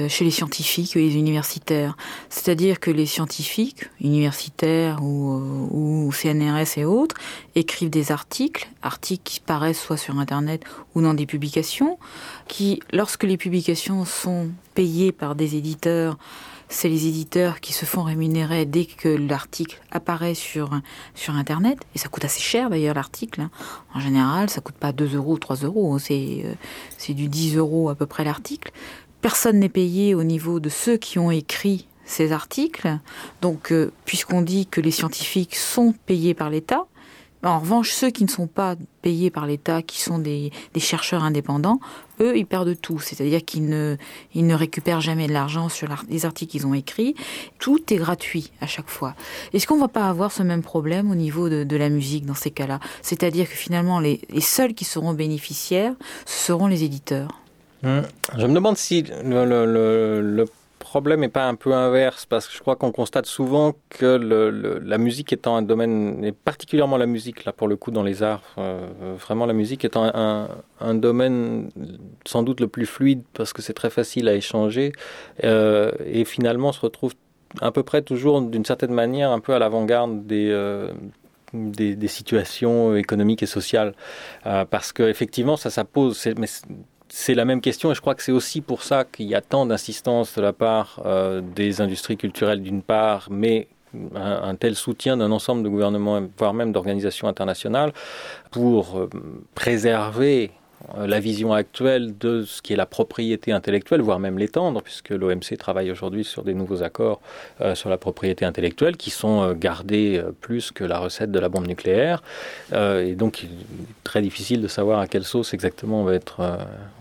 euh, 0.00 0.08
chez 0.08 0.24
les 0.24 0.30
scientifiques 0.30 0.94
et 0.96 1.00
les 1.00 1.16
universitaires? 1.16 1.96
C'est-à-dire 2.28 2.78
que 2.78 2.90
les 2.90 3.06
scientifiques, 3.06 3.88
universitaires 4.00 5.02
ou, 5.02 5.32
euh, 5.32 5.68
ou, 5.70 6.12
CNRS 6.12 6.76
et 6.76 6.84
autres, 6.84 7.16
écrivent 7.54 7.90
des 7.90 8.12
articles, 8.12 8.68
articles 8.82 9.22
qui 9.24 9.40
paraissent 9.40 9.80
soit 9.80 9.96
sur 9.96 10.18
Internet 10.18 10.62
ou 10.94 11.00
dans 11.00 11.14
des 11.14 11.26
publications, 11.26 11.98
qui, 12.46 12.80
lorsque 12.92 13.24
les 13.24 13.38
publications 13.38 14.04
sont 14.04 14.50
payées 14.74 15.10
par 15.10 15.34
des 15.34 15.56
éditeurs, 15.56 16.18
c'est 16.68 16.88
les 16.88 17.06
éditeurs 17.06 17.60
qui 17.60 17.72
se 17.72 17.84
font 17.84 18.02
rémunérer 18.02 18.66
dès 18.66 18.84
que 18.84 19.08
l'article 19.08 19.80
apparaît 19.90 20.34
sur, 20.34 20.70
sur 21.14 21.34
Internet. 21.34 21.78
Et 21.94 21.98
ça 21.98 22.08
coûte 22.08 22.24
assez 22.24 22.40
cher 22.40 22.70
d'ailleurs 22.70 22.94
l'article. 22.94 23.40
Hein. 23.40 23.50
En 23.94 24.00
général, 24.00 24.50
ça 24.50 24.60
coûte 24.60 24.76
pas 24.76 24.92
2 24.92 25.16
euros 25.16 25.34
ou 25.34 25.38
3 25.38 25.56
euros. 25.56 25.94
Hein. 25.94 25.98
C'est, 25.98 26.42
euh, 26.44 26.54
c'est 26.98 27.14
du 27.14 27.28
10 27.28 27.56
euros 27.56 27.88
à 27.88 27.94
peu 27.94 28.06
près 28.06 28.24
l'article. 28.24 28.72
Personne 29.20 29.58
n'est 29.58 29.68
payé 29.68 30.14
au 30.14 30.24
niveau 30.24 30.60
de 30.60 30.68
ceux 30.68 30.96
qui 30.96 31.18
ont 31.18 31.30
écrit 31.30 31.86
ces 32.04 32.32
articles. 32.32 32.98
Donc, 33.42 33.72
euh, 33.72 33.92
puisqu'on 34.04 34.42
dit 34.42 34.66
que 34.66 34.80
les 34.80 34.90
scientifiques 34.90 35.56
sont 35.56 35.94
payés 36.06 36.34
par 36.34 36.50
l'État, 36.50 36.86
en 37.44 37.60
revanche, 37.60 37.90
ceux 37.92 38.10
qui 38.10 38.24
ne 38.24 38.28
sont 38.28 38.48
pas 38.48 38.74
payés 39.00 39.30
par 39.30 39.46
l'État, 39.46 39.82
qui 39.82 40.00
sont 40.00 40.18
des, 40.18 40.50
chercheurs 40.76 41.22
indépendants, 41.22 41.78
eux, 42.20 42.36
ils 42.36 42.46
perdent 42.46 42.80
tout. 42.80 42.98
C'est-à-dire 42.98 43.44
qu'ils 43.44 43.68
ne, 43.68 43.96
ils 44.34 44.46
ne 44.46 44.54
récupèrent 44.54 45.00
jamais 45.00 45.28
de 45.28 45.32
l'argent 45.32 45.68
sur 45.68 45.88
les 46.08 46.26
articles 46.26 46.50
qu'ils 46.52 46.66
ont 46.66 46.74
écrits. 46.74 47.14
Tout 47.58 47.92
est 47.92 47.96
gratuit 47.96 48.50
à 48.60 48.66
chaque 48.66 48.88
fois. 48.88 49.14
Est-ce 49.52 49.66
qu'on 49.66 49.76
ne 49.76 49.80
va 49.80 49.88
pas 49.88 50.08
avoir 50.08 50.32
ce 50.32 50.42
même 50.42 50.62
problème 50.62 51.10
au 51.10 51.14
niveau 51.14 51.48
de, 51.48 51.76
la 51.76 51.88
musique 51.88 52.26
dans 52.26 52.34
ces 52.34 52.50
cas-là? 52.50 52.80
C'est-à-dire 53.02 53.48
que 53.48 53.54
finalement, 53.54 54.00
les, 54.00 54.20
seuls 54.40 54.74
qui 54.74 54.84
seront 54.84 55.12
bénéficiaires, 55.12 55.94
ce 56.26 56.46
seront 56.46 56.66
les 56.66 56.82
éditeurs. 56.82 57.40
Hum. 57.84 58.02
Je 58.36 58.46
me 58.46 58.54
demande 58.54 58.76
si 58.76 59.02
le, 59.02 59.44
le, 59.44 60.20
le 60.20 60.44
problème 60.78 61.20
n'est 61.20 61.28
pas 61.28 61.46
un 61.46 61.54
peu 61.54 61.72
inverse 61.74 62.26
Parce 62.26 62.46
que 62.48 62.54
je 62.54 62.60
crois 62.60 62.76
qu'on 62.76 62.92
constate 62.92 63.26
souvent 63.26 63.74
que 63.90 64.80
la 64.82 64.98
musique 64.98 65.32
étant 65.32 65.56
un 65.56 65.62
domaine, 65.62 66.24
et 66.24 66.32
particulièrement 66.32 66.96
la 66.96 67.06
musique, 67.06 67.44
là 67.44 67.52
pour 67.52 67.68
le 67.68 67.76
coup 67.76 67.90
dans 67.90 68.02
les 68.02 68.22
arts, 68.22 68.42
euh, 68.58 68.86
vraiment 69.18 69.46
la 69.46 69.52
musique 69.52 69.84
étant 69.84 70.10
un, 70.14 70.94
domaine 70.94 71.70
sans 72.26 72.42
doute 72.42 72.60
le 72.60 72.68
plus 72.68 72.86
fluide 72.86 73.22
parce 73.34 73.52
que 73.52 73.62
c'est 73.62 73.74
très 73.74 73.90
facile 73.90 74.28
à 74.28 74.34
échanger, 74.34 74.92
euh, 75.44 75.92
et 76.06 76.24
finalement 76.24 76.72
se 76.72 76.80
retrouve 76.80 77.14
à 77.60 77.70
peu 77.70 77.82
près 77.82 78.02
toujours 78.02 78.42
d'une 78.42 78.64
certaine 78.64 78.92
manière 78.92 79.30
un 79.30 79.40
peu 79.40 79.54
à 79.54 79.58
l'avant-garde 79.58 80.26
des, 80.26 80.48
euh, 80.50 80.92
des, 81.52 82.08
situations 82.08 82.94
économiques 82.94 83.42
et 83.42 83.46
sociales. 83.46 83.94
parce 84.44 84.92
qu'effectivement, 84.92 85.56
ça, 85.56 85.70
ça 85.70 85.84
pose 85.84 86.18
c'est 87.08 87.34
la 87.34 87.44
même 87.44 87.60
question 87.60 87.90
et 87.90 87.94
je 87.94 88.00
crois 88.00 88.14
que 88.14 88.22
c'est 88.22 88.32
aussi 88.32 88.60
pour 88.60 88.82
ça 88.82 89.04
qu'il 89.04 89.26
y 89.26 89.34
a 89.34 89.40
tant 89.40 89.66
d'insistance 89.66 90.34
de 90.36 90.42
la 90.42 90.52
part 90.52 91.00
euh, 91.04 91.40
des 91.40 91.80
industries 91.80 92.16
culturelles 92.16 92.62
d'une 92.62 92.82
part, 92.82 93.28
mais 93.30 93.68
un, 94.14 94.54
tel 94.54 94.74
soutien 94.74 95.16
d'un 95.16 95.32
ensemble 95.32 95.62
de 95.62 95.68
gouvernements, 95.68 96.20
voire 96.36 96.52
même 96.52 96.72
d'organisations 96.72 97.26
internationales, 97.28 97.92
pour 98.50 98.98
euh, 98.98 99.08
préserver 99.54 100.50
la 100.96 101.20
vision 101.20 101.52
actuelle 101.52 102.16
de 102.18 102.44
ce 102.44 102.62
qui 102.62 102.72
est 102.72 102.76
la 102.76 102.86
propriété 102.86 103.52
intellectuelle, 103.52 104.00
voire 104.00 104.18
même 104.18 104.38
l'étendre, 104.38 104.82
puisque 104.82 105.10
l'OMC 105.10 105.56
travaille 105.58 105.90
aujourd'hui 105.90 106.24
sur 106.24 106.44
des 106.44 106.54
nouveaux 106.54 106.82
accords 106.82 107.20
euh, 107.60 107.74
sur 107.74 107.90
la 107.90 107.98
propriété 107.98 108.44
intellectuelle 108.44 108.96
qui 108.96 109.10
sont 109.10 109.42
euh, 109.42 109.54
gardés 109.54 110.22
plus 110.40 110.70
que 110.70 110.84
la 110.84 110.98
recette 110.98 111.30
de 111.30 111.38
la 111.38 111.48
bombe 111.48 111.66
nucléaire. 111.66 112.22
et 112.72 113.14
donc, 113.14 113.42
il 113.42 113.48
est 113.48 114.04
très 114.04 114.22
difficile 114.22 114.60
de 114.60 114.68
savoir 114.68 115.00
à 115.00 115.06
quelle 115.06 115.24
sauce 115.24 115.54
exactement 115.54 116.02
on 116.02 116.04
va 116.04 116.14
être, 116.14 116.40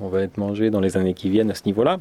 on 0.02 0.08
va 0.08 0.22
être 0.22 0.38
mangé 0.38 0.70
dans 0.70 0.80
les 0.80 0.98
années 0.98 1.13
qui 1.13 1.30
viennent 1.30 1.52
à 1.52 1.56
ce 1.56 1.63
niveau-là. 1.66 1.98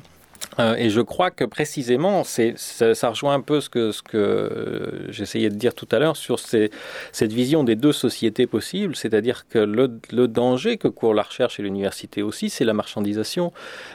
Euh, 0.58 0.74
et 0.76 0.90
je 0.90 1.00
crois 1.00 1.30
que 1.30 1.44
précisément, 1.44 2.24
ça, 2.24 2.94
ça, 2.94 3.10
rejoint 3.10 3.34
un 3.34 3.40
peu 3.40 3.60
ce 3.60 3.68
que, 3.68 3.92
ce 3.92 4.02
que 4.02 5.06
j'essayais 5.10 5.50
de 5.50 5.54
dire 5.54 5.74
tout 5.74 5.88
à 5.92 5.98
l'heure 5.98 6.16
sur 6.16 6.38
cette 6.38 7.32
vision 7.32 7.64
des 7.64 7.76
deux 7.76 7.92
sociétés 7.92 8.46
possibles, 8.46 8.96
c'est-à-dire 8.96 9.46
que 9.48 9.58
le, 9.58 10.28
danger 10.28 10.76
que 10.76 10.88
court 10.88 11.14
la 11.14 11.22
recherche 11.22 11.60
et 11.60 11.62
l'université 11.62 12.22
aussi, 12.22 12.50
c'est 12.50 12.64
la 12.64 12.72
marchandisation. 12.72 13.52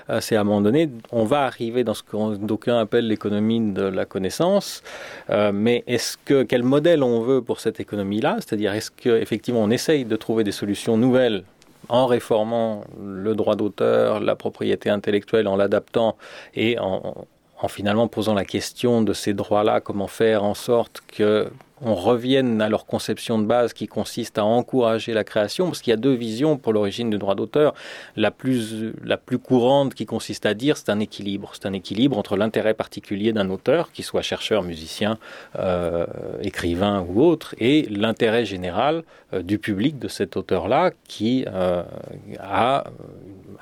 Euh, 0.10 0.22
c'est 0.22 0.36
à 0.36 0.42
un 0.42 0.44
moment 0.44 0.62
donné, 0.62 0.90
on 1.12 1.26
va 1.26 1.44
arriver 1.44 1.84
dans 1.84 1.94
ce 1.94 2.04
que 2.04 2.38
d'aucuns 2.38 2.80
appellent 2.80 3.08
l'économie 3.08 3.74
de 3.74 3.84
la 3.84 4.06
connaissance, 4.06 4.84
euh, 5.30 5.52
mais 5.54 5.84
est-ce 5.88 6.18
que 6.24 6.44
quel 6.44 6.64
modèle 6.64 7.04
on 7.04 7.22
veut 7.22 7.42
pour 7.42 7.60
cette 7.60 7.80
économie-là? 7.80 8.38
C'est-à-dire 8.40 8.74
est-ce 8.74 8.92
qu'effectivement 8.92 9.62
on 9.62 9.72
essaye 9.72 10.06
de 10.06 10.16
trouver 10.16 10.44
des 10.44 10.52
solutions 10.52 10.98
nouvelles 10.98 11.44
en 11.90 12.06
réformant 12.06 12.84
le 13.02 13.36
droit 13.36 13.56
d'auteur, 13.56 14.20
la 14.20 14.36
propriété 14.36 14.90
intellectuelle, 14.90 15.48
en 15.48 15.56
l'adaptant 15.56 16.18
et 16.54 16.80
en, 16.80 17.26
en, 17.62 17.68
finalement 17.68 18.08
posant 18.08 18.34
la 18.34 18.46
question 18.46 19.02
de 19.02 19.14
ces 19.14 19.34
droits-là, 19.34 19.82
comment 19.82 20.08
faire 20.08 20.44
en 20.44 20.54
sorte 20.54 21.02
que 21.08 21.52
on 21.84 21.96
revienne 21.96 22.62
à 22.62 22.70
leur 22.70 22.86
conception 22.86 23.40
de 23.40 23.46
base 23.46 23.74
qui 23.74 23.88
consiste 23.88 24.38
à 24.38 24.46
encourager 24.46 25.14
la 25.14 25.24
création, 25.24 25.66
parce 25.66 25.82
qu'il 25.82 25.92
y 25.92 25.94
a 25.94 25.98
deux 25.98 26.14
visions 26.14 26.58
pour 26.58 26.74
l'origine 26.74 27.10
du 27.10 27.18
droit 27.18 27.36
d'auteur. 27.36 27.74
La 28.16 28.32
plus, 28.32 28.94
la 29.04 29.18
plus 29.18 29.40
courante 29.40 29.94
qui 29.94 30.06
consiste 30.06 30.46
à 30.46 30.54
dire 30.54 30.78
c'est 30.78 30.90
un 30.90 31.00
équilibre. 31.00 31.52
C'est 31.54 31.66
un 31.66 31.74
équilibre 31.74 32.18
entre 32.18 32.38
l'intérêt 32.38 32.74
particulier 32.74 33.34
d'un 33.34 33.50
auteur, 33.50 33.92
qu'il 33.92 34.06
soit 34.06 34.22
chercheur, 34.22 34.64
musicien, 34.64 35.18
euh, 35.58 36.06
écrivain 36.42 37.06
ou 37.08 37.24
autre, 37.24 37.56
et 37.60 37.84
l'intérêt 37.90 38.46
général 38.46 39.04
euh, 39.34 39.42
du 39.42 39.58
public 39.58 39.98
de 39.98 40.08
cet 40.08 40.38
auteur-là 40.38 40.92
qui 41.08 41.46
euh, 41.48 41.84
a 42.40 42.84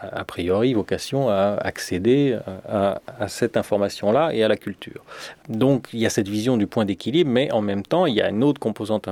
a 0.02 0.24
priori 0.24 0.74
vocation 0.74 1.30
à 1.30 1.58
accéder 1.62 2.38
à, 2.70 3.02
à 3.20 3.28
cette 3.28 3.58
information-là 3.58 4.34
et 4.34 4.44
à 4.44 4.48
la 4.48 4.56
culture. 4.56 5.04
Donc 5.50 5.90
il 5.92 6.00
y 6.00 6.06
a 6.06 6.10
cette 6.10 6.30
vision 6.30 6.56
du 6.56 6.68
point 6.68 6.86
d'équilibre, 6.86 7.30
mais 7.30 7.52
en 7.52 7.62
même 7.62 7.84
temps, 7.84 8.06
il 8.10 8.16
y 8.16 8.22
a 8.22 8.30
une 8.30 8.44
autre 8.44 8.60
composante 8.60 9.08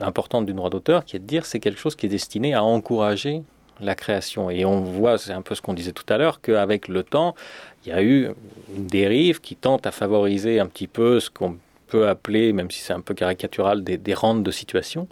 importante 0.00 0.46
du 0.46 0.52
droit 0.52 0.70
d'auteur 0.70 1.04
qui 1.04 1.16
est 1.16 1.20
de 1.20 1.24
dire 1.24 1.46
c'est 1.46 1.60
quelque 1.60 1.78
chose 1.78 1.96
qui 1.96 2.06
est 2.06 2.10
destiné 2.10 2.54
à 2.54 2.62
encourager 2.62 3.42
la 3.80 3.94
création. 3.94 4.50
Et 4.50 4.64
on 4.64 4.80
voit, 4.80 5.18
c'est 5.18 5.32
un 5.32 5.42
peu 5.42 5.54
ce 5.54 5.62
qu'on 5.62 5.74
disait 5.74 5.92
tout 5.92 6.04
à 6.08 6.18
l'heure, 6.18 6.40
qu'avec 6.40 6.88
le 6.88 7.02
temps, 7.02 7.34
il 7.84 7.90
y 7.90 7.92
a 7.92 8.02
eu 8.02 8.30
une 8.76 8.86
dérive 8.86 9.40
qui 9.40 9.56
tente 9.56 9.86
à 9.86 9.90
favoriser 9.90 10.60
un 10.60 10.66
petit 10.66 10.86
peu 10.86 11.20
ce 11.20 11.30
qu'on 11.30 11.56
peut 11.88 12.08
appeler, 12.08 12.52
même 12.52 12.70
si 12.70 12.80
c'est 12.80 12.92
un 12.92 13.00
peu 13.00 13.14
caricatural, 13.14 13.82
des, 13.82 13.98
des 13.98 14.14
rentes 14.14 14.42
de 14.42 14.50
situation, 14.50 15.08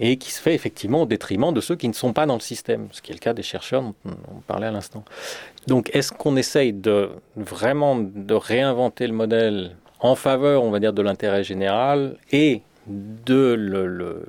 et 0.00 0.16
qui 0.16 0.30
se 0.30 0.40
fait 0.40 0.54
effectivement 0.54 1.02
au 1.02 1.06
détriment 1.06 1.52
de 1.52 1.60
ceux 1.60 1.76
qui 1.76 1.88
ne 1.88 1.92
sont 1.92 2.12
pas 2.12 2.26
dans 2.26 2.34
le 2.34 2.40
système, 2.40 2.88
ce 2.92 3.00
qui 3.00 3.12
est 3.12 3.14
le 3.14 3.20
cas 3.20 3.32
des 3.32 3.42
chercheurs 3.42 3.82
dont 3.82 3.94
on 4.04 4.40
parlait 4.46 4.66
à 4.66 4.70
l'instant. 4.70 5.04
Donc 5.66 5.90
est-ce 5.94 6.12
qu'on 6.12 6.36
essaye 6.36 6.72
de 6.72 7.10
vraiment 7.36 7.96
de 7.96 8.34
réinventer 8.34 9.06
le 9.06 9.14
modèle 9.14 9.76
en 10.00 10.14
faveur, 10.14 10.62
on 10.62 10.70
va 10.70 10.80
dire, 10.80 10.92
de 10.92 11.02
l'intérêt 11.02 11.44
général 11.44 12.16
et 12.32 12.62
de 12.90 14.24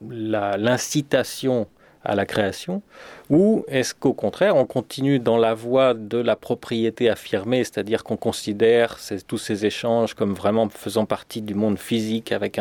l'incitation 0.00 1.66
à 2.06 2.14
la 2.14 2.24
création 2.24 2.82
Ou 3.30 3.64
est-ce 3.68 3.94
qu'au 3.94 4.12
contraire, 4.12 4.56
on 4.56 4.64
continue 4.64 5.18
dans 5.18 5.36
la 5.36 5.54
voie 5.54 5.92
de 5.92 6.18
la 6.18 6.36
propriété 6.36 7.10
affirmée, 7.10 7.64
c'est-à-dire 7.64 8.04
qu'on 8.04 8.16
considère 8.16 8.98
tous 9.26 9.38
ces 9.38 9.66
échanges 9.66 10.14
comme 10.14 10.32
vraiment 10.32 10.68
faisant 10.68 11.04
partie 11.04 11.42
du 11.42 11.54
monde 11.54 11.78
physique 11.78 12.30
avec 12.30 12.60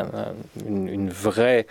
une, 0.67 1.09
vraie 1.09 1.67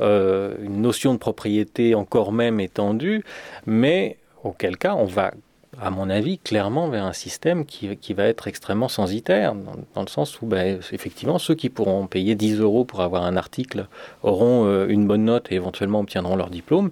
euh, 0.00 0.54
une 0.62 0.82
notion 0.82 1.14
de 1.14 1.18
propriété 1.18 1.94
encore 1.94 2.32
même 2.32 2.60
étendue, 2.60 3.24
mais 3.64 4.18
auquel 4.42 4.76
cas 4.76 4.94
on 4.94 5.06
va 5.06 5.32
à 5.80 5.90
mon 5.90 6.10
avis, 6.10 6.38
clairement 6.38 6.88
vers 6.88 7.04
un 7.04 7.12
système 7.12 7.64
qui, 7.64 7.96
qui 7.96 8.14
va 8.14 8.24
être 8.24 8.48
extrêmement 8.48 8.88
censitaire, 8.88 9.54
dans, 9.54 10.02
le 10.02 10.08
sens 10.08 10.40
où, 10.40 10.46
ben, 10.46 10.78
effectivement, 10.92 11.38
ceux 11.38 11.54
qui 11.54 11.68
pourront 11.68 12.06
payer 12.06 12.34
10 12.34 12.60
euros 12.60 12.84
pour 12.84 13.00
avoir 13.00 13.24
un 13.24 13.36
article 13.36 13.86
auront 14.22 14.66
euh, 14.66 14.86
une 14.88 15.06
bonne 15.06 15.24
note 15.24 15.50
et 15.50 15.54
éventuellement 15.54 16.00
obtiendront 16.00 16.36
leur 16.36 16.50
diplôme. 16.50 16.90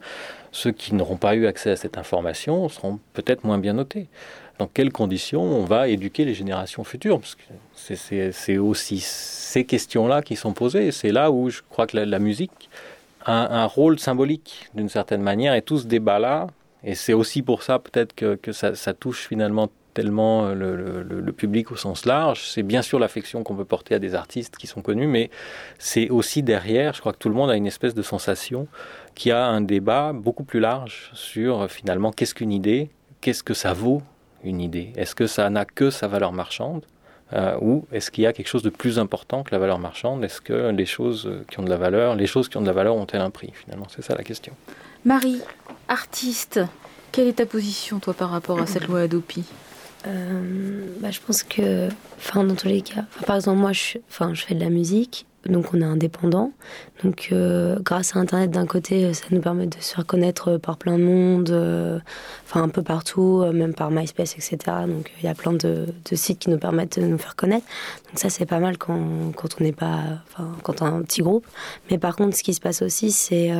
Ceux 0.52 0.72
qui 0.72 0.94
n'auront 0.94 1.16
pas 1.16 1.34
eu 1.34 1.46
accès 1.46 1.70
à 1.70 1.76
cette 1.76 1.96
information 1.96 2.68
seront 2.68 2.98
peut-être 3.14 3.44
moins 3.44 3.58
bien 3.58 3.72
notés. 3.72 4.06
Dans 4.58 4.66
quelles 4.66 4.92
conditions 4.92 5.42
on 5.42 5.64
va 5.64 5.88
éduquer 5.88 6.24
les 6.24 6.34
générations 6.34 6.84
futures? 6.84 7.20
C'est 7.74 8.58
aussi 8.58 9.00
ces 9.00 9.64
questions-là 9.64 10.22
qui 10.22 10.36
sont 10.36 10.52
posées. 10.52 10.92
C'est 10.92 11.10
là 11.10 11.30
où 11.30 11.48
je 11.48 11.62
crois 11.68 11.86
que 11.86 11.96
la, 11.96 12.18
musique 12.18 12.68
a 13.24 13.62
un 13.62 13.64
rôle 13.64 13.98
symbolique, 13.98 14.68
d'une 14.74 14.88
certaine 14.88 15.22
manière, 15.22 15.54
et 15.54 15.62
tout 15.62 15.78
ce 15.78 15.86
débat-là 15.86 16.48
et 16.84 16.94
c'est 16.94 17.12
aussi 17.12 17.42
pour 17.42 17.62
ça 17.62 17.78
peut-être 17.78 18.14
que, 18.14 18.52
ça, 18.52 18.94
touche 18.94 19.26
finalement 19.28 19.70
tellement 19.94 20.46
euh, 20.46 20.54
le, 21.04 21.32
public 21.32 21.70
au 21.70 21.76
sens 21.76 22.06
large. 22.06 22.48
C'est 22.48 22.62
bien 22.62 22.82
sûr 22.82 22.98
l'affection 22.98 23.42
qu'on 23.42 23.54
peut 23.54 23.64
porter 23.64 23.94
à 23.94 23.98
des 23.98 24.14
artistes 24.14 24.56
qui 24.56 24.66
sont 24.66 24.82
connus, 24.82 25.06
mais 25.06 25.30
c'est 25.78 26.08
aussi 26.10 26.42
derrière, 26.42 26.94
je 26.94 27.00
crois 27.00 27.12
que 27.12 27.18
tout 27.18 27.28
le 27.28 27.34
monde 27.34 27.50
a 27.50 27.56
une 27.56 27.66
espèce 27.66 27.94
de 27.94 28.02
sensation 28.02 28.68
qui 29.14 29.30
a 29.30 29.46
un 29.46 29.60
débat 29.60 30.12
beaucoup 30.12 30.44
plus 30.44 30.60
large 30.60 31.10
sur 31.14 31.70
finalement 31.70 32.10
qu'est-ce 32.10 32.34
qu'une 32.34 32.52
idée, 32.52 32.90
qu'est-ce 33.20 33.42
que 33.42 33.54
ça 33.54 33.72
vaut 33.72 34.02
une 34.42 34.60
idée? 34.60 34.92
Est-ce 34.96 35.14
que 35.14 35.26
ça 35.26 35.48
n'a 35.50 35.64
que 35.64 35.90
sa 35.90 36.08
valeur 36.08 36.32
marchande? 36.32 36.84
Euh, 37.34 37.56
ou 37.62 37.86
est-ce 37.92 38.10
qu'il 38.10 38.24
y 38.24 38.26
a 38.26 38.34
quelque 38.34 38.48
chose 38.48 38.62
de 38.62 38.68
plus 38.68 38.98
important 38.98 39.42
que 39.42 39.52
la 39.52 39.58
valeur 39.58 39.78
marchande? 39.78 40.22
Est-ce 40.22 40.40
que 40.40 40.70
les 40.70 40.84
choses 40.84 41.30
qui 41.48 41.60
ont 41.60 41.62
de 41.62 41.70
la 41.70 41.78
valeur, 41.78 42.14
les 42.14 42.26
choses 42.26 42.48
qui 42.48 42.58
ont 42.58 42.60
de 42.60 42.66
la 42.66 42.74
valeur 42.74 42.94
ont-elles 42.94 43.22
un 43.22 43.30
prix 43.30 43.52
finalement? 43.54 43.86
C'est 43.88 44.02
ça 44.02 44.14
la 44.14 44.22
question. 44.22 44.54
Marie, 45.04 45.40
artiste, 45.88 46.60
quelle 47.10 47.26
est 47.26 47.34
ta 47.34 47.46
position, 47.46 47.98
toi, 47.98 48.14
par 48.14 48.30
rapport 48.30 48.60
à 48.60 48.66
cette 48.66 48.86
loi 48.86 49.00
Adopi? 49.00 49.42
Euh, 50.06 50.86
bah, 51.00 51.10
Je 51.10 51.18
pense 51.18 51.42
que, 51.42 51.88
enfin, 52.18 52.44
dans 52.44 52.54
tous 52.54 52.68
les 52.68 52.82
cas, 52.82 53.04
par 53.26 53.34
exemple, 53.34 53.58
moi, 53.58 53.72
je, 53.72 53.98
fais 54.08 54.54
de 54.54 54.60
la 54.60 54.70
musique, 54.70 55.26
donc 55.44 55.74
on 55.74 55.80
est 55.80 55.84
indépendant. 55.84 56.52
Donc, 57.02 57.30
euh, 57.32 57.80
grâce 57.80 58.14
à 58.14 58.20
Internet, 58.20 58.52
d'un 58.52 58.66
côté, 58.66 59.12
ça 59.12 59.24
nous 59.32 59.40
permet 59.40 59.66
de 59.66 59.74
se 59.80 59.92
faire 59.92 60.06
connaître 60.06 60.56
par 60.58 60.76
plein 60.76 60.96
de 60.98 61.02
monde, 61.02 61.50
euh, 61.50 61.98
enfin, 62.44 62.62
un 62.62 62.68
peu 62.68 62.84
partout, 62.84 63.44
même 63.52 63.74
par 63.74 63.90
MySpace, 63.90 64.34
etc. 64.34 64.58
Donc, 64.86 65.10
il 65.18 65.26
y 65.26 65.28
a 65.28 65.34
plein 65.34 65.52
de, 65.52 65.86
sites 66.12 66.38
qui 66.38 66.50
nous 66.50 66.58
permettent 66.58 67.00
de 67.00 67.06
nous 67.06 67.18
faire 67.18 67.34
connaître. 67.34 67.66
Donc, 68.06 68.20
ça, 68.20 68.30
c'est 68.30 68.46
pas 68.46 68.60
mal 68.60 68.78
quand, 68.78 69.32
quand 69.34 69.48
on 69.60 69.64
n'est 69.64 69.72
pas, 69.72 69.98
quand 70.62 70.80
on 70.80 70.86
a 70.86 70.90
un 70.90 71.02
petit 71.02 71.22
groupe. 71.22 71.44
Mais 71.90 71.98
par 71.98 72.14
contre, 72.14 72.36
ce 72.36 72.44
qui 72.44 72.54
se 72.54 72.60
passe 72.60 72.82
aussi, 72.82 73.10
c'est 73.10 73.50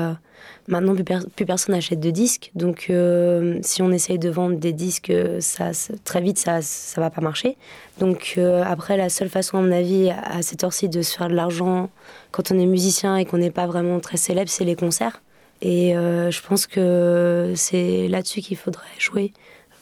Maintenant, 0.69 0.95
plus, 0.95 1.45
personne 1.45 1.75
n'achète 1.75 1.99
de 1.99 2.11
disques. 2.11 2.53
Donc, 2.55 2.87
euh, 2.89 3.59
si 3.63 3.83
on 3.83 3.91
essaye 3.91 4.19
de 4.19 4.31
vendre 4.31 4.57
des 4.57 4.73
disques, 4.73 5.13
ça, 5.41 5.71
très 6.05 6.21
vite, 6.21 6.39
ça 6.39 6.59
ne 6.59 7.01
va 7.03 7.11
pas 7.11 7.21
marcher. 7.21 7.57
Donc, 7.99 8.35
euh, 8.39 8.63
après, 8.65 8.97
la 8.97 9.09
seule 9.09 9.29
façon, 9.29 9.59
à 9.59 9.61
mon 9.61 9.73
avis, 9.73 10.11
à 10.11 10.41
cette 10.43 10.63
heure-ci, 10.63 10.89
de 10.89 11.03
se 11.03 11.17
faire 11.17 11.29
de 11.29 11.35
l'argent 11.35 11.91
quand 12.31 12.53
on 12.53 12.59
est 12.59 12.67
musicien 12.67 13.17
et 13.17 13.25
qu'on 13.25 13.39
n'est 13.39 13.51
pas 13.51 13.67
vraiment 13.67 13.99
très 13.99 14.17
célèbre, 14.17 14.51
c'est 14.51 14.65
les 14.65 14.77
concerts. 14.77 15.21
Et 15.63 15.97
euh, 15.97 16.31
je 16.31 16.41
pense 16.43 16.67
que 16.67 17.55
c'est 17.57 18.07
là-dessus 18.09 18.41
qu'il 18.41 18.57
faudrait 18.57 18.87
jouer. 18.99 19.33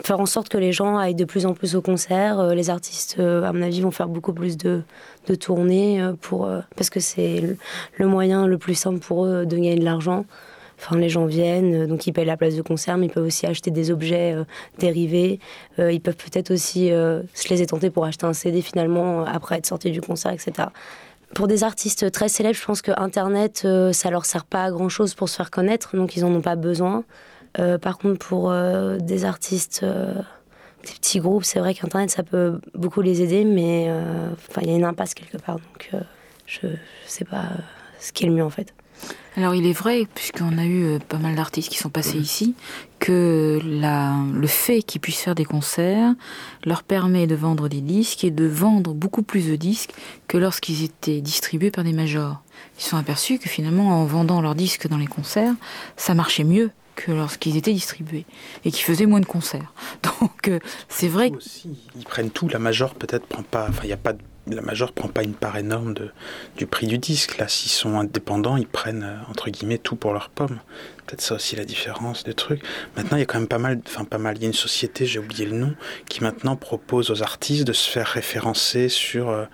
Faire 0.02 0.20
en 0.20 0.26
sorte 0.26 0.48
que 0.48 0.56
les 0.56 0.72
gens 0.72 0.96
aillent 0.96 1.14
de 1.14 1.26
plus 1.26 1.44
en 1.44 1.52
plus 1.52 1.76
aux 1.76 1.82
concerts. 1.82 2.54
Les 2.54 2.70
artistes, 2.70 3.18
à 3.18 3.52
mon 3.52 3.60
avis, 3.60 3.82
vont 3.82 3.90
faire 3.90 4.08
beaucoup 4.08 4.32
plus 4.32 4.56
de, 4.56 4.82
de 5.26 5.34
tournées 5.34 6.02
pour, 6.22 6.48
parce 6.74 6.88
que 6.88 7.00
c'est 7.00 7.42
le 7.98 8.06
moyen 8.06 8.46
le 8.46 8.56
plus 8.56 8.74
simple 8.74 8.98
pour 8.98 9.26
eux 9.26 9.44
de 9.44 9.56
gagner 9.56 9.76
de 9.76 9.84
l'argent. 9.84 10.24
Enfin, 10.82 10.96
les 10.96 11.10
gens 11.10 11.26
viennent, 11.26 11.82
euh, 11.82 11.86
donc 11.86 12.06
ils 12.06 12.12
payent 12.12 12.24
la 12.24 12.38
place 12.38 12.56
de 12.56 12.62
concert, 12.62 12.96
mais 12.96 13.06
ils 13.06 13.12
peuvent 13.12 13.26
aussi 13.26 13.46
acheter 13.46 13.70
des 13.70 13.90
objets 13.90 14.32
euh, 14.34 14.44
dérivés. 14.78 15.38
Euh, 15.78 15.92
ils 15.92 16.00
peuvent 16.00 16.16
peut-être 16.16 16.50
aussi, 16.52 16.88
je 16.88 17.48
les 17.50 17.62
ai 17.62 17.66
tentés 17.66 17.90
pour 17.90 18.04
acheter 18.04 18.24
un 18.24 18.32
CD 18.32 18.62
finalement 18.62 19.24
après 19.24 19.56
être 19.58 19.66
sortis 19.66 19.90
du 19.90 20.00
concert, 20.00 20.32
etc. 20.32 20.68
Pour 21.34 21.46
des 21.46 21.64
artistes 21.64 22.10
très 22.10 22.28
célèbres, 22.28 22.56
je 22.56 22.64
pense 22.64 22.82
que 22.82 22.92
Internet, 22.96 23.66
ça 23.92 24.10
leur 24.10 24.24
sert 24.24 24.44
pas 24.44 24.64
à 24.64 24.70
grand 24.70 24.88
chose 24.88 25.14
pour 25.14 25.28
se 25.28 25.36
faire 25.36 25.50
connaître, 25.50 25.96
donc 25.96 26.16
ils 26.16 26.24
en 26.24 26.34
ont 26.34 26.40
pas 26.40 26.56
besoin. 26.56 27.04
par 27.80 27.98
contre, 27.98 28.18
pour 28.18 28.52
des 29.00 29.24
artistes, 29.24 29.84
des 29.84 30.92
petits 30.92 31.20
groupes, 31.20 31.44
c'est 31.44 31.60
vrai 31.60 31.74
qu'Internet, 31.74 32.10
ça 32.10 32.22
peut 32.22 32.60
beaucoup 32.74 33.00
les 33.00 33.22
aider, 33.22 33.44
mais 33.44 33.88
il 34.60 34.68
y 34.68 34.72
a 34.72 34.76
une 34.76 34.84
impasse 34.84 35.14
quelque 35.14 35.38
part, 35.38 35.56
donc 35.56 35.90
je, 36.46 36.66
ne 36.66 36.72
sais 37.06 37.24
pas 37.24 37.44
ce 38.00 38.12
qui 38.12 38.24
est 38.24 38.28
le 38.28 38.34
mieux 38.34 38.44
en 38.44 38.50
fait. 38.50 38.74
Alors 39.36 39.54
il 39.54 39.66
est 39.66 39.72
vrai, 39.72 40.06
puisqu'on 40.14 40.58
a 40.58 40.64
eu 40.64 40.84
euh, 40.84 40.98
pas 40.98 41.18
mal 41.18 41.34
d'artistes 41.36 41.70
qui 41.70 41.78
sont 41.78 41.88
passés 41.88 42.18
ici, 42.18 42.54
que 42.98 43.60
la, 43.64 44.16
le 44.32 44.46
fait 44.46 44.82
qu'ils 44.82 45.00
puissent 45.00 45.20
faire 45.20 45.36
des 45.36 45.44
concerts 45.44 46.14
leur 46.64 46.82
permet 46.82 47.26
de 47.26 47.36
vendre 47.36 47.68
des 47.68 47.80
disques 47.80 48.24
et 48.24 48.30
de 48.30 48.44
vendre 48.44 48.92
beaucoup 48.92 49.22
plus 49.22 49.48
de 49.48 49.56
disques 49.56 49.92
que 50.26 50.36
lorsqu'ils 50.36 50.82
étaient 50.82 51.20
distribués 51.20 51.70
par 51.70 51.84
des 51.84 51.92
majors. 51.92 52.42
Ils 52.78 52.84
sont 52.84 52.96
aperçus 52.96 53.38
que 53.38 53.48
finalement 53.48 54.00
en 54.00 54.04
vendant 54.04 54.40
leurs 54.40 54.54
disques 54.56 54.88
dans 54.88 54.98
les 54.98 55.06
concerts, 55.06 55.54
ça 55.96 56.14
marchait 56.14 56.44
mieux 56.44 56.70
que 56.96 57.12
lorsqu'ils 57.12 57.56
étaient 57.56 57.72
distribués 57.72 58.26
et 58.64 58.70
qu'ils 58.70 58.84
faisaient 58.84 59.06
moins 59.06 59.20
de 59.20 59.26
concerts. 59.26 59.72
Donc 60.02 60.48
euh, 60.48 60.58
c'est 60.88 61.08
vrai. 61.08 61.30
Aussi, 61.30 61.78
ils 61.96 62.04
prennent 62.04 62.30
tout. 62.30 62.48
La 62.48 62.58
major 62.58 62.94
peut-être 62.94 63.26
prend 63.26 63.42
pas. 63.42 63.66
Enfin, 63.68 63.82
il 63.84 63.88
n'y 63.88 63.92
a 63.92 63.96
pas 63.96 64.12
de 64.12 64.20
la 64.46 64.62
major 64.62 64.92
prend 64.92 65.08
pas 65.08 65.22
une 65.22 65.34
part 65.34 65.56
énorme 65.56 65.94
de, 65.94 66.10
du 66.56 66.66
prix 66.66 66.86
du 66.86 66.98
disque. 66.98 67.38
Là, 67.38 67.48
s'ils 67.48 67.70
sont 67.70 67.98
indépendants, 67.98 68.56
ils 68.56 68.66
prennent 68.66 69.04
euh, 69.04 69.30
entre 69.30 69.50
guillemets 69.50 69.78
tout 69.78 69.96
pour 69.96 70.12
leur 70.12 70.30
pomme. 70.30 70.58
Peut-être 71.06 71.20
ça 71.20 71.34
aussi 71.34 71.56
la 71.56 71.64
différence 71.64 72.24
des 72.24 72.34
trucs. 72.34 72.62
Maintenant, 72.96 73.16
il 73.16 73.20
y 73.20 73.22
a 73.22 73.26
quand 73.26 73.38
même 73.38 73.48
pas 73.48 73.58
mal, 73.58 73.80
enfin 73.86 74.04
pas 74.04 74.18
mal. 74.18 74.36
Il 74.36 74.42
y 74.42 74.44
a 74.44 74.48
une 74.48 74.54
société, 74.54 75.06
j'ai 75.06 75.18
oublié 75.18 75.44
le 75.44 75.56
nom, 75.56 75.74
qui 76.08 76.22
maintenant 76.22 76.56
propose 76.56 77.10
aux 77.10 77.22
artistes 77.22 77.66
de 77.66 77.72
se 77.72 77.90
faire 77.90 78.06
référencer 78.06 78.88
sur 78.88 79.28
euh, 79.28 79.44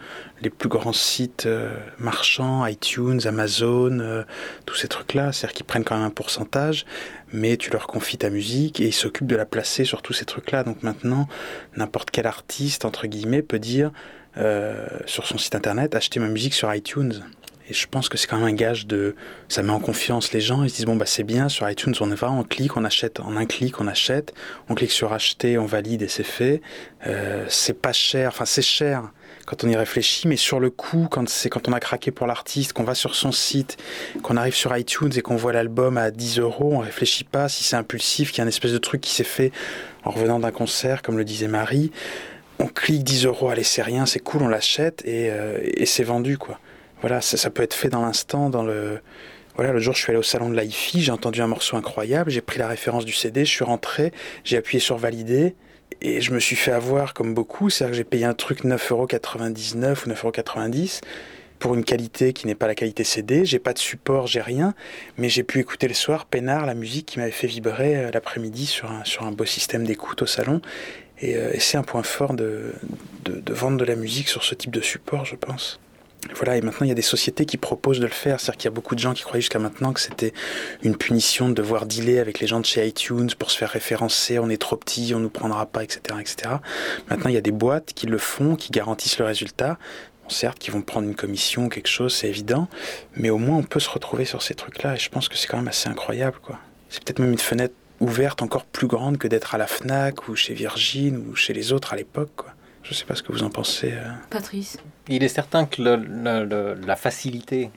les 0.42 0.50
plus 0.50 0.68
grands 0.68 0.92
sites 0.92 1.46
euh, 1.46 1.74
marchands, 1.98 2.66
iTunes, 2.66 3.20
Amazon, 3.24 4.24
tous 4.66 4.74
ces 4.76 4.88
trucs-là. 4.88 5.32
C'est-à-dire 5.32 5.54
qu'ils 5.54 5.66
prennent 5.66 5.84
quand 5.84 5.96
même 5.96 6.04
un 6.04 6.10
pourcentage, 6.10 6.84
mais 7.32 7.56
tu 7.56 7.70
leur 7.70 7.86
confies 7.86 8.18
ta 8.18 8.30
musique 8.30 8.80
et 8.80 8.86
ils 8.86 8.92
s'occupent 8.92 9.26
de 9.26 9.36
la 9.36 9.46
placer 9.46 9.84
sur 9.84 10.02
tous 10.02 10.12
ces 10.12 10.26
trucs-là. 10.26 10.62
Donc 10.62 10.82
maintenant, 10.82 11.26
n'importe 11.76 12.10
quel 12.10 12.26
artiste 12.26 12.84
entre 12.84 13.06
guillemets 13.06 13.42
peut 13.42 13.58
dire 13.58 13.92
sur 15.06 15.26
son 15.26 15.38
site 15.38 15.54
internet, 15.54 15.94
acheter 15.94 16.20
ma 16.20 16.28
musique 16.28 16.54
sur 16.54 16.72
iTunes. 16.74 17.22
Et 17.68 17.74
je 17.74 17.86
pense 17.88 18.08
que 18.08 18.16
c'est 18.16 18.28
quand 18.28 18.36
même 18.36 18.46
un 18.46 18.52
gage 18.52 18.86
de. 18.86 19.16
Ça 19.48 19.62
met 19.62 19.72
en 19.72 19.80
confiance 19.80 20.32
les 20.32 20.40
gens. 20.40 20.62
Ils 20.62 20.70
se 20.70 20.76
disent 20.76 20.84
bon, 20.84 20.94
bah 20.94 21.06
c'est 21.06 21.24
bien, 21.24 21.48
sur 21.48 21.68
iTunes, 21.68 21.94
on 22.00 22.06
va, 22.06 22.30
on 22.30 22.44
clique, 22.44 22.76
on 22.76 22.84
achète. 22.84 23.18
En 23.18 23.36
un 23.36 23.44
clic, 23.44 23.80
on 23.80 23.88
achète. 23.88 24.34
On 24.68 24.74
clique 24.74 24.92
sur 24.92 25.12
acheter, 25.12 25.58
on 25.58 25.66
valide 25.66 26.02
et 26.02 26.08
c'est 26.08 26.22
fait. 26.22 26.60
Euh, 27.06 27.44
c'est 27.48 27.80
pas 27.80 27.92
cher. 27.92 28.28
Enfin, 28.28 28.44
c'est 28.44 28.62
cher 28.62 29.10
quand 29.46 29.64
on 29.64 29.68
y 29.68 29.76
réfléchit, 29.76 30.26
mais 30.28 30.36
sur 30.36 30.60
le 30.60 30.70
coup, 30.70 31.06
quand 31.10 31.28
c'est 31.28 31.48
quand 31.48 31.68
on 31.68 31.72
a 31.72 31.80
craqué 31.80 32.10
pour 32.10 32.26
l'artiste, 32.26 32.72
qu'on 32.72 32.84
va 32.84 32.94
sur 32.94 33.14
son 33.14 33.32
site, 33.32 33.76
qu'on 34.22 34.36
arrive 34.36 34.54
sur 34.54 34.76
iTunes 34.76 35.12
et 35.16 35.22
qu'on 35.22 35.36
voit 35.36 35.52
l'album 35.52 35.98
à 35.98 36.10
10 36.10 36.40
euros, 36.40 36.72
on 36.74 36.78
réfléchit 36.78 37.24
pas 37.24 37.48
si 37.48 37.62
c'est 37.62 37.76
impulsif, 37.76 38.30
qu'il 38.30 38.38
y 38.38 38.40
a 38.42 38.44
un 38.44 38.48
espèce 38.48 38.72
de 38.72 38.78
truc 38.78 39.00
qui 39.00 39.12
s'est 39.12 39.24
fait 39.24 39.52
en 40.04 40.10
revenant 40.10 40.38
d'un 40.40 40.50
concert, 40.50 41.02
comme 41.02 41.16
le 41.16 41.24
disait 41.24 41.48
Marie 41.48 41.90
on 42.58 42.66
clique 42.66 43.04
10 43.04 43.26
euros, 43.26 43.48
allez, 43.48 43.62
c'est 43.62 43.82
rien, 43.82 44.06
c'est 44.06 44.20
cool, 44.20 44.42
on 44.42 44.48
l'achète 44.48 45.02
et, 45.04 45.30
euh, 45.30 45.58
et 45.62 45.86
c'est 45.86 46.04
vendu, 46.04 46.38
quoi. 46.38 46.58
Voilà, 47.00 47.20
ça, 47.20 47.36
ça, 47.36 47.50
peut 47.50 47.62
être 47.62 47.74
fait 47.74 47.88
dans 47.88 48.02
l'instant, 48.02 48.50
dans 48.50 48.62
le. 48.62 49.00
Voilà, 49.56 49.72
le 49.72 49.78
jour, 49.78 49.94
je 49.94 50.00
suis 50.00 50.10
allé 50.10 50.18
au 50.18 50.22
salon 50.22 50.50
de 50.50 50.58
l'IFI, 50.58 51.02
j'ai 51.02 51.12
entendu 51.12 51.40
un 51.40 51.46
morceau 51.46 51.76
incroyable, 51.76 52.30
j'ai 52.30 52.42
pris 52.42 52.58
la 52.58 52.68
référence 52.68 53.06
du 53.06 53.12
CD, 53.12 53.44
je 53.44 53.50
suis 53.50 53.64
rentré, 53.64 54.12
j'ai 54.44 54.58
appuyé 54.58 54.80
sur 54.80 54.98
valider 54.98 55.54
et 56.02 56.20
je 56.20 56.32
me 56.32 56.40
suis 56.40 56.56
fait 56.56 56.72
avoir 56.72 57.14
comme 57.14 57.32
beaucoup, 57.32 57.70
c'est-à-dire 57.70 57.92
que 57.92 57.96
j'ai 57.96 58.04
payé 58.04 58.24
un 58.26 58.34
truc 58.34 58.64
9,99€ 58.64 60.04
ou 60.04 60.10
9,90€ 60.10 61.00
pour 61.58 61.74
une 61.74 61.84
qualité 61.84 62.32
qui 62.32 62.46
n'est 62.46 62.54
pas 62.54 62.66
la 62.66 62.74
qualité 62.74 63.02
CD. 63.04 63.44
J'ai 63.44 63.58
pas 63.58 63.72
de 63.72 63.78
support, 63.78 64.26
j'ai 64.26 64.42
rien, 64.42 64.74
mais 65.16 65.28
j'ai 65.28 65.42
pu 65.42 65.58
écouter 65.58 65.88
le 65.88 65.94
soir 65.94 66.26
peinard 66.26 66.66
la 66.66 66.74
musique 66.74 67.06
qui 67.06 67.18
m'avait 67.18 67.30
fait 67.30 67.46
vibrer 67.46 67.96
euh, 67.96 68.10
l'après-midi 68.12 68.66
sur 68.66 68.90
un, 68.90 69.04
sur 69.04 69.22
un 69.22 69.32
beau 69.32 69.46
système 69.46 69.84
d'écoute 69.84 70.22
au 70.22 70.26
salon. 70.26 70.60
Et, 71.20 71.36
euh, 71.36 71.52
c'est 71.58 71.76
un 71.76 71.82
point 71.82 72.02
fort 72.02 72.34
de, 72.34 72.74
vendre 73.48 73.78
de 73.78 73.84
la 73.84 73.96
musique 73.96 74.28
sur 74.28 74.44
ce 74.44 74.54
type 74.54 74.70
de 74.70 74.80
support, 74.80 75.24
je 75.24 75.36
pense. 75.36 75.80
Voilà, 76.34 76.56
et 76.56 76.60
maintenant 76.60 76.84
il 76.84 76.88
y 76.88 76.92
a 76.92 76.96
des 76.96 77.02
sociétés 77.02 77.44
qui 77.44 77.56
proposent 77.56 78.00
de 78.00 78.06
le 78.06 78.12
faire. 78.12 78.40
C'est-à-dire 78.40 78.58
qu'il 78.58 78.64
y 78.64 78.72
a 78.72 78.74
beaucoup 78.74 78.96
de 78.96 79.00
gens 79.00 79.14
qui 79.14 79.22
croyaient 79.22 79.42
jusqu'à 79.42 79.60
maintenant 79.60 79.92
que 79.92 80.00
c'était 80.00 80.32
une 80.82 80.96
punition 80.96 81.48
de 81.48 81.54
devoir 81.54 81.86
dealer 81.86 82.18
avec 82.18 82.40
les 82.40 82.48
gens 82.48 82.58
de 82.58 82.64
chez 82.64 82.84
iTunes 82.86 83.28
pour 83.38 83.50
se 83.50 83.58
faire 83.58 83.70
référencer, 83.70 84.40
on 84.40 84.48
est 84.48 84.60
trop 84.60 84.76
petit, 84.76 85.12
on 85.14 85.20
nous 85.20 85.30
prendra 85.30 85.66
pas, 85.66 85.84
etc., 85.84 86.18
etc. 86.20 86.56
Maintenant 87.08 87.28
il 87.28 87.34
y 87.34 87.38
a 87.38 87.42
des 87.42 87.52
boîtes 87.52 87.92
qui 87.94 88.06
le 88.06 88.18
font, 88.18 88.56
qui 88.56 88.72
garantissent 88.72 89.18
le 89.18 89.24
résultat 89.24 89.78
certes, 90.28 90.58
qui 90.58 90.70
vont 90.70 90.82
prendre 90.82 91.08
une 91.08 91.14
commission, 91.14 91.68
quelque 91.68 91.88
chose, 91.88 92.14
c'est 92.14 92.28
évident, 92.28 92.68
mais 93.14 93.30
au 93.30 93.38
moins 93.38 93.58
on 93.58 93.62
peut 93.62 93.80
se 93.80 93.90
retrouver 93.90 94.24
sur 94.24 94.42
ces 94.42 94.54
trucs-là, 94.54 94.94
et 94.94 94.98
je 94.98 95.08
pense 95.08 95.28
que 95.28 95.36
c'est 95.36 95.46
quand 95.46 95.56
même 95.56 95.68
assez 95.68 95.88
incroyable, 95.88 96.38
quoi. 96.42 96.58
C'est 96.88 97.02
peut-être 97.02 97.18
même 97.18 97.32
une 97.32 97.38
fenêtre 97.38 97.74
ouverte 98.00 98.42
encore 98.42 98.64
plus 98.64 98.86
grande 98.86 99.18
que 99.18 99.28
d'être 99.28 99.54
à 99.54 99.58
la 99.58 99.66
FNAC 99.66 100.28
ou 100.28 100.36
chez 100.36 100.54
Virgin 100.54 101.16
ou 101.16 101.34
chez 101.34 101.52
les 101.52 101.72
autres 101.72 101.92
à 101.92 101.96
l'époque, 101.96 102.30
quoi. 102.36 102.50
Je 102.82 102.92
ne 102.92 102.94
sais 102.94 103.04
pas 103.04 103.16
ce 103.16 103.22
que 103.24 103.32
vous 103.32 103.42
en 103.42 103.50
pensez. 103.50 103.92
Euh. 103.94 104.12
Patrice 104.30 104.78
Il 105.08 105.24
est 105.24 105.28
certain 105.28 105.66
que 105.66 105.82
la 105.82 106.96
facilité 106.96 107.70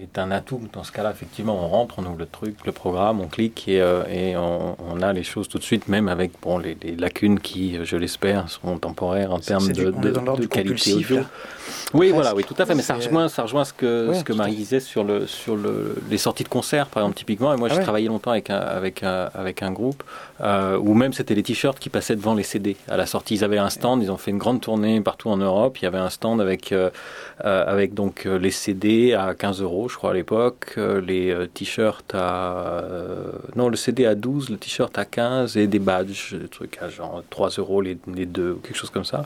est 0.00 0.18
un 0.18 0.30
atout. 0.30 0.60
Dans 0.72 0.84
ce 0.84 0.90
cas-là, 0.92 1.10
effectivement, 1.10 1.62
on 1.62 1.68
rentre, 1.68 1.96
on 1.98 2.06
ouvre 2.06 2.18
le 2.18 2.26
truc, 2.26 2.64
le 2.64 2.72
programme, 2.72 3.20
on 3.20 3.28
clique 3.28 3.68
et, 3.68 3.82
euh, 3.82 4.04
et 4.06 4.36
on, 4.36 5.02
a 5.02 5.12
les 5.12 5.22
choses 5.22 5.48
tout 5.48 5.58
de 5.58 5.62
suite, 5.62 5.88
même 5.88 6.08
avec 6.08 6.32
bon, 6.40 6.56
les, 6.56 6.76
lacunes 6.96 7.40
qui, 7.40 7.78
je 7.84 7.96
l'espère, 7.96 8.48
sont 8.48 8.78
temporaires 8.78 9.32
en 9.32 9.38
termes 9.38 9.68
de, 9.68 9.90
de, 9.90 10.46
qualité 10.46 10.94
audio. 10.94 11.20
Oui, 11.92 12.10
voilà, 12.10 12.34
oui, 12.34 12.44
tout 12.44 12.54
à 12.58 12.66
fait. 12.66 12.74
Mais 12.74 12.82
ça 12.82 12.94
rejoint, 12.94 13.28
ça 13.28 13.42
rejoint 13.42 13.64
ce 13.64 13.72
que, 13.72 14.12
ce 14.14 14.24
que 14.24 14.32
Marie 14.32 14.56
disait 14.56 14.80
sur, 14.80 15.04
le, 15.04 15.26
sur 15.26 15.56
le, 15.56 15.96
les 16.10 16.18
sorties 16.18 16.44
de 16.44 16.48
concerts, 16.48 16.86
par 16.86 17.02
exemple, 17.02 17.18
typiquement. 17.18 17.54
Et 17.54 17.56
moi, 17.56 17.68
j'ai 17.68 17.78
ah 17.78 17.82
travaillé 17.82 18.08
longtemps 18.08 18.32
avec 18.32 18.50
un, 18.50 18.56
avec 18.56 19.02
un, 19.02 19.30
avec 19.34 19.62
un 19.62 19.72
groupe 19.72 20.02
euh, 20.40 20.76
où 20.76 20.94
même 20.94 21.12
c'était 21.12 21.34
les 21.34 21.42
t-shirts 21.42 21.78
qui 21.78 21.88
passaient 21.88 22.16
devant 22.16 22.34
les 22.34 22.42
CD. 22.42 22.76
À 22.88 22.96
la 22.96 23.06
sortie, 23.06 23.34
ils 23.34 23.44
avaient 23.44 23.58
un 23.58 23.70
stand, 23.70 24.02
ils 24.02 24.10
ont 24.10 24.16
fait 24.16 24.30
une 24.30 24.38
grande 24.38 24.60
tournée 24.60 25.00
partout 25.00 25.28
en 25.28 25.36
Europe. 25.36 25.78
Il 25.80 25.84
y 25.84 25.86
avait 25.86 25.98
un 25.98 26.10
stand 26.10 26.40
avec, 26.40 26.72
euh, 26.72 26.90
avec 27.42 27.94
donc 27.94 28.24
les 28.24 28.50
CD 28.50 29.14
à 29.14 29.34
15 29.34 29.60
euros 29.60 29.88
je 29.88 29.96
crois, 29.96 30.10
à 30.10 30.14
l'époque. 30.14 30.74
Euh, 30.78 31.00
les 31.00 31.30
euh, 31.30 31.46
t-shirts 31.46 32.14
à. 32.14 32.58
Euh, 32.82 33.32
non, 33.56 33.68
le 33.68 33.76
CD 33.76 34.06
à 34.06 34.14
12, 34.14 34.50
le 34.50 34.56
t-shirt 34.56 34.96
à 34.98 35.04
15 35.04 35.56
et 35.56 35.66
des 35.66 35.78
badges, 35.78 36.34
des 36.34 36.48
trucs 36.48 36.78
à 36.80 36.88
genre 36.88 37.22
3 37.30 37.50
euros 37.58 37.80
les, 37.80 37.96
les 38.12 38.26
deux, 38.26 38.58
quelque 38.62 38.76
chose 38.76 38.90
comme 38.90 39.04
ça. 39.04 39.24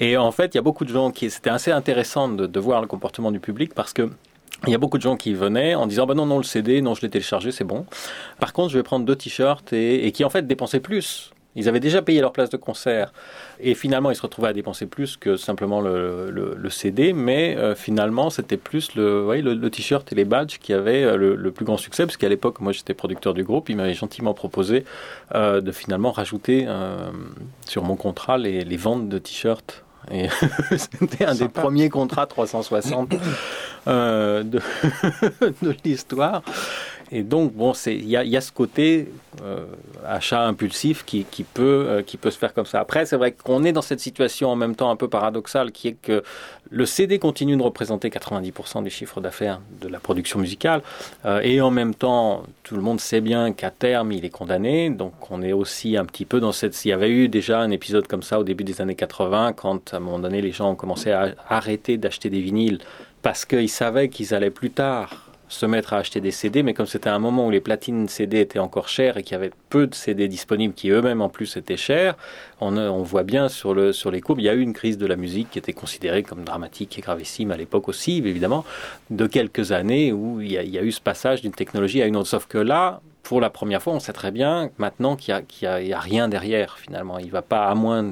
Et 0.00 0.16
en 0.16 0.32
fait, 0.32 0.54
il 0.54 0.56
y 0.56 0.58
a 0.58 0.62
beaucoup 0.62 0.84
de 0.84 0.92
gens 0.92 1.10
qui. 1.10 1.30
C'était 1.30 1.50
assez 1.50 1.70
intéressant 1.72 2.28
de, 2.28 2.60
voir 2.60 2.80
le 2.80 2.86
comportement 2.86 3.30
du 3.30 3.40
public 3.40 3.74
parce 3.74 3.92
que. 3.92 4.10
Il 4.68 4.70
y 4.70 4.76
a 4.76 4.78
beaucoup 4.78 4.98
de 4.98 5.02
gens 5.02 5.16
qui 5.16 5.34
venaient 5.34 5.74
en 5.74 5.88
disant 5.88 6.06
bah 6.06 6.14
non 6.14 6.24
non 6.24 6.36
le 6.36 6.44
CD 6.44 6.82
non 6.82 6.94
je 6.94 7.02
l'ai 7.02 7.10
téléchargé 7.10 7.50
c'est 7.50 7.64
bon. 7.64 7.84
Par 8.38 8.52
contre 8.52 8.70
je 8.70 8.78
vais 8.78 8.84
prendre 8.84 9.04
deux 9.04 9.16
t-shirts 9.16 9.72
et, 9.72 10.12
qui 10.12 10.24
en 10.24 10.30
fait 10.30 10.46
dépensaient 10.46 10.78
plus 10.78 11.32
ils 11.54 11.68
avaient 11.68 11.80
déjà 11.80 12.00
payé 12.00 12.20
leur 12.20 12.32
place 12.32 12.50
de 12.50 12.56
concert 12.56 13.12
et 13.60 13.74
finalement 13.74 14.10
ils 14.10 14.16
se 14.16 14.22
retrouvaient 14.22 14.48
à 14.48 14.52
dépenser 14.52 14.86
plus 14.86 15.16
que 15.16 15.36
simplement 15.36 15.80
le, 15.80 16.30
le, 16.30 16.70
CD, 16.70 17.12
mais 17.12 17.56
euh, 17.56 17.74
finalement 17.74 18.30
c'était 18.30 18.56
plus 18.56 18.94
le, 18.94 19.40
le, 19.40 19.70
t-shirt 19.70 20.10
et 20.12 20.14
les 20.14 20.24
badges 20.24 20.58
qui 20.58 20.72
avaient 20.72 21.04
euh, 21.04 21.16
le, 21.16 21.50
plus 21.50 21.64
grand 21.64 21.76
succès, 21.76 22.06
parce 22.06 22.16
qu'à 22.16 22.28
l'époque 22.28 22.60
moi 22.60 22.72
j'étais 22.72 22.94
producteur 22.94 23.34
du 23.34 23.44
groupe, 23.44 23.68
ils 23.68 23.76
m'avaient 23.76 23.94
gentiment 23.94 24.32
proposé 24.32 24.84
euh, 25.34 25.60
de 25.60 25.72
finalement 25.72 26.12
rajouter 26.12 26.66
sur 27.66 27.84
mon 27.84 27.96
contrat 27.96 28.38
les 28.38 28.76
ventes 28.76 29.08
de 29.08 29.18
t-shirts. 29.18 29.84
Et 30.10 30.28
c'était 30.76 31.24
un 31.24 31.34
des 31.34 31.48
premiers 31.48 31.88
contrats 31.88 32.26
360 32.26 33.10
de, 33.10 33.16
de 35.62 35.76
l'histoire. 35.84 36.42
Et 37.14 37.22
donc, 37.22 37.52
bon, 37.52 37.74
il 37.86 38.08
y 38.08 38.16
a, 38.16 38.40
ce 38.40 38.50
côté 38.50 39.06
euh, 39.42 39.66
achat 40.06 40.46
impulsif 40.46 41.04
qui, 41.04 41.24
qui, 41.24 41.44
peut, 41.44 41.84
euh, 41.86 42.02
qui 42.02 42.16
peut 42.16 42.30
se 42.30 42.38
faire 42.38 42.54
comme 42.54 42.64
ça. 42.64 42.80
Après, 42.80 43.04
c'est 43.04 43.16
vrai 43.16 43.32
qu'on 43.32 43.64
est 43.64 43.72
dans 43.72 43.82
cette 43.82 44.00
situation 44.00 44.48
en 44.48 44.56
même 44.56 44.74
temps 44.74 44.90
un 44.90 44.96
peu 44.96 45.08
paradoxale 45.08 45.72
qui 45.72 45.88
est 45.88 45.96
que 46.00 46.22
le 46.70 46.86
CD 46.86 47.18
continue 47.18 47.58
de 47.58 47.62
représenter 47.62 48.08
90% 48.08 48.82
des 48.82 48.88
chiffres 48.88 49.20
d'affaires 49.20 49.60
de 49.82 49.88
la 49.88 50.00
production 50.00 50.38
musicale. 50.38 50.80
Euh, 51.26 51.40
et 51.42 51.60
en 51.60 51.70
même 51.70 51.94
temps, 51.94 52.44
tout 52.62 52.76
le 52.76 52.82
monde 52.82 52.98
sait 52.98 53.20
bien 53.20 53.52
qu'à 53.52 53.70
terme, 53.70 54.12
il 54.12 54.24
est 54.24 54.30
condamné. 54.30 54.88
Donc, 54.88 55.12
on 55.30 55.42
est 55.42 55.52
aussi 55.52 55.98
un 55.98 56.06
petit 56.06 56.24
peu 56.24 56.40
dans 56.40 56.52
cette. 56.52 56.72
S'il 56.72 56.92
y 56.92 56.94
avait 56.94 57.10
eu 57.10 57.28
déjà 57.28 57.60
un 57.60 57.70
épisode 57.70 58.06
comme 58.06 58.22
ça 58.22 58.40
au 58.40 58.44
début 58.44 58.64
des 58.64 58.80
années 58.80 58.94
80, 58.94 59.52
quand 59.52 59.92
à 59.92 59.98
un 59.98 60.00
moment 60.00 60.18
donné, 60.18 60.40
les 60.40 60.52
gens 60.52 60.70
ont 60.70 60.76
commencé 60.76 61.10
à 61.10 61.34
arrêter 61.46 61.98
d'acheter 61.98 62.30
des 62.30 62.40
vinyles 62.40 62.78
parce 63.20 63.44
qu'ils 63.44 63.68
savaient 63.68 64.08
qu'ils 64.08 64.34
allaient 64.34 64.50
plus 64.50 64.70
tard 64.70 65.21
se 65.52 65.66
mettre 65.66 65.92
à 65.92 65.98
acheter 65.98 66.20
des 66.20 66.30
CD, 66.30 66.62
mais 66.62 66.72
comme 66.72 66.86
c'était 66.86 67.10
un 67.10 67.18
moment 67.18 67.46
où 67.46 67.50
les 67.50 67.60
platines 67.60 68.08
CD 68.08 68.40
étaient 68.40 68.58
encore 68.58 68.88
chères 68.88 69.18
et 69.18 69.22
qu'il 69.22 69.32
y 69.32 69.34
avait 69.34 69.50
peu 69.68 69.86
de 69.86 69.94
CD 69.94 70.26
disponibles 70.26 70.72
qui 70.72 70.88
eux-mêmes 70.88 71.20
en 71.20 71.28
plus 71.28 71.56
étaient 71.58 71.76
chers, 71.76 72.16
on, 72.60 72.76
on, 72.78 73.02
voit 73.02 73.22
bien 73.22 73.48
sur 73.50 73.74
les 73.74 74.20
courbes, 74.22 74.40
il 74.40 74.44
y 74.44 74.48
a 74.48 74.54
eu 74.54 74.60
une 74.60 74.72
crise 74.72 74.96
de 74.96 75.06
la 75.06 75.16
musique 75.16 75.50
qui 75.50 75.58
était 75.58 75.74
considérée 75.74 76.22
comme 76.22 76.42
dramatique 76.42 76.98
et 76.98 77.02
gravissime 77.02 77.50
à 77.50 77.56
l'époque 77.58 77.88
aussi, 77.88 78.18
évidemment, 78.18 78.64
de 79.10 79.26
quelques 79.26 79.72
années 79.72 80.10
où 80.12 80.40
il 80.40 80.52
y 80.52 80.58
a, 80.58 80.62
il 80.62 80.70
y 80.70 80.78
a 80.78 80.82
eu 80.82 80.92
ce 80.92 81.00
passage 81.02 81.42
d'une 81.42 81.52
technologie 81.52 82.00
à 82.00 82.06
une 82.06 82.16
autre. 82.16 82.28
Sauf 82.28 82.46
que 82.46 82.58
là, 82.58 83.02
pour 83.22 83.40
la 83.40 83.50
première 83.50 83.80
fois, 83.80 83.92
on 83.92 84.00
sait 84.00 84.12
très 84.12 84.30
bien 84.30 84.70
maintenant 84.78 85.16
qu'il 85.16 85.34
n'y 85.62 85.66
a, 85.66 85.96
a, 85.96 86.00
rien 86.00 86.28
derrière 86.28 86.78
finalement. 86.78 87.18
Il 87.18 87.26
ne 87.26 87.30
va 87.30 87.42
pas 87.42 87.66
à 87.66 87.74
moins 87.74 88.02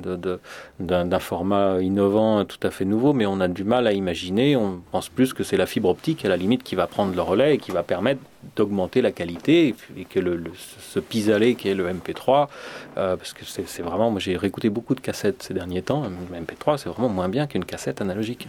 d'un 0.79 1.19
format 1.19 1.81
innovant 1.81 2.45
tout 2.45 2.65
à 2.67 2.71
fait 2.71 2.85
nouveau, 2.85 3.13
mais 3.13 3.27
on 3.27 3.41
a 3.41 3.49
du 3.49 3.65
mal 3.65 3.87
à 3.87 3.93
imaginer. 3.93 4.57
On 4.57 4.81
pense 4.93 5.09
plus 5.09 5.33
que 5.33 5.43
c'est 5.43 5.57
la 5.57 5.67
fibre 5.67 5.89
optique 5.89 6.25
à 6.25 6.29
la 6.29 6.37
limite 6.37 6.63
qui 6.63 6.77
va 6.77 6.87
prendre 6.87 7.15
le 7.15 7.23
relais 7.23 7.57
et 7.57 7.59
qui 7.59 7.73
va 7.73 7.83
permettre 7.83 8.21
d'augmenter 8.57 9.03
la 9.03 9.13
qualité 9.13 9.75
et 9.97 10.05
que 10.05 10.19
le, 10.19 10.43
ce 10.57 10.99
pis-aller 10.99 11.55
qui 11.55 11.69
est 11.69 11.75
le 11.75 11.89
MP3, 11.89 12.49
euh, 12.97 13.17
parce 13.17 13.33
que 13.33 13.45
c'est 13.45 13.83
vraiment, 13.83 14.11
moi 14.11 14.21
j'ai 14.21 14.37
réécouté 14.37 14.71
beaucoup 14.71 14.95
de 14.95 15.01
cassettes 15.01 15.43
ces 15.43 15.55
derniers 15.55 15.83
temps, 15.83 16.03
le 16.03 16.39
MP3 16.39 16.79
c'est 16.79 16.89
vraiment 16.89 17.09
moins 17.09 17.29
bien 17.29 17.47
qu'une 17.47 17.65
cassette 17.65 18.01
analogique. 18.01 18.49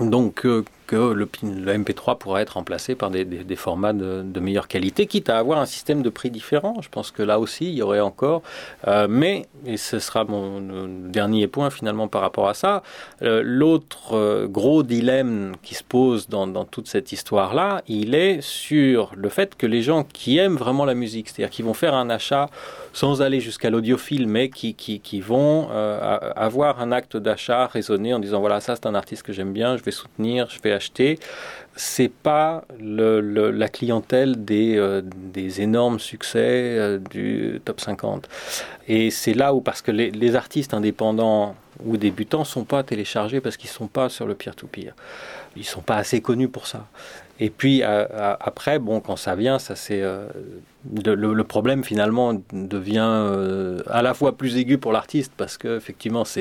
Donc 0.00 0.46
euh, 0.46 0.64
que 0.86 0.96
le, 0.96 1.28
le, 1.42 1.72
MP3 1.78 2.18
pourra 2.18 2.42
être 2.42 2.54
remplacé 2.54 2.94
par 2.94 3.10
des, 3.10 3.24
des, 3.24 3.56
formats 3.56 3.92
de, 3.92 4.22
de, 4.24 4.40
meilleure 4.40 4.68
qualité, 4.68 5.06
quitte 5.06 5.30
à 5.30 5.38
avoir 5.38 5.58
un 5.60 5.66
système 5.66 6.02
de 6.02 6.10
prix 6.10 6.30
différent. 6.30 6.76
Je 6.82 6.88
pense 6.88 7.10
que 7.10 7.22
là 7.22 7.38
aussi 7.38 7.66
il 7.66 7.74
y 7.74 7.82
aurait 7.82 8.00
encore, 8.00 8.42
euh, 8.88 9.06
mais, 9.08 9.46
et 9.64 9.76
ce 9.76 9.98
sera 9.98 10.24
mon 10.24 10.60
dernier 11.08 11.46
point 11.46 11.70
finalement 11.70 12.08
par 12.08 12.22
rapport 12.22 12.48
à 12.48 12.54
ça, 12.54 12.82
l'autre 13.20 14.46
gros 14.46 14.82
dilemme 14.82 15.52
qui 15.62 15.74
se 15.74 15.84
pose 15.84 16.28
dans, 16.28 16.46
dans 16.46 16.64
toute 16.64 16.88
cette 16.88 17.12
histoire-là, 17.12 17.82
il 17.86 18.14
est 18.14 18.40
sur 18.40 19.01
le 19.16 19.28
fait 19.28 19.56
que 19.56 19.66
les 19.66 19.82
gens 19.82 20.04
qui 20.04 20.38
aiment 20.38 20.56
vraiment 20.56 20.84
la 20.84 20.94
musique, 20.94 21.28
c'est-à-dire 21.28 21.50
qui 21.50 21.62
vont 21.62 21.74
faire 21.74 21.94
un 21.94 22.10
achat 22.10 22.48
sans 22.92 23.22
aller 23.22 23.40
jusqu'à 23.40 23.70
l'audiophile, 23.70 24.26
mais 24.26 24.48
qui, 24.50 25.20
vont 25.20 25.68
euh, 25.70 26.18
avoir 26.36 26.80
un 26.80 26.92
acte 26.92 27.16
d'achat 27.16 27.66
raisonné 27.66 28.14
en 28.14 28.18
disant 28.18 28.40
voilà, 28.40 28.60
ça 28.60 28.76
c'est 28.76 28.86
un 28.86 28.94
artiste 28.94 29.22
que 29.22 29.32
j'aime 29.32 29.52
bien, 29.52 29.76
je 29.76 29.82
vais 29.82 29.90
soutenir, 29.90 30.48
je 30.50 30.60
vais 30.60 30.72
acheter. 30.72 31.18
C'est 31.74 32.12
pas 32.12 32.64
la 32.78 33.68
clientèle 33.68 34.44
des, 34.44 34.76
euh, 34.76 35.00
énormes 35.58 35.98
succès 35.98 36.76
euh, 36.78 36.98
du 36.98 37.60
top 37.64 37.80
50. 37.80 38.28
Et 38.88 39.10
c'est 39.10 39.34
là 39.34 39.54
où, 39.54 39.60
parce 39.60 39.80
que 39.80 39.90
les, 39.90 40.36
artistes 40.36 40.74
indépendants 40.74 41.54
ou 41.84 41.96
débutants 41.96 42.44
sont 42.44 42.64
pas 42.64 42.82
téléchargés 42.82 43.40
parce 43.40 43.56
qu'ils 43.56 43.70
sont 43.70 43.86
pas 43.86 44.08
sur 44.08 44.26
le 44.26 44.34
peer-to-peer. 44.34 44.94
Ils 45.56 45.64
sont 45.64 45.80
pas 45.80 45.96
assez 45.96 46.20
connus 46.20 46.48
pour 46.48 46.66
ça. 46.66 46.86
Et 47.42 47.50
puis 47.50 47.82
après, 47.82 48.78
bon, 48.78 49.00
quand 49.00 49.16
ça 49.16 49.34
vient, 49.34 49.58
ça 49.58 49.74
c'est 49.74 50.00
euh, 50.00 50.28
le, 50.94 51.42
problème 51.42 51.82
finalement 51.82 52.40
devient 52.52 53.00
euh, 53.02 53.80
à 53.90 54.00
la 54.00 54.14
fois 54.14 54.36
plus 54.36 54.56
aigu 54.58 54.78
pour 54.78 54.92
l'artiste 54.92 55.32
parce 55.36 55.58
que 55.58 55.76
effectivement 55.76 56.24
ça 56.24 56.40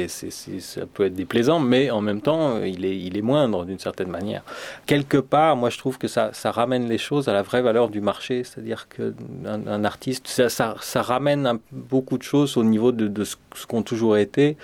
peut 0.93 1.05
être 1.05 1.15
déplaisant, 1.15 1.59
mais 1.59 1.89
en 1.89 2.01
même 2.01 2.21
temps 2.21 2.61
il 2.61 2.85
est, 2.85 2.95
il 2.95 3.17
est 3.17 3.23
moindre 3.23 3.65
d'une 3.65 3.79
certaine 3.79 4.09
manière. 4.09 4.43
Quelque 4.85 5.17
part, 5.17 5.55
moi 5.55 5.71
je 5.71 5.79
trouve 5.79 5.97
que 5.97 6.07
ça, 6.07 6.31
ramène 6.45 6.87
les 6.87 6.99
choses 6.99 7.27
à 7.29 7.33
la 7.33 7.41
vraie 7.41 7.63
valeur 7.63 7.89
du 7.89 7.99
marché, 7.99 8.43
c'est-à-dire 8.43 8.87
que 8.87 9.15
un, 9.47 9.83
artiste, 9.83 10.27
ça, 10.27 11.01
ramène 11.01 11.57
beaucoup 11.71 12.19
de 12.19 12.23
choses 12.23 12.57
au 12.57 12.63
niveau 12.63 12.91
de, 12.91 13.07
de 13.07 13.23
ce, 13.23 13.37
qu'ont 13.67 13.81
toujours 13.81 14.17
été 14.17 14.55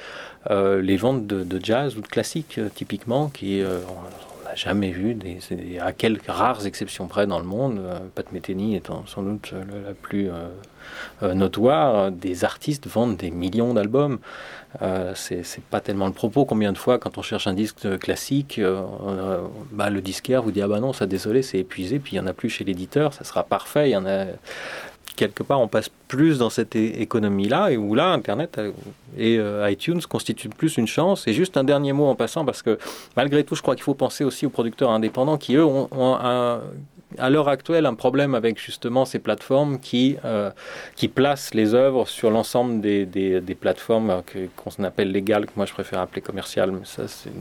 euh, 0.51 0.83
les 0.83 0.97
ventes 0.97 1.25
de, 1.25 1.43
de, 1.43 1.59
jazz 1.63 1.97
ou 1.97 2.01
de 2.01 2.07
classique 2.07 2.59
typiquement 2.75 3.29
qui 3.29 3.63
jamais 4.57 4.91
vu, 4.91 5.13
des, 5.13 5.39
à 5.79 5.93
quelques 5.93 6.27
rares 6.27 6.65
exceptions 6.65 7.07
près 7.07 7.27
dans 7.27 7.39
le 7.39 7.45
monde, 7.45 7.79
euh, 7.79 7.99
Pat 8.15 8.31
Metheny 8.31 8.75
étant 8.75 9.05
sans 9.05 9.21
doute 9.21 9.53
la 9.53 9.93
plus 9.93 10.29
euh, 10.29 10.47
euh, 11.21 11.33
notoire, 11.33 12.11
des 12.11 12.43
artistes 12.43 12.87
vendent 12.87 13.17
des 13.17 13.31
millions 13.31 13.73
d'albums. 13.73 14.19
C'est 15.15 15.63
pas 15.69 15.79
tellement 15.79 16.07
le 16.07 16.13
propos. 16.13 16.45
Combien 16.45 16.71
de 16.71 16.77
fois, 16.77 16.99
quand 16.99 17.17
on 17.17 17.21
cherche 17.21 17.47
un 17.47 17.53
disque 17.53 17.97
classique, 17.99 18.61
bah, 19.71 19.89
le 19.89 20.01
disquaire 20.01 20.43
vous 20.43 20.51
dit 20.51 20.61
Ah 20.61 20.67
bah 20.67 20.79
non, 20.79 20.93
ça 20.93 21.07
désolé, 21.07 21.41
c'est 21.41 21.59
épuisé, 21.59 21.99
puis 21.99 22.15
il 22.15 22.19
n'y 22.19 22.25
en 22.25 22.27
a 22.27 22.33
plus 22.33 22.49
chez 22.49 22.63
l'éditeur, 22.63 23.13
ça 23.13 23.23
sera 23.23 23.43
parfait. 23.43 23.89
Il 23.89 23.93
y 23.93 23.97
en 23.97 24.05
a 24.05 24.25
quelque 25.17 25.43
part, 25.43 25.59
on 25.59 25.67
passe 25.67 25.89
plus 26.07 26.37
dans 26.37 26.49
cette 26.49 26.77
économie-là, 26.77 27.71
et 27.71 27.77
où 27.77 27.95
là, 27.95 28.11
Internet 28.13 28.61
et 29.17 29.39
iTunes 29.69 29.99
constituent 30.07 30.47
plus 30.47 30.77
une 30.77 30.87
chance. 30.87 31.27
Et 31.27 31.33
juste 31.33 31.57
un 31.57 31.65
dernier 31.65 31.91
mot 31.91 32.05
en 32.05 32.15
passant, 32.15 32.45
parce 32.45 32.61
que 32.61 32.79
malgré 33.17 33.43
tout, 33.43 33.55
je 33.55 33.61
crois 33.61 33.75
qu'il 33.75 33.83
faut 33.83 33.93
penser 33.93 34.23
aussi 34.23 34.45
aux 34.45 34.49
producteurs 34.49 34.91
indépendants 34.91 35.37
qui, 35.37 35.55
eux, 35.55 35.65
ont, 35.65 36.17
à 37.17 37.29
l'heure 37.29 37.47
actuelle 37.47 37.85
un 37.85 37.95
problème 37.95 38.35
avec 38.35 38.59
justement 38.59 39.05
ces 39.05 39.19
plateformes 39.19 39.79
qui, 39.79 40.17
euh, 40.25 40.51
qui 40.95 41.07
placent 41.07 41.53
les 41.53 41.73
œuvres 41.73 42.07
sur 42.07 42.29
l'ensemble 42.29 42.81
des, 42.81 43.05
des, 43.05 43.55
plateformes 43.55 44.09
euh, 44.09 44.47
qu'on 44.55 44.83
appelle 44.83 45.11
légales, 45.11 45.45
que 45.45 45.51
moi 45.55 45.65
je 45.65 45.73
préfère 45.73 45.99
appeler 45.99 46.21
commerciales, 46.21 46.71
mais 46.71 46.85
ça 46.85 47.07
c'est 47.07 47.31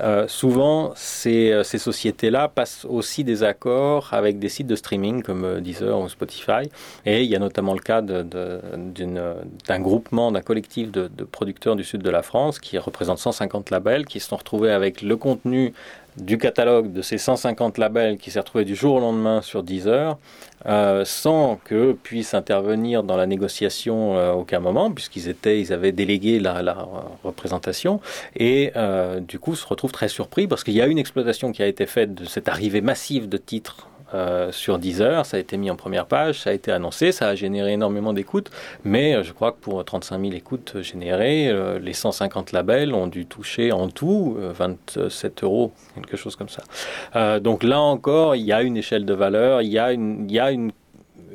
euh, 0.00 0.28
souvent, 0.28 0.92
ces, 0.94 1.60
ces 1.64 1.78
sociétés-là 1.78 2.48
passent 2.48 2.84
aussi 2.88 3.24
des 3.24 3.42
accords 3.42 4.08
avec 4.12 4.38
des 4.38 4.48
sites 4.48 4.66
de 4.66 4.76
streaming 4.76 5.22
comme 5.22 5.60
Deezer 5.60 5.98
ou 5.98 6.08
Spotify. 6.08 6.68
Et 7.04 7.22
il 7.22 7.30
y 7.30 7.36
a 7.36 7.38
notamment 7.38 7.74
le 7.74 7.80
cas 7.80 8.02
d'un 8.02 9.80
groupement, 9.80 10.32
d'un 10.32 10.42
collectif 10.42 10.90
de, 10.90 11.08
producteurs 11.24 11.76
du 11.76 11.84
sud 11.84 12.02
de 12.02 12.10
la 12.10 12.22
France 12.22 12.58
qui 12.58 12.78
représente 12.78 13.18
150 13.18 13.70
labels 13.70 14.06
qui 14.06 14.20
se 14.20 14.28
sont 14.28 14.36
retrouvés 14.36 14.70
avec 14.70 15.02
le 15.02 15.16
contenu 15.16 15.72
du 16.16 16.38
catalogue 16.38 16.92
de 16.92 17.02
ces 17.02 17.18
150 17.18 17.78
labels 17.78 18.16
qui 18.18 18.30
s'est 18.30 18.38
retrouvé 18.38 18.64
du 18.64 18.74
jour 18.74 18.96
au 18.96 19.00
lendemain 19.00 19.42
sur 19.42 19.62
Deezer, 19.62 20.18
euh, 20.66 21.04
sans 21.04 21.56
que 21.64 21.92
puisse 21.92 22.34
intervenir 22.34 23.02
dans 23.02 23.16
la 23.16 23.26
négociation 23.26 24.16
euh, 24.16 24.32
aucun 24.32 24.60
moment, 24.60 24.90
puisqu'ils 24.90 25.72
avaient 25.72 25.92
délégué 25.92 26.40
la, 26.40 26.62
la 26.62 26.88
représentation, 27.24 28.00
et 28.34 28.72
euh, 28.76 29.20
du 29.20 29.38
coup 29.38 29.54
se 29.54 29.66
retrouvent 29.66 29.92
très 29.92 30.08
surpris 30.08 30.46
parce 30.46 30.64
qu'il 30.64 30.74
y 30.74 30.82
a 30.82 30.86
une 30.86 30.98
exploitation 30.98 31.52
qui 31.52 31.62
a 31.62 31.66
été 31.66 31.86
faite 31.86 32.14
de 32.14 32.24
cette 32.24 32.48
arrivée 32.48 32.80
massive 32.80 33.28
de 33.28 33.36
titres 33.36 33.88
euh, 34.14 34.52
sur 34.52 34.78
Deezer, 34.78 35.26
ça 35.26 35.36
a 35.36 35.40
été 35.40 35.56
mis 35.56 35.70
en 35.70 35.76
première 35.76 36.06
page, 36.06 36.40
ça 36.40 36.50
a 36.50 36.52
été 36.52 36.70
annoncé, 36.70 37.12
ça 37.12 37.28
a 37.28 37.34
généré 37.34 37.72
énormément 37.72 38.12
d'écoutes, 38.12 38.50
mais 38.84 39.14
euh, 39.14 39.22
je 39.22 39.32
crois 39.32 39.52
que 39.52 39.58
pour 39.58 39.84
35 39.84 40.20
000 40.20 40.32
écoutes 40.34 40.80
générées, 40.80 41.48
euh, 41.48 41.78
les 41.78 41.92
150 41.92 42.52
labels 42.52 42.94
ont 42.94 43.08
dû 43.08 43.26
toucher 43.26 43.72
en 43.72 43.88
tout 43.88 44.36
27 44.38 45.42
euros, 45.42 45.72
quelque 45.94 46.16
chose 46.16 46.36
comme 46.36 46.48
ça. 46.48 47.40
donc 47.40 47.62
là 47.62 47.80
encore, 47.80 48.36
il 48.36 48.44
y 48.44 48.52
a 48.52 48.62
une 48.62 48.76
échelle 48.76 49.04
de 49.04 49.14
valeur, 49.14 49.62
il 49.62 49.72
y 49.72 49.78
a 49.78 49.92
une, 49.92 50.70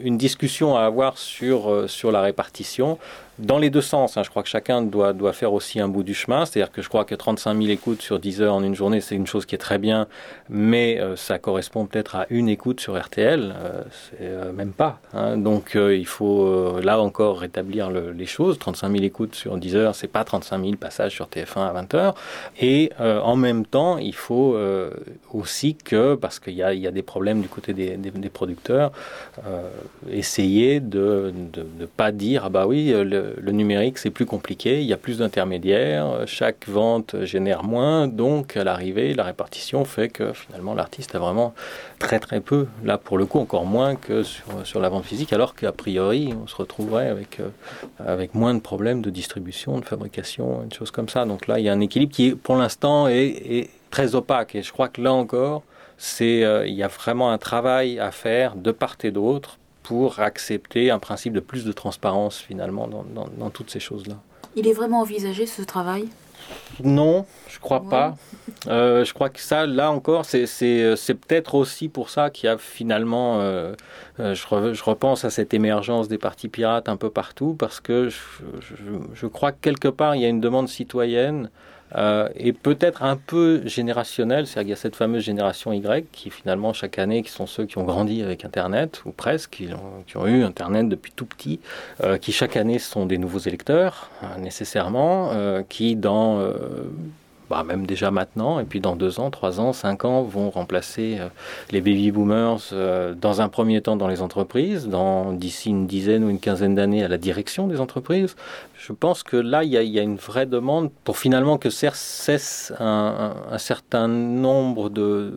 une 0.03 0.17
discussion 0.17 0.75
à 0.75 0.81
avoir 0.81 1.17
sur, 1.17 1.89
sur 1.89 2.11
la 2.11 2.21
répartition 2.21 2.97
dans 3.41 3.57
les 3.57 3.69
deux 3.69 3.81
sens. 3.81 4.17
Hein. 4.17 4.23
Je 4.23 4.29
crois 4.29 4.43
que 4.43 4.49
chacun 4.49 4.81
doit, 4.81 5.13
doit 5.13 5.33
faire 5.33 5.53
aussi 5.53 5.79
un 5.79 5.87
bout 5.87 6.03
du 6.03 6.13
chemin. 6.13 6.45
C'est-à-dire 6.45 6.71
que 6.71 6.81
je 6.81 6.89
crois 6.89 7.05
que 7.05 7.15
35 7.15 7.57
000 7.57 7.69
écoutes 7.69 8.01
sur 8.01 8.19
10 8.19 8.41
heures 8.41 8.53
en 8.53 8.63
une 8.63 8.75
journée, 8.75 9.01
c'est 9.01 9.15
une 9.15 9.27
chose 9.27 9.45
qui 9.45 9.55
est 9.55 9.59
très 9.59 9.77
bien, 9.77 10.07
mais 10.49 10.99
euh, 10.99 11.15
ça 11.15 11.39
correspond 11.39 11.85
peut-être 11.85 12.15
à 12.15 12.25
une 12.29 12.49
écoute 12.49 12.79
sur 12.79 12.99
RTL. 12.99 13.53
Euh, 13.55 13.83
c'est 13.91 14.17
euh, 14.21 14.51
même 14.53 14.71
pas. 14.71 14.99
Hein. 15.13 15.37
Donc 15.37 15.75
il 15.75 16.05
faut 16.05 16.79
là 16.79 16.99
encore 17.01 17.39
rétablir 17.39 17.89
les 17.89 18.25
choses. 18.25 18.59
35 18.59 18.91
000 18.91 19.03
écoutes 19.03 19.35
sur 19.35 19.57
10 19.57 19.75
heures, 19.75 19.95
c'est 19.95 20.07
pas 20.07 20.23
35 20.23 20.61
000 20.61 20.75
passages 20.75 21.13
sur 21.13 21.27
TF1 21.27 21.67
à 21.67 21.71
20 21.73 21.93
heures. 21.95 22.15
Et 22.59 22.91
en 22.99 23.35
même 23.35 23.65
temps, 23.65 23.97
il 23.97 24.13
faut 24.15 24.57
aussi 25.31 25.75
que, 25.75 26.15
parce 26.15 26.39
qu'il 26.39 26.53
y 26.53 26.63
a, 26.63 26.73
y 26.73 26.87
a, 26.87 26.91
des 26.91 27.01
problèmes 27.01 27.41
du 27.41 27.47
côté 27.47 27.73
des, 27.73 28.29
producteurs, 28.29 28.91
essayer 30.09 30.79
de 30.79 31.33
ne 31.55 31.85
pas 31.85 32.11
dire, 32.11 32.45
ah 32.45 32.49
bah 32.49 32.65
oui, 32.65 32.91
le, 32.91 33.35
le 33.37 33.51
numérique, 33.51 33.97
c'est 33.97 34.09
plus 34.09 34.25
compliqué, 34.25 34.81
il 34.81 34.87
y 34.87 34.93
a 34.93 34.97
plus 34.97 35.19
d'intermédiaires, 35.19 36.23
chaque 36.25 36.67
vente 36.67 37.23
génère 37.23 37.63
moins, 37.63 38.07
donc 38.07 38.57
à 38.57 38.63
l'arrivée, 38.63 39.13
la 39.13 39.23
répartition 39.23 39.85
fait 39.85 40.09
que 40.09 40.33
finalement 40.33 40.73
l'artiste 40.73 41.15
a 41.15 41.19
vraiment 41.19 41.53
très 41.99 42.19
très 42.19 42.41
peu, 42.41 42.67
là 42.83 42.97
pour 42.97 43.17
le 43.17 43.25
coup 43.25 43.39
encore 43.39 43.65
moins 43.65 43.95
que 43.95 44.23
sur, 44.23 44.45
sur 44.63 44.79
la 44.79 44.89
vente 44.89 45.05
physique, 45.05 45.33
alors 45.33 45.55
qu'a 45.55 45.71
priori 45.71 46.33
on 46.41 46.47
se 46.47 46.55
retrouverait 46.55 47.07
avec, 47.07 47.39
euh, 47.39 47.49
avec 47.99 48.33
moins 48.33 48.53
de 48.53 48.59
problèmes 48.59 49.01
de 49.01 49.09
distribution, 49.09 49.79
de 49.79 49.85
fabrication, 49.85 50.63
une 50.63 50.73
chose 50.73 50.91
comme 50.91 51.09
ça. 51.09 51.25
Donc 51.25 51.47
là 51.47 51.59
il 51.59 51.65
y 51.65 51.69
a 51.69 51.73
un 51.73 51.79
équilibre 51.79 52.13
qui 52.13 52.31
pour 52.31 52.55
l'instant 52.55 53.07
est, 53.07 53.69
très 53.91 54.15
opaque 54.15 54.55
et 54.55 54.63
je 54.63 54.71
crois 54.71 54.87
que 54.87 55.01
là 55.01 55.11
encore, 55.11 55.63
c'est 55.97 56.45
euh, 56.45 56.65
il 56.65 56.73
y 56.73 56.81
a 56.81 56.87
vraiment 56.87 57.31
un 57.31 57.37
travail 57.37 57.99
à 57.99 58.11
faire 58.11 58.55
de 58.55 58.71
part 58.71 58.95
et 59.03 59.11
d'autre 59.11 59.57
pour 59.83 60.19
accepter 60.19 60.91
un 60.91 60.99
principe 60.99 61.33
de 61.33 61.39
plus 61.39 61.65
de 61.65 61.71
transparence 61.71 62.37
finalement 62.37 62.87
dans, 62.87 63.49
toutes 63.49 63.69
ces 63.69 63.79
choses-là. 63.79 64.15
Il 64.55 64.67
est 64.67 64.73
vraiment 64.73 65.01
envisagé 65.01 65.45
ce 65.45 65.61
travail? 65.61 66.07
Non, 66.83 67.25
je 67.47 67.59
crois 67.59 67.83
pas. 67.83 68.15
Euh, 68.67 69.05
je 69.05 69.13
crois 69.13 69.29
que 69.29 69.39
ça, 69.39 69.65
là 69.65 69.91
encore, 69.91 70.25
c'est 70.25 70.45
peut-être 70.47 71.55
aussi 71.55 71.87
pour 71.87 72.09
ça 72.09 72.29
qu'il 72.29 72.47
y 72.47 72.49
a 72.49 72.57
finalement, 72.57 73.39
euh, 73.39 73.73
euh, 74.19 74.33
je, 74.33 74.73
je, 74.73 74.83
repense 74.83 75.23
à 75.23 75.29
cette 75.29 75.53
émergence 75.53 76.07
des 76.07 76.17
partis 76.17 76.49
pirates 76.49 76.89
un 76.89 76.97
peu 76.97 77.09
partout, 77.09 77.55
parce 77.57 77.79
que 77.79 78.09
je, 78.09 78.17
je 79.13 79.27
crois 79.27 79.51
que 79.51 79.59
quelque 79.61 79.87
part, 79.87 80.15
il 80.15 80.21
y 80.21 80.25
a 80.25 80.29
une 80.29 80.41
demande 80.41 80.67
citoyenne 80.67 81.49
euh, 81.95 82.29
et 82.35 82.53
peut-être 82.53 83.03
un 83.03 83.17
peu 83.17 83.61
générationnel, 83.65 84.47
c'est-à-dire 84.47 84.61
qu'il 84.61 84.69
y 84.69 84.73
a 84.73 84.81
cette 84.81 84.95
fameuse 84.95 85.23
génération 85.23 85.73
Y 85.73 86.05
qui 86.11 86.29
finalement 86.29 86.73
chaque 86.73 86.99
année, 86.99 87.21
qui 87.23 87.31
sont 87.31 87.47
ceux 87.47 87.65
qui 87.65 87.77
ont 87.77 87.83
grandi 87.83 88.21
avec 88.21 88.45
Internet, 88.45 89.01
ou 89.05 89.11
presque, 89.11 89.63
qui 90.07 90.15
ont, 90.15 90.27
eu 90.27 90.43
Internet 90.43 90.89
depuis 90.89 91.11
tout 91.15 91.25
petit, 91.25 91.59
euh, 92.03 92.17
qui 92.17 92.31
chaque 92.31 92.55
année 92.55 92.79
sont 92.79 93.05
des 93.05 93.17
nouveaux 93.17 93.39
électeurs, 93.39 94.09
euh, 94.23 94.37
nécessairement, 94.37 95.31
euh, 95.31 95.63
qui 95.67 95.95
dans 95.95 96.41
bah, 97.51 97.63
même 97.63 97.85
déjà 97.85 98.11
maintenant, 98.11 98.61
et 98.61 98.63
puis 98.63 98.79
dans 98.79 98.95
deux 98.95 99.19
ans, 99.19 99.29
trois 99.29 99.59
ans, 99.59 99.73
cinq 99.73 100.05
ans, 100.05 100.23
vont 100.23 100.49
remplacer 100.49 101.17
euh, 101.19 101.27
les 101.71 101.81
baby 101.81 102.09
boomers 102.09 102.61
euh, 102.71 103.13
dans 103.13 103.41
un 103.41 103.49
premier 103.49 103.81
temps 103.81 103.97
dans 103.97 104.07
les 104.07 104.21
entreprises, 104.21 104.87
dans 104.87 105.33
d'ici 105.33 105.69
une 105.69 105.85
dizaine 105.85 106.23
ou 106.23 106.29
une 106.29 106.39
quinzaine 106.39 106.75
d'années 106.75 107.03
à 107.03 107.09
la 107.09 107.17
direction 107.17 107.67
des 107.67 107.81
entreprises. 107.81 108.37
Je 108.77 108.93
pense 108.93 109.21
que 109.23 109.35
là, 109.35 109.65
il 109.65 109.69
y 109.69 109.81
y 109.91 109.99
a 109.99 110.01
une 110.01 110.15
vraie 110.15 110.45
demande 110.45 110.91
pour 111.03 111.17
finalement 111.17 111.57
que 111.57 111.69
cesse 111.69 112.71
un, 112.79 113.33
un, 113.51 113.57
certain 113.57 114.07
nombre 114.07 114.89
de 114.89 115.35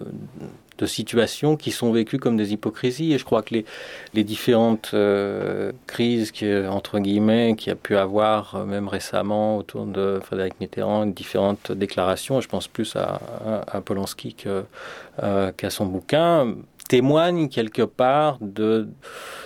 situations 0.87 1.57
qui 1.57 1.71
sont 1.71 1.93
vécues 1.93 2.19
comme 2.19 2.37
des 2.37 2.53
hypocrisies. 2.53 3.13
Et 3.13 3.19
je 3.19 3.25
crois 3.25 3.43
que 3.43 3.55
les, 3.55 3.65
les 4.13 4.25
différentes 4.25 4.91
euh, 4.95 5.73
crises, 5.87 6.31
qui, 6.31 6.47
entre 6.55 6.99
guillemets, 6.99 7.55
qu'il 7.57 7.69
y 7.69 7.73
a 7.73 7.77
pu 7.77 7.97
avoir, 7.97 8.57
euh, 8.57 8.65
même 8.65 8.89
récemment, 8.89 9.57
autour 9.57 9.87
de 9.87 10.21
Frédéric 10.23 10.61
Mitterrand, 10.61 11.07
différentes 11.07 11.73
déclarations, 11.73 12.41
je 12.41 12.49
pense 12.49 12.69
plus 12.69 12.97
à, 12.97 13.21
à, 13.47 13.77
à 13.77 13.81
Polanski 13.81 14.37
euh, 14.47 15.53
qu'à 15.53 15.71
son 15.71 15.87
bouquin, 15.87 16.55
témoignent 16.89 17.49
quelque 17.49 17.83
part 17.83 18.39
de 18.41 18.89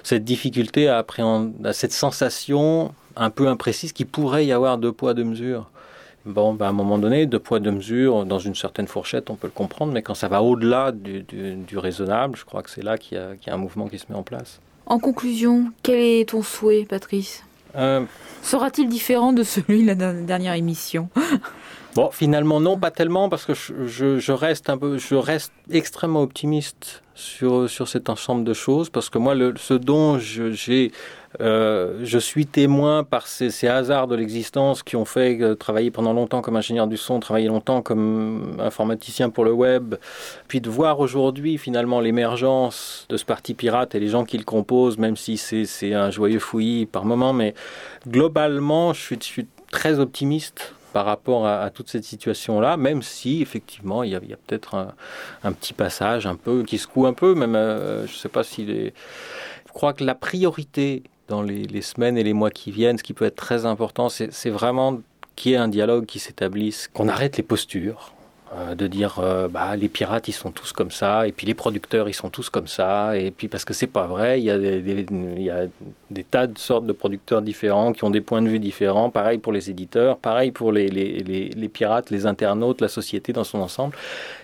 cette 0.03 0.25
difficulté 0.25 0.89
à 0.89 0.99
appréhender, 0.99 1.69
à 1.69 1.73
cette 1.73 1.93
sensation 1.93 2.93
un 3.17 3.31
peu 3.31 3.49
imprécise 3.49 3.93
qui 3.93 4.05
pourrait 4.05 4.47
y 4.47 4.53
avoir 4.53 4.79
deux 4.79 4.93
poids, 4.93 5.15
deux 5.15 5.25
mesures. 5.25 5.71
Bon, 6.27 6.53
ben 6.53 6.67
à 6.67 6.69
un 6.69 6.73
moment 6.73 6.99
donné, 6.99 7.27
deux 7.27 7.39
poids, 7.39 7.61
deux 7.61 7.71
mesures, 7.71 8.27
dans 8.27 8.39
une 8.39 8.55
certaine 8.55 8.87
fourchette, 8.87 9.31
on 9.31 9.35
peut 9.35 9.47
le 9.47 9.53
comprendre, 9.53 9.93
mais 9.93 10.03
quand 10.03 10.15
ça 10.15 10.29
va 10.29 10.43
au-delà 10.43 10.93
du, 10.93 11.23
du, 11.23 11.55
du, 11.55 11.79
raisonnable, 11.79 12.37
je 12.37 12.45
crois 12.45 12.63
que 12.63 12.71
c'est 12.71 12.83
là 12.83 12.99
qu'il 12.99 13.19
y, 13.19 13.39
qu 13.39 13.47
y, 13.49 13.51
a 13.51 13.55
un 13.55 13.59
mouvement 13.59 13.89
qui 13.89 13.99
se 13.99 14.07
met 14.11 14.17
en 14.17 14.23
place. 14.23 14.61
En 14.87 14.99
conclusion, 14.99 15.73
quel 15.83 15.99
est 15.99 16.29
ton 16.31 16.43
souhait, 16.43 16.85
Patrice? 16.85 17.45
Euh... 17.77 18.05
Sera-t-il 18.43 18.89
différent 18.89 19.33
de 19.33 19.43
celui 19.43 19.83
de 19.83 19.89
la 19.89 19.95
dernière 19.95 20.55
émission? 20.55 21.09
Bon, 21.99 22.13
finalement, 22.13 22.61
non, 22.61 22.79
pas 22.79 22.93
tellement, 22.93 23.29
parce 23.29 23.45
que 23.45 23.55
je, 23.55 23.89
je, 23.89 24.19
je, 24.21 24.31
reste 24.31 24.71
un 24.71 24.79
peu, 24.79 24.99
je 24.99 25.17
reste 25.17 25.53
extrêmement 25.69 26.23
optimiste 26.23 27.03
sur, 27.17 27.69
sur 27.69 27.89
cet 27.89 28.09
ensemble 28.09 28.45
de 28.45 28.55
choses, 28.55 28.89
parce 28.89 29.11
que 29.11 29.19
moi, 29.19 29.35
le, 29.35 29.55
ce 29.57 29.75
dont 29.75 30.17
j'ai 30.17 30.93
euh, 31.41 31.99
je 32.05 32.19
suis 32.21 32.47
témoin 32.47 33.03
par 33.03 33.27
ces, 33.27 33.67
hasards 33.67 34.07
de 34.07 34.15
l'existence 34.15 34.85
qui 34.85 34.95
ont 34.95 35.05
fait 35.05 35.43
euh, 35.43 35.57
travailler 35.57 35.91
pendant 35.91 36.13
longtemps 36.13 36.41
comme 36.41 36.55
ingénieur 36.55 36.87
du 36.87 36.97
son, 36.97 37.19
travailler 37.19 37.49
longtemps 37.49 37.83
comme 37.83 38.59
informaticien 38.61 39.29
pour 39.29 39.45
le 39.45 39.53
web, 39.53 39.97
puis 40.47 40.61
de 40.61 40.71
voir 40.71 41.01
aujourd'hui 41.01 41.59
finalement 41.59 41.99
l'émergence 41.99 43.07
de 43.09 43.17
ce 43.17 43.25
parti 43.25 43.55
pirate 43.55 43.97
et 43.97 43.99
les 43.99 44.09
gens 44.09 44.25
qui 44.25 44.39
le 44.39 44.45
composent, 44.45 44.99
même 44.99 45.17
si 45.17 45.37
c'est 45.37 45.95
un 45.95 46.13
joyeux 46.13 46.39
fouillis 46.39 46.87
par 46.87 47.05
moment, 47.05 47.33
mais 47.33 47.55
globalement, 48.07 48.93
je 48.93 49.17
je 49.19 49.25
suis 49.25 49.49
très 49.73 49.99
optimiste 49.99 50.75
par 50.93 51.05
rapport 51.05 51.47
à, 51.47 51.71
toute 51.71 51.89
cette 51.89 52.05
situation-là, 52.05 52.77
même 52.77 53.03
si 53.03 53.43
effectivement 53.43 54.03
il 54.03 54.11
y 54.11 54.15
a, 54.15 54.21
peut-être 54.21 54.75
un, 54.75 54.95
un, 55.45 55.53
petit 55.53 55.73
passage 55.73 56.27
un 56.27 56.37
peu 56.37 56.63
qui 56.63 56.79
secoue 56.79 57.07
un 57.07 57.13
peu, 57.13 57.35
même 57.35 57.57
euh, 57.57 58.07
je 58.07 58.13
ne 58.13 58.17
sais 58.17 58.29
pas 58.29 58.43
s'il 58.43 58.71
est. 58.71 58.95
Je 59.67 59.73
crois 59.73 59.93
que 59.93 60.05
la 60.05 60.15
priorité 60.15 61.03
dans 61.29 61.43
les, 61.43 61.65
les, 61.65 61.83
semaines 61.83 62.17
et 62.17 62.25
les 62.25 62.33
mois 62.33 62.51
qui 62.51 62.71
viennent, 62.71 62.99
ce 62.99 63.03
qui 63.03 63.13
peut 63.13 63.27
être 63.27 63.37
très 63.37 63.67
important, 63.67 64.09
c'est 64.09 64.51
vraiment 64.51 65.01
qu'il 65.37 65.53
y 65.53 65.55
ait 65.55 65.59
un 65.59 65.69
dialogue 65.69 66.07
qui 66.07 66.19
s'établisse, 66.19 66.89
qu'on 66.89 67.07
arrête 67.07 67.37
les 67.37 67.43
postures. 67.43 68.13
Euh, 68.57 68.75
de 68.75 68.87
dire 68.87 69.19
euh, 69.19 69.47
bah, 69.47 69.77
les 69.77 69.91
pirates 69.91 70.27
ils 70.27 70.33
sont 70.33 70.51
tous 70.51 70.73
comme 70.73 70.91
ça 70.91 71.29
et 71.29 71.33
puis 71.33 71.47
les 71.47 71.53
producteurs 71.53 72.09
ils 72.09 72.15
sont 72.15 72.31
tous 72.31 72.49
comme 72.49 72.67
ça 72.67 73.15
et 73.15 73.31
puis 73.31 73.47
parce 73.47 73.67
que 73.67 73.75
c'est 73.75 73.87
pas 73.87 74.07
vrai 74.07 74.41
il 74.41 74.45
y, 74.45 74.51
a 75.51 75.67
des, 76.11 76.25
tas 76.25 76.47
de 76.47 76.57
sortes 76.57 76.87
de 76.87 76.95
producteurs 76.95 77.43
différents 77.43 77.93
qui 77.93 78.05
ont 78.05 78.11
des 78.11 78.23
points 78.23 78.41
de 78.41 78.49
vue 78.49 78.59
différents. 78.59 79.11
Pareil 79.11 79.37
pour 79.37 79.53
les 79.53 79.69
éditeurs 79.69 80.17
pareil 80.17 80.51
pour 80.51 80.73
les, 80.73 80.89
pirates 81.71 82.09
les 82.09 82.25
internautes 82.25 82.81
la 82.81 82.89
société 82.89 83.35
dans 83.35 83.45
son 83.45 83.59
ensemble. 83.59 83.95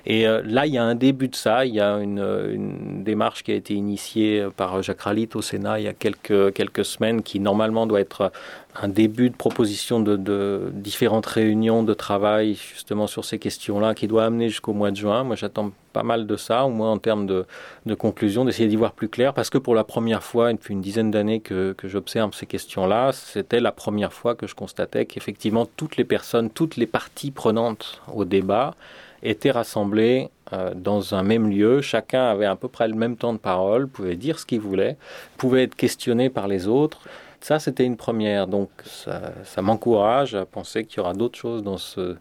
Et 0.05 0.29
euh, 0.29 0.43
là 0.45 0.67
il 0.67 0.75
y 0.75 0.79
a 0.79 0.85
un 0.85 0.97
début 0.97 1.29
de 1.29 1.37
ça 1.37 1.65
il 1.65 1.75
y 1.75 1.81
a 1.81 1.97
une, 1.97 3.03
démarche 3.05 3.43
qui 3.43 3.53
a 3.53 3.55
été 3.55 3.73
initiée 3.73 4.47
par 4.55 4.83
Jacques 4.83 5.01
Ralit 5.01 5.31
au 5.35 5.41
Sénat 5.41 5.81
il 5.81 5.85
y 5.85 5.89
a 5.89 5.95
quelques 5.95 6.85
semaines 6.85 7.23
qui 7.23 7.41
normalement 7.41 7.87
doit 7.87 8.01
être 8.01 8.33
un 8.81 8.89
début 8.89 9.31
de 9.31 9.37
proposition 9.37 10.01
de, 10.01 10.17
de, 10.17 10.71
différentes 10.73 11.27
réunions 11.27 11.83
de 11.83 11.95
travail 11.95 12.55
justement 12.55 13.07
sur 13.07 13.25
ces 13.25 13.39
questions-là 13.39 13.95
qui 13.95 14.09
doit 14.09 14.25
amener 14.25 14.49
jusqu'au 14.49 14.73
mois 14.73 14.91
de 14.91 14.97
juin. 14.97 15.23
Moi, 15.23 15.37
j'attends 15.37 15.71
pas 15.93 16.03
mal 16.03 16.27
de 16.27 16.37
ça, 16.37 16.65
au 16.65 16.71
moins 16.71 16.91
en 16.91 16.99
termes 16.99 17.27
de, 17.27 17.47
de 17.87 17.95
conclusion, 17.95 18.45
d'essayer 18.45 18.69
d'y 18.69 18.77
voir 18.77 18.93
plus 18.93 19.09
clair, 19.09 19.33
parce 19.33 19.49
que 19.49 19.59
pour 19.59 19.77
la 19.77 19.85
première 19.85 20.25
fois, 20.25 20.53
depuis 20.53 20.75
une 20.75 20.81
dizaine 20.81 21.13
d'années 21.13 21.41
que, 21.41 21.73
que 21.73 21.87
j'observe 21.87 22.35
ces 22.35 22.47
questions-là, 22.47 23.13
c'était 23.13 23.61
la 23.61 23.71
première 23.71 24.13
fois 24.13 24.35
que 24.35 24.49
je 24.49 24.57
constatais 24.57 25.07
qu'effectivement 25.07 25.67
toutes 25.77 25.97
les 25.97 26.05
personnes, 26.05 26.51
toutes 26.51 26.77
les 26.77 26.87
parties 26.87 27.31
prenantes 27.31 28.03
au 28.13 28.25
débat 28.25 28.75
étaient 29.23 29.51
rassemblées 29.51 30.31
euh, 30.53 30.73
dans 30.75 31.15
un 31.15 31.23
même 31.23 31.49
lieu. 31.49 31.81
Chacun 31.81 32.25
avait 32.25 32.45
à 32.45 32.57
peu 32.57 32.69
près 32.69 32.87
le 32.87 32.95
même 32.95 33.17
temps 33.17 33.33
de 33.33 33.39
parole, 33.39 33.89
pouvait 33.89 34.17
dire 34.17 34.39
ce 34.39 34.45
qu'il 34.45 34.61
voulait, 34.61 34.97
pouvait 35.39 35.63
être 35.63 35.75
questionné 35.75 36.29
par 36.29 36.49
les 36.49 36.69
autres. 36.69 37.01
Ça, 37.45 37.59
c'était 37.59 37.85
une 37.85 37.99
première. 37.99 38.47
Donc, 38.47 38.71
ça, 38.87 39.61
m'encourage 39.61 40.35
à 40.35 40.47
penser 40.47 40.87
qu'il 40.87 40.97
y 40.97 41.01
aura 41.01 41.13
d'autres 41.13 41.39
choses 41.39 41.63
dans, 41.63 41.77
ce, 41.77 42.17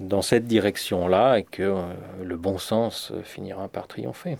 dans 0.00 0.20
cette 0.20 0.46
direction-là 0.46 1.38
et 1.38 1.44
que 1.44 1.62
euh, 1.62 1.82
le 2.22 2.36
bon 2.36 2.58
sens 2.58 3.10
finira 3.24 3.68
par 3.68 3.86
triompher. 3.86 4.36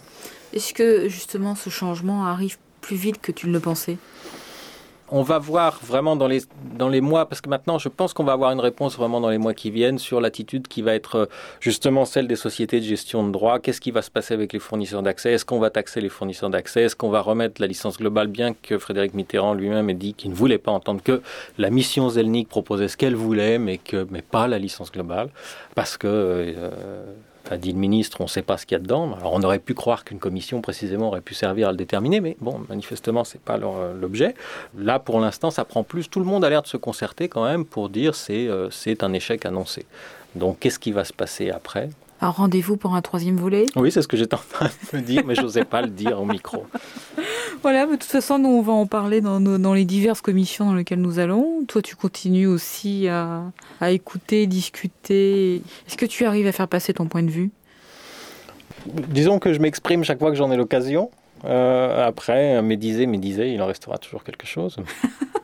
Est-ce 0.52 0.74
que, 0.74 1.08
justement, 1.08 1.54
ce 1.54 1.70
changement 1.70 2.26
arrive 2.26 2.58
plus 2.82 2.96
vite 2.96 3.18
que 3.18 3.32
tu 3.32 3.46
ne 3.46 3.52
le 3.54 3.60
pensais? 3.60 3.96
On 5.10 5.22
va 5.22 5.38
voir 5.38 5.78
vraiment 5.82 6.16
dans 6.16 6.26
les, 6.26 6.42
dans 6.76 6.88
les 6.88 7.00
mois, 7.00 7.28
parce 7.28 7.40
que 7.40 7.48
maintenant 7.48 7.78
je 7.78 7.88
pense 7.88 8.12
qu'on 8.12 8.24
va 8.24 8.32
avoir 8.32 8.52
une 8.52 8.60
réponse 8.60 8.96
vraiment 8.96 9.20
dans 9.20 9.30
les 9.30 9.38
mois 9.38 9.54
qui 9.54 9.70
viennent 9.70 9.98
sur 9.98 10.20
l'attitude 10.20 10.68
qui 10.68 10.82
va 10.82 10.94
être 10.94 11.28
justement 11.60 12.04
celle 12.04 12.26
des 12.26 12.36
sociétés 12.36 12.80
de 12.80 12.84
gestion 12.84 13.26
de 13.26 13.32
droit. 13.32 13.58
Qu'est-ce 13.58 13.80
qui 13.80 13.90
va 13.90 14.02
se 14.02 14.10
passer 14.10 14.34
avec 14.34 14.52
les 14.52 14.58
fournisseurs 14.58 15.02
d'accès? 15.02 15.32
Est-ce 15.32 15.44
qu'on 15.44 15.58
va 15.58 15.70
taxer 15.70 16.00
les 16.00 16.08
fournisseurs 16.08 16.50
d'accès? 16.50 16.82
Est-ce 16.82 16.96
qu'on 16.96 17.10
va 17.10 17.20
remettre 17.20 17.60
la 17.60 17.66
licence 17.66 17.98
globale 17.98 18.28
Bien 18.28 18.54
que 18.54 18.78
Frédéric 18.78 19.14
Mitterrand 19.14 19.54
lui-même 19.54 19.90
ait 19.90 19.94
dit 19.94 20.14
qu'il 20.14 20.30
ne 20.30 20.34
voulait 20.34 20.58
pas 20.58 20.72
entendre 20.72 21.02
que 21.02 21.22
la 21.58 21.70
mission 21.70 22.08
Zelnik 22.08 22.48
proposait 22.48 22.88
ce 22.88 22.96
qu'elle 22.96 23.16
voulait, 23.16 23.58
mais, 23.58 23.78
que, 23.78 24.06
mais 24.10 24.22
pas 24.22 24.48
la 24.48 24.58
licence 24.58 24.90
globale, 24.90 25.28
parce 25.74 25.96
que... 25.96 26.06
Euh, 26.06 27.04
a 27.50 27.56
dit 27.56 27.72
le 27.72 27.78
ministre, 27.78 28.20
on 28.20 28.24
ne 28.24 28.28
sait 28.28 28.42
pas 28.42 28.56
ce 28.56 28.66
qu'il 28.66 28.76
y 28.76 28.80
a 28.80 28.82
dedans. 28.82 29.14
Alors 29.18 29.32
on 29.34 29.42
aurait 29.42 29.58
pu 29.58 29.74
croire 29.74 30.04
qu'une 30.04 30.18
commission 30.18 30.60
précisément 30.60 31.08
aurait 31.08 31.20
pu 31.20 31.34
servir 31.34 31.68
à 31.68 31.70
le 31.70 31.76
déterminer, 31.76 32.20
mais 32.20 32.36
bon, 32.40 32.60
manifestement, 32.68 33.24
ce 33.24 33.34
n'est 33.34 33.42
pas 33.44 33.56
l'objet. 33.58 34.34
Là, 34.76 34.98
pour 34.98 35.20
l'instant, 35.20 35.50
ça 35.50 35.64
prend 35.64 35.82
plus. 35.82 36.08
Tout 36.08 36.20
le 36.20 36.26
monde 36.26 36.44
a 36.44 36.50
l'air 36.50 36.62
de 36.62 36.66
se 36.66 36.76
concerter 36.76 37.28
quand 37.28 37.44
même 37.44 37.64
pour 37.64 37.88
dire 37.88 38.14
c'est 38.14 38.48
euh, 38.48 38.70
c'est 38.70 39.02
un 39.02 39.12
échec 39.12 39.46
annoncé. 39.46 39.86
Donc 40.34 40.58
qu'est-ce 40.60 40.78
qui 40.78 40.92
va 40.92 41.04
se 41.04 41.12
passer 41.12 41.50
après? 41.50 41.90
Un 42.20 42.30
rendez-vous 42.30 42.76
pour 42.78 42.94
un 42.94 43.02
troisième 43.02 43.36
volet? 43.36 43.66
Oui, 43.76 43.92
c'est 43.92 44.00
ce 44.00 44.08
que 44.08 44.16
j'étais 44.16 44.34
en 44.34 44.40
train 44.50 44.70
de 44.92 44.96
me 44.96 45.02
dire, 45.02 45.22
mais 45.26 45.34
je 45.34 45.42
n'osais 45.42 45.64
pas 45.64 45.82
le 45.82 45.88
dire 45.88 46.20
au 46.20 46.24
micro. 46.24 46.66
Voilà, 47.62 47.86
mais 47.86 47.92
de 47.92 48.02
toute 48.02 48.10
façon, 48.10 48.38
nous, 48.38 48.48
on 48.48 48.62
va 48.62 48.72
en 48.72 48.86
parler 48.86 49.20
dans, 49.20 49.40
nos, 49.40 49.58
dans 49.58 49.74
les 49.74 49.84
diverses 49.84 50.20
commissions 50.20 50.66
dans 50.66 50.74
lesquelles 50.74 51.00
nous 51.00 51.18
allons. 51.18 51.64
Toi, 51.66 51.82
tu 51.82 51.96
continues 51.96 52.46
aussi 52.46 53.08
à, 53.08 53.42
à 53.80 53.90
écouter, 53.90 54.46
discuter. 54.46 55.56
Est-ce 55.86 55.96
que 55.96 56.06
tu 56.06 56.24
arrives 56.24 56.46
à 56.46 56.52
faire 56.52 56.68
passer 56.68 56.92
ton 56.94 57.06
point 57.06 57.22
de 57.22 57.30
vue? 57.30 57.50
Disons 58.86 59.38
que 59.38 59.52
je 59.52 59.58
m'exprime 59.58 60.04
chaque 60.04 60.18
fois 60.18 60.30
que 60.30 60.36
j'en 60.36 60.50
ai 60.52 60.56
l'occasion. 60.56 61.10
Euh, 61.44 62.06
après, 62.06 62.62
médiser, 62.62 63.06
médiser, 63.06 63.52
il 63.52 63.60
en 63.60 63.66
restera 63.66 63.98
toujours 63.98 64.24
quelque 64.24 64.46
chose. 64.46 64.76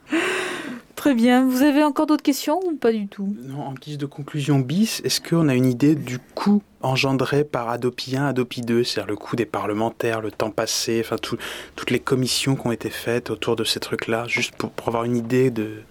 Très 1.02 1.14
bien. 1.16 1.44
Vous 1.44 1.62
avez 1.62 1.82
encore 1.82 2.06
d'autres 2.06 2.22
questions 2.22 2.60
ou 2.64 2.76
pas 2.76 2.92
du 2.92 3.08
tout? 3.08 3.34
En 3.58 3.74
guise 3.74 3.98
de 3.98 4.06
conclusion 4.06 4.60
bis, 4.60 5.00
est-ce 5.02 5.20
qu'on 5.20 5.48
a 5.48 5.54
une 5.56 5.66
idée 5.66 5.96
du 5.96 6.20
coût 6.20 6.62
engendré 6.80 7.42
par 7.42 7.70
Adopi 7.70 8.16
1, 8.16 8.26
Adopi 8.26 8.60
2, 8.60 8.84
c'est-à-dire 8.84 9.08
le 9.08 9.16
coût 9.16 9.34
des 9.34 9.44
parlementaires, 9.44 10.20
le 10.20 10.30
temps 10.30 10.52
passé, 10.52 11.02
enfin 11.04 11.16
tout, 11.18 11.36
toutes 11.74 11.90
les 11.90 11.98
commissions 11.98 12.54
qui 12.54 12.68
ont 12.68 12.70
été 12.70 12.88
faites 12.88 13.30
autour 13.30 13.56
de 13.56 13.64
ces 13.64 13.80
trucs-là, 13.80 14.28
juste 14.28 14.54
pour 14.54 14.70
avoir 14.86 15.02
une 15.02 15.16
idée 15.16 15.50
de, 15.50 15.82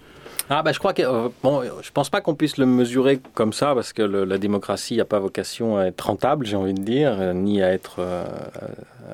ah 0.50 0.62
bah 0.62 0.72
je 0.72 0.78
crois 0.78 0.92
que 0.92 1.02
euh, 1.02 1.28
bon, 1.42 1.62
je 1.82 1.90
pense 1.92 2.10
pas 2.10 2.20
qu'on 2.20 2.34
puisse 2.34 2.56
le 2.56 2.66
mesurer 2.66 3.20
comme 3.34 3.52
ça 3.52 3.74
parce 3.74 3.92
que 3.92 4.02
la 4.02 4.38
démocratie 4.38 4.96
n'a 4.96 5.04
pas 5.04 5.18
vocation 5.18 5.78
à 5.78 5.84
être 5.84 6.00
rentable, 6.02 6.46
j'ai 6.46 6.56
envie 6.56 6.74
de 6.74 6.82
dire, 6.82 7.16
euh, 7.20 7.32
ni 7.32 7.62
à 7.62 7.72
être 7.72 7.96
euh, 8.00 8.24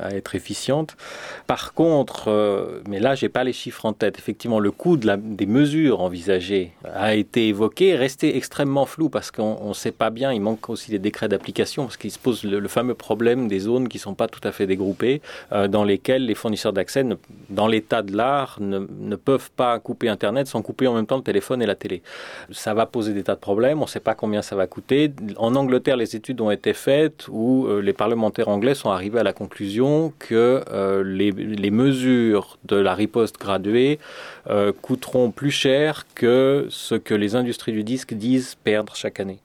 à 0.00 0.14
être 0.14 0.34
efficiente. 0.34 0.96
Par 1.46 1.74
contre, 1.74 2.82
mais 2.88 3.00
là 3.00 3.14
j'ai 3.14 3.28
pas 3.28 3.44
les 3.44 3.52
chiffres 3.52 3.84
en 3.84 3.92
tête. 3.92 4.18
Effectivement, 4.18 4.60
le 4.60 4.70
coût 4.70 4.96
des 4.96 5.46
mesures 5.46 6.00
envisagées 6.00 6.72
a 6.84 7.14
été 7.14 7.48
évoqué, 7.48 7.96
resté 7.96 8.36
extrêmement 8.36 8.86
flou 8.86 9.08
parce 9.08 9.30
qu'on 9.30 9.68
ne 9.68 9.74
sait 9.74 9.92
pas 9.92 10.10
bien. 10.10 10.32
Il 10.32 10.40
manque 10.40 10.68
aussi 10.68 10.90
des 10.90 10.98
décrets 10.98 11.28
d'application 11.28 11.84
parce 11.84 11.96
qu'il 11.96 12.10
se 12.10 12.18
pose 12.18 12.44
le, 12.44 12.60
le, 12.60 12.68
fameux 12.68 12.94
problème 12.94 13.48
des 13.48 13.60
zones 13.60 13.88
qui 13.88 13.98
sont 13.98 14.14
pas 14.14 14.28
tout 14.28 14.40
à 14.44 14.52
fait 14.52 14.66
dégroupées, 14.66 15.20
dans 15.68 15.84
lesquelles 15.84 16.26
les 16.26 16.34
fournisseurs 16.34 16.72
d'accès, 16.72 17.04
dans 17.50 17.66
l'état 17.66 18.02
de 18.02 18.16
l'art, 18.16 18.58
ne, 18.60 18.86
ne 19.00 19.16
peuvent 19.16 19.50
pas 19.56 19.78
couper 19.78 20.08
Internet 20.08 20.46
sans 20.46 20.62
couper 20.62 20.86
en 20.86 20.94
même 20.94 21.06
temps 21.06 21.17
le 21.18 21.24
téléphone 21.24 21.62
et 21.62 21.66
la 21.66 21.74
télé. 21.74 22.02
Ça 22.50 22.74
va 22.74 22.86
poser 22.86 23.12
des 23.12 23.22
tas 23.22 23.34
de 23.34 23.40
problèmes. 23.40 23.78
On 23.80 23.84
ne 23.84 23.88
sait 23.90 24.00
pas 24.00 24.14
combien 24.14 24.42
ça 24.42 24.56
va 24.56 24.66
coûter. 24.66 25.12
En 25.36 25.54
Angleterre, 25.54 25.96
les 25.96 26.16
études 26.16 26.40
ont 26.40 26.50
été 26.50 26.72
faites 26.72 27.26
où 27.28 27.66
euh, 27.66 27.80
les 27.80 27.92
parlementaires 27.92 28.48
anglais 28.48 28.74
sont 28.74 28.90
arrivés 28.90 29.18
à 29.18 29.22
la 29.22 29.32
conclusion 29.32 30.12
que 30.18 30.64
euh, 30.70 31.02
les, 31.04 31.70
mesures 31.70 32.58
de 32.64 32.76
la 32.76 32.94
riposte 32.94 33.38
graduée 33.38 33.98
euh, 34.48 34.72
coûteront 34.82 35.30
plus 35.30 35.50
cher 35.50 36.06
que 36.14 36.66
ce 36.70 36.94
que 36.94 37.14
les 37.14 37.36
industries 37.36 37.72
du 37.72 37.84
disque 37.84 38.14
disent 38.14 38.56
perdre 38.64 38.96
chaque 38.96 39.20
année. 39.20 39.38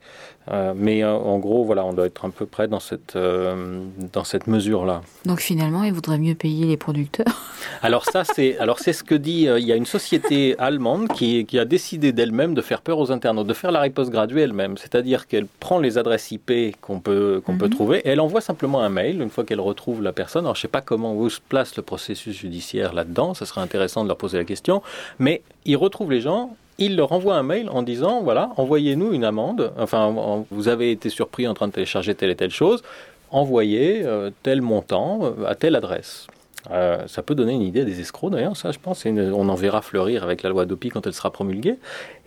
Euh, 0.50 0.74
mais 0.76 1.02
euh, 1.02 1.12
en 1.12 1.38
gros, 1.38 1.64
voilà, 1.64 1.84
on 1.84 1.94
doit 1.94 2.06
être 2.06 2.24
un 2.24 2.30
peu 2.30 2.44
près 2.44 2.68
dans 2.68 2.80
cette, 2.80 3.16
euh, 3.16 3.80
dans 4.12 4.24
cette 4.24 4.46
mesure-là. 4.46 5.00
Donc 5.24 5.40
finalement, 5.40 5.84
il 5.84 5.92
vaudrait 5.92 6.18
mieux 6.18 6.34
payer 6.34 6.66
les 6.66 6.76
producteurs 6.76 7.24
Alors 7.82 8.04
ça, 8.04 8.24
c'est 8.24 8.58
alors 8.58 8.78
c'est 8.78 8.92
ce 8.92 9.02
que 9.02 9.14
dit, 9.14 9.44
il 9.44 9.64
y 9.64 9.72
a 9.72 9.76
une 9.76 9.86
société 9.86 10.54
allemande 10.58 11.08
qui, 11.08 11.46
qui 11.46 11.58
a 11.58 11.64
décidé 11.64 12.12
d'elle-même 12.12 12.54
de 12.54 12.60
faire 12.60 12.82
peur 12.82 12.98
aux 12.98 13.10
internautes, 13.10 13.46
de 13.46 13.54
faire 13.54 13.72
la 13.72 13.80
riposte 13.80 14.10
graduée 14.10 14.42
elle-même. 14.42 14.76
C'est-à-dire 14.76 15.26
qu'elle 15.26 15.46
prend 15.46 15.78
les 15.78 15.96
adresses 15.96 16.30
IP 16.30 16.76
qu'on 16.80 17.00
peut, 17.00 17.42
qu'on 17.44 17.52
mm 17.52 17.56
-hmm. 17.56 17.58
peut 17.58 17.68
trouver 17.70 17.98
et 17.98 18.08
elle 18.10 18.20
envoie 18.20 18.42
simplement 18.42 18.80
un 18.80 18.90
mail 18.90 19.22
une 19.22 19.30
fois 19.30 19.44
qu'elle 19.44 19.60
retrouve 19.60 20.02
la 20.02 20.12
personne. 20.12 20.44
Alors 20.44 20.56
je 20.56 20.60
ne 20.60 20.62
sais 20.62 20.76
pas 20.78 20.82
comment 20.82 21.14
où 21.14 21.28
se 21.30 21.40
place 21.40 21.76
le 21.76 21.82
processus 21.82 22.36
judiciaire 22.36 22.92
là-dedans, 22.92 23.32
ce 23.34 23.44
serait 23.44 23.62
intéressant 23.62 24.02
de 24.04 24.08
leur 24.08 24.18
poser 24.18 24.38
la 24.38 24.44
question, 24.44 24.82
mais 25.18 25.42
ils 25.64 25.76
retrouvent 25.76 26.12
les 26.12 26.20
gens 26.20 26.56
il 26.78 26.96
leur 26.96 27.12
envoie 27.12 27.36
un 27.36 27.42
mail 27.42 27.68
en 27.70 27.82
disant 27.82 28.22
voilà, 28.22 28.50
envoyez-nous 28.56 29.12
une 29.12 29.24
amende. 29.24 29.72
Enfin, 29.78 30.44
vous 30.50 30.68
avez 30.68 30.90
été 30.90 31.08
surpris 31.08 31.46
en 31.46 31.54
train 31.54 31.68
de 31.68 31.72
télécharger 31.72 32.14
telle 32.14 32.30
et 32.30 32.36
telle 32.36 32.50
chose. 32.50 32.82
Envoyez 33.30 34.02
euh, 34.04 34.30
tel 34.42 34.62
montant 34.62 35.20
euh, 35.22 35.46
à 35.46 35.54
telle 35.54 35.76
adresse. 35.76 36.26
Euh, 36.70 37.06
ça 37.06 37.22
peut 37.22 37.34
donner 37.34 37.52
une 37.52 37.62
idée 37.62 37.84
des 37.84 38.00
escrocs 38.00 38.30
d'ailleurs, 38.30 38.56
ça 38.56 38.72
je 38.72 38.78
pense. 38.78 39.04
Une, 39.04 39.32
on 39.32 39.48
en 39.48 39.54
verra 39.54 39.82
fleurir 39.82 40.22
avec 40.22 40.42
la 40.42 40.50
loi 40.50 40.64
d'OPI 40.64 40.88
quand 40.88 41.06
elle 41.06 41.12
sera 41.12 41.30
promulguée. 41.30 41.76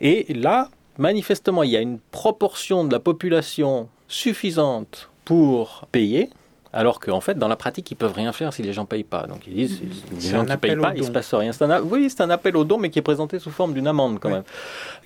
Et 0.00 0.32
là, 0.34 0.68
manifestement, 0.96 1.62
il 1.62 1.70
y 1.70 1.76
a 1.76 1.80
une 1.80 1.98
proportion 1.98 2.84
de 2.84 2.92
la 2.92 3.00
population 3.00 3.88
suffisante 4.06 5.10
pour 5.24 5.86
payer, 5.92 6.30
alors 6.72 7.00
qu'en 7.00 7.20
fait, 7.20 7.38
dans 7.38 7.48
la 7.48 7.56
pratique, 7.56 7.90
ils 7.90 7.94
peuvent 7.94 8.12
rien 8.12 8.32
faire 8.32 8.52
si 8.52 8.62
les 8.62 8.72
gens 8.72 8.84
payent 8.84 9.04
pas. 9.04 9.26
Donc 9.26 9.46
ils 9.46 9.54
disent, 9.54 9.80
les 10.12 10.20
gens 10.20 10.44
qui 10.44 10.56
payent 10.56 10.76
pas, 10.76 10.94
il 10.94 11.04
se 11.04 11.10
passe 11.10 11.32
rien. 11.34 11.50
Un, 11.60 11.80
oui, 11.82 12.10
c'est 12.10 12.22
un 12.22 12.30
appel 12.30 12.56
au 12.56 12.64
don, 12.64 12.78
mais 12.78 12.90
qui 12.90 12.98
est 12.98 13.02
présenté 13.02 13.38
sous 13.38 13.50
forme 13.50 13.72
d'une 13.72 13.86
amende 13.86 14.18
quand 14.18 14.28
oui. 14.28 14.34
même. 14.34 14.44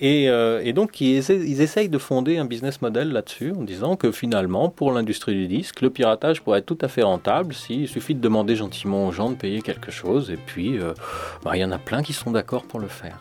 Et, 0.00 0.28
euh, 0.28 0.60
et 0.64 0.72
donc 0.72 1.00
ils, 1.00 1.16
essaient, 1.16 1.38
ils 1.38 1.60
essayent 1.60 1.88
de 1.88 1.98
fonder 1.98 2.38
un 2.38 2.44
business 2.44 2.82
model 2.82 3.12
là-dessus, 3.12 3.52
en 3.56 3.62
disant 3.62 3.96
que 3.96 4.10
finalement, 4.10 4.68
pour 4.68 4.92
l'industrie 4.92 5.34
du 5.34 5.46
disque, 5.46 5.80
le 5.80 5.90
piratage 5.90 6.42
pourrait 6.42 6.60
être 6.60 6.66
tout 6.66 6.78
à 6.80 6.88
fait 6.88 7.02
rentable 7.02 7.54
s'il 7.54 7.88
suffit 7.88 8.14
de 8.14 8.20
demander 8.20 8.56
gentiment 8.56 9.06
aux 9.06 9.12
gens 9.12 9.30
de 9.30 9.36
payer 9.36 9.62
quelque 9.62 9.90
chose. 9.90 10.30
Et 10.30 10.36
puis, 10.36 10.78
euh, 10.78 10.94
bah, 11.44 11.52
il 11.54 11.60
y 11.60 11.64
en 11.64 11.72
a 11.72 11.78
plein 11.78 12.02
qui 12.02 12.12
sont 12.12 12.30
d'accord 12.30 12.64
pour 12.64 12.80
le 12.80 12.88
faire. 12.88 13.20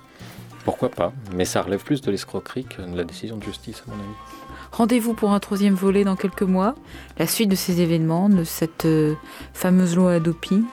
Pourquoi 0.65 0.89
pas? 0.89 1.11
Mais 1.35 1.45
ça 1.45 1.61
relève 1.61 1.83
plus 1.83 2.01
de 2.01 2.11
l'escroquerie 2.11 2.65
que 2.65 2.81
de 2.81 2.95
la 2.95 3.03
décision 3.03 3.37
de 3.37 3.43
justice, 3.43 3.83
à 3.87 3.91
mon 3.91 3.97
avis. 3.97 4.40
Rendez-vous 4.71 5.13
pour 5.13 5.33
un 5.33 5.39
troisième 5.39 5.73
volet 5.73 6.03
dans 6.03 6.15
quelques 6.15 6.43
mois, 6.43 6.75
la 7.17 7.27
suite 7.27 7.49
de 7.49 7.55
ces 7.55 7.81
événements, 7.81 8.29
de 8.29 8.43
cette 8.43 8.85
euh, 8.85 9.15
fameuse 9.53 9.95
loi 9.95 10.13
Adopi. 10.13 10.63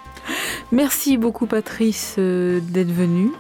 Merci 0.71 1.17
beaucoup 1.17 1.47
Patrice 1.47 2.17
euh, 2.19 2.61
d'être 2.61 2.93
venu 2.93 3.31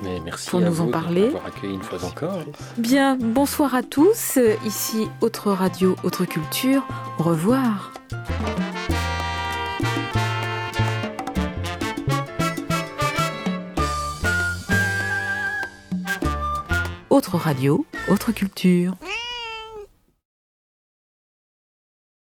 pour 0.48 0.60
nous 0.60 0.80
en 0.80 0.88
parler. 0.88 1.30
Une 1.62 1.82
fois 1.82 2.02
encore. 2.04 2.38
Bien, 2.76 3.16
bonsoir 3.16 3.74
à 3.74 3.82
tous. 3.82 4.38
Ici 4.64 5.08
Autre 5.20 5.52
Radio, 5.52 5.96
Autre 6.02 6.24
Culture. 6.24 6.86
Au 7.18 7.24
revoir. 7.24 7.92
Autre 17.10 17.36
radio, 17.36 17.84
autre 18.08 18.32
culture. 18.32 18.94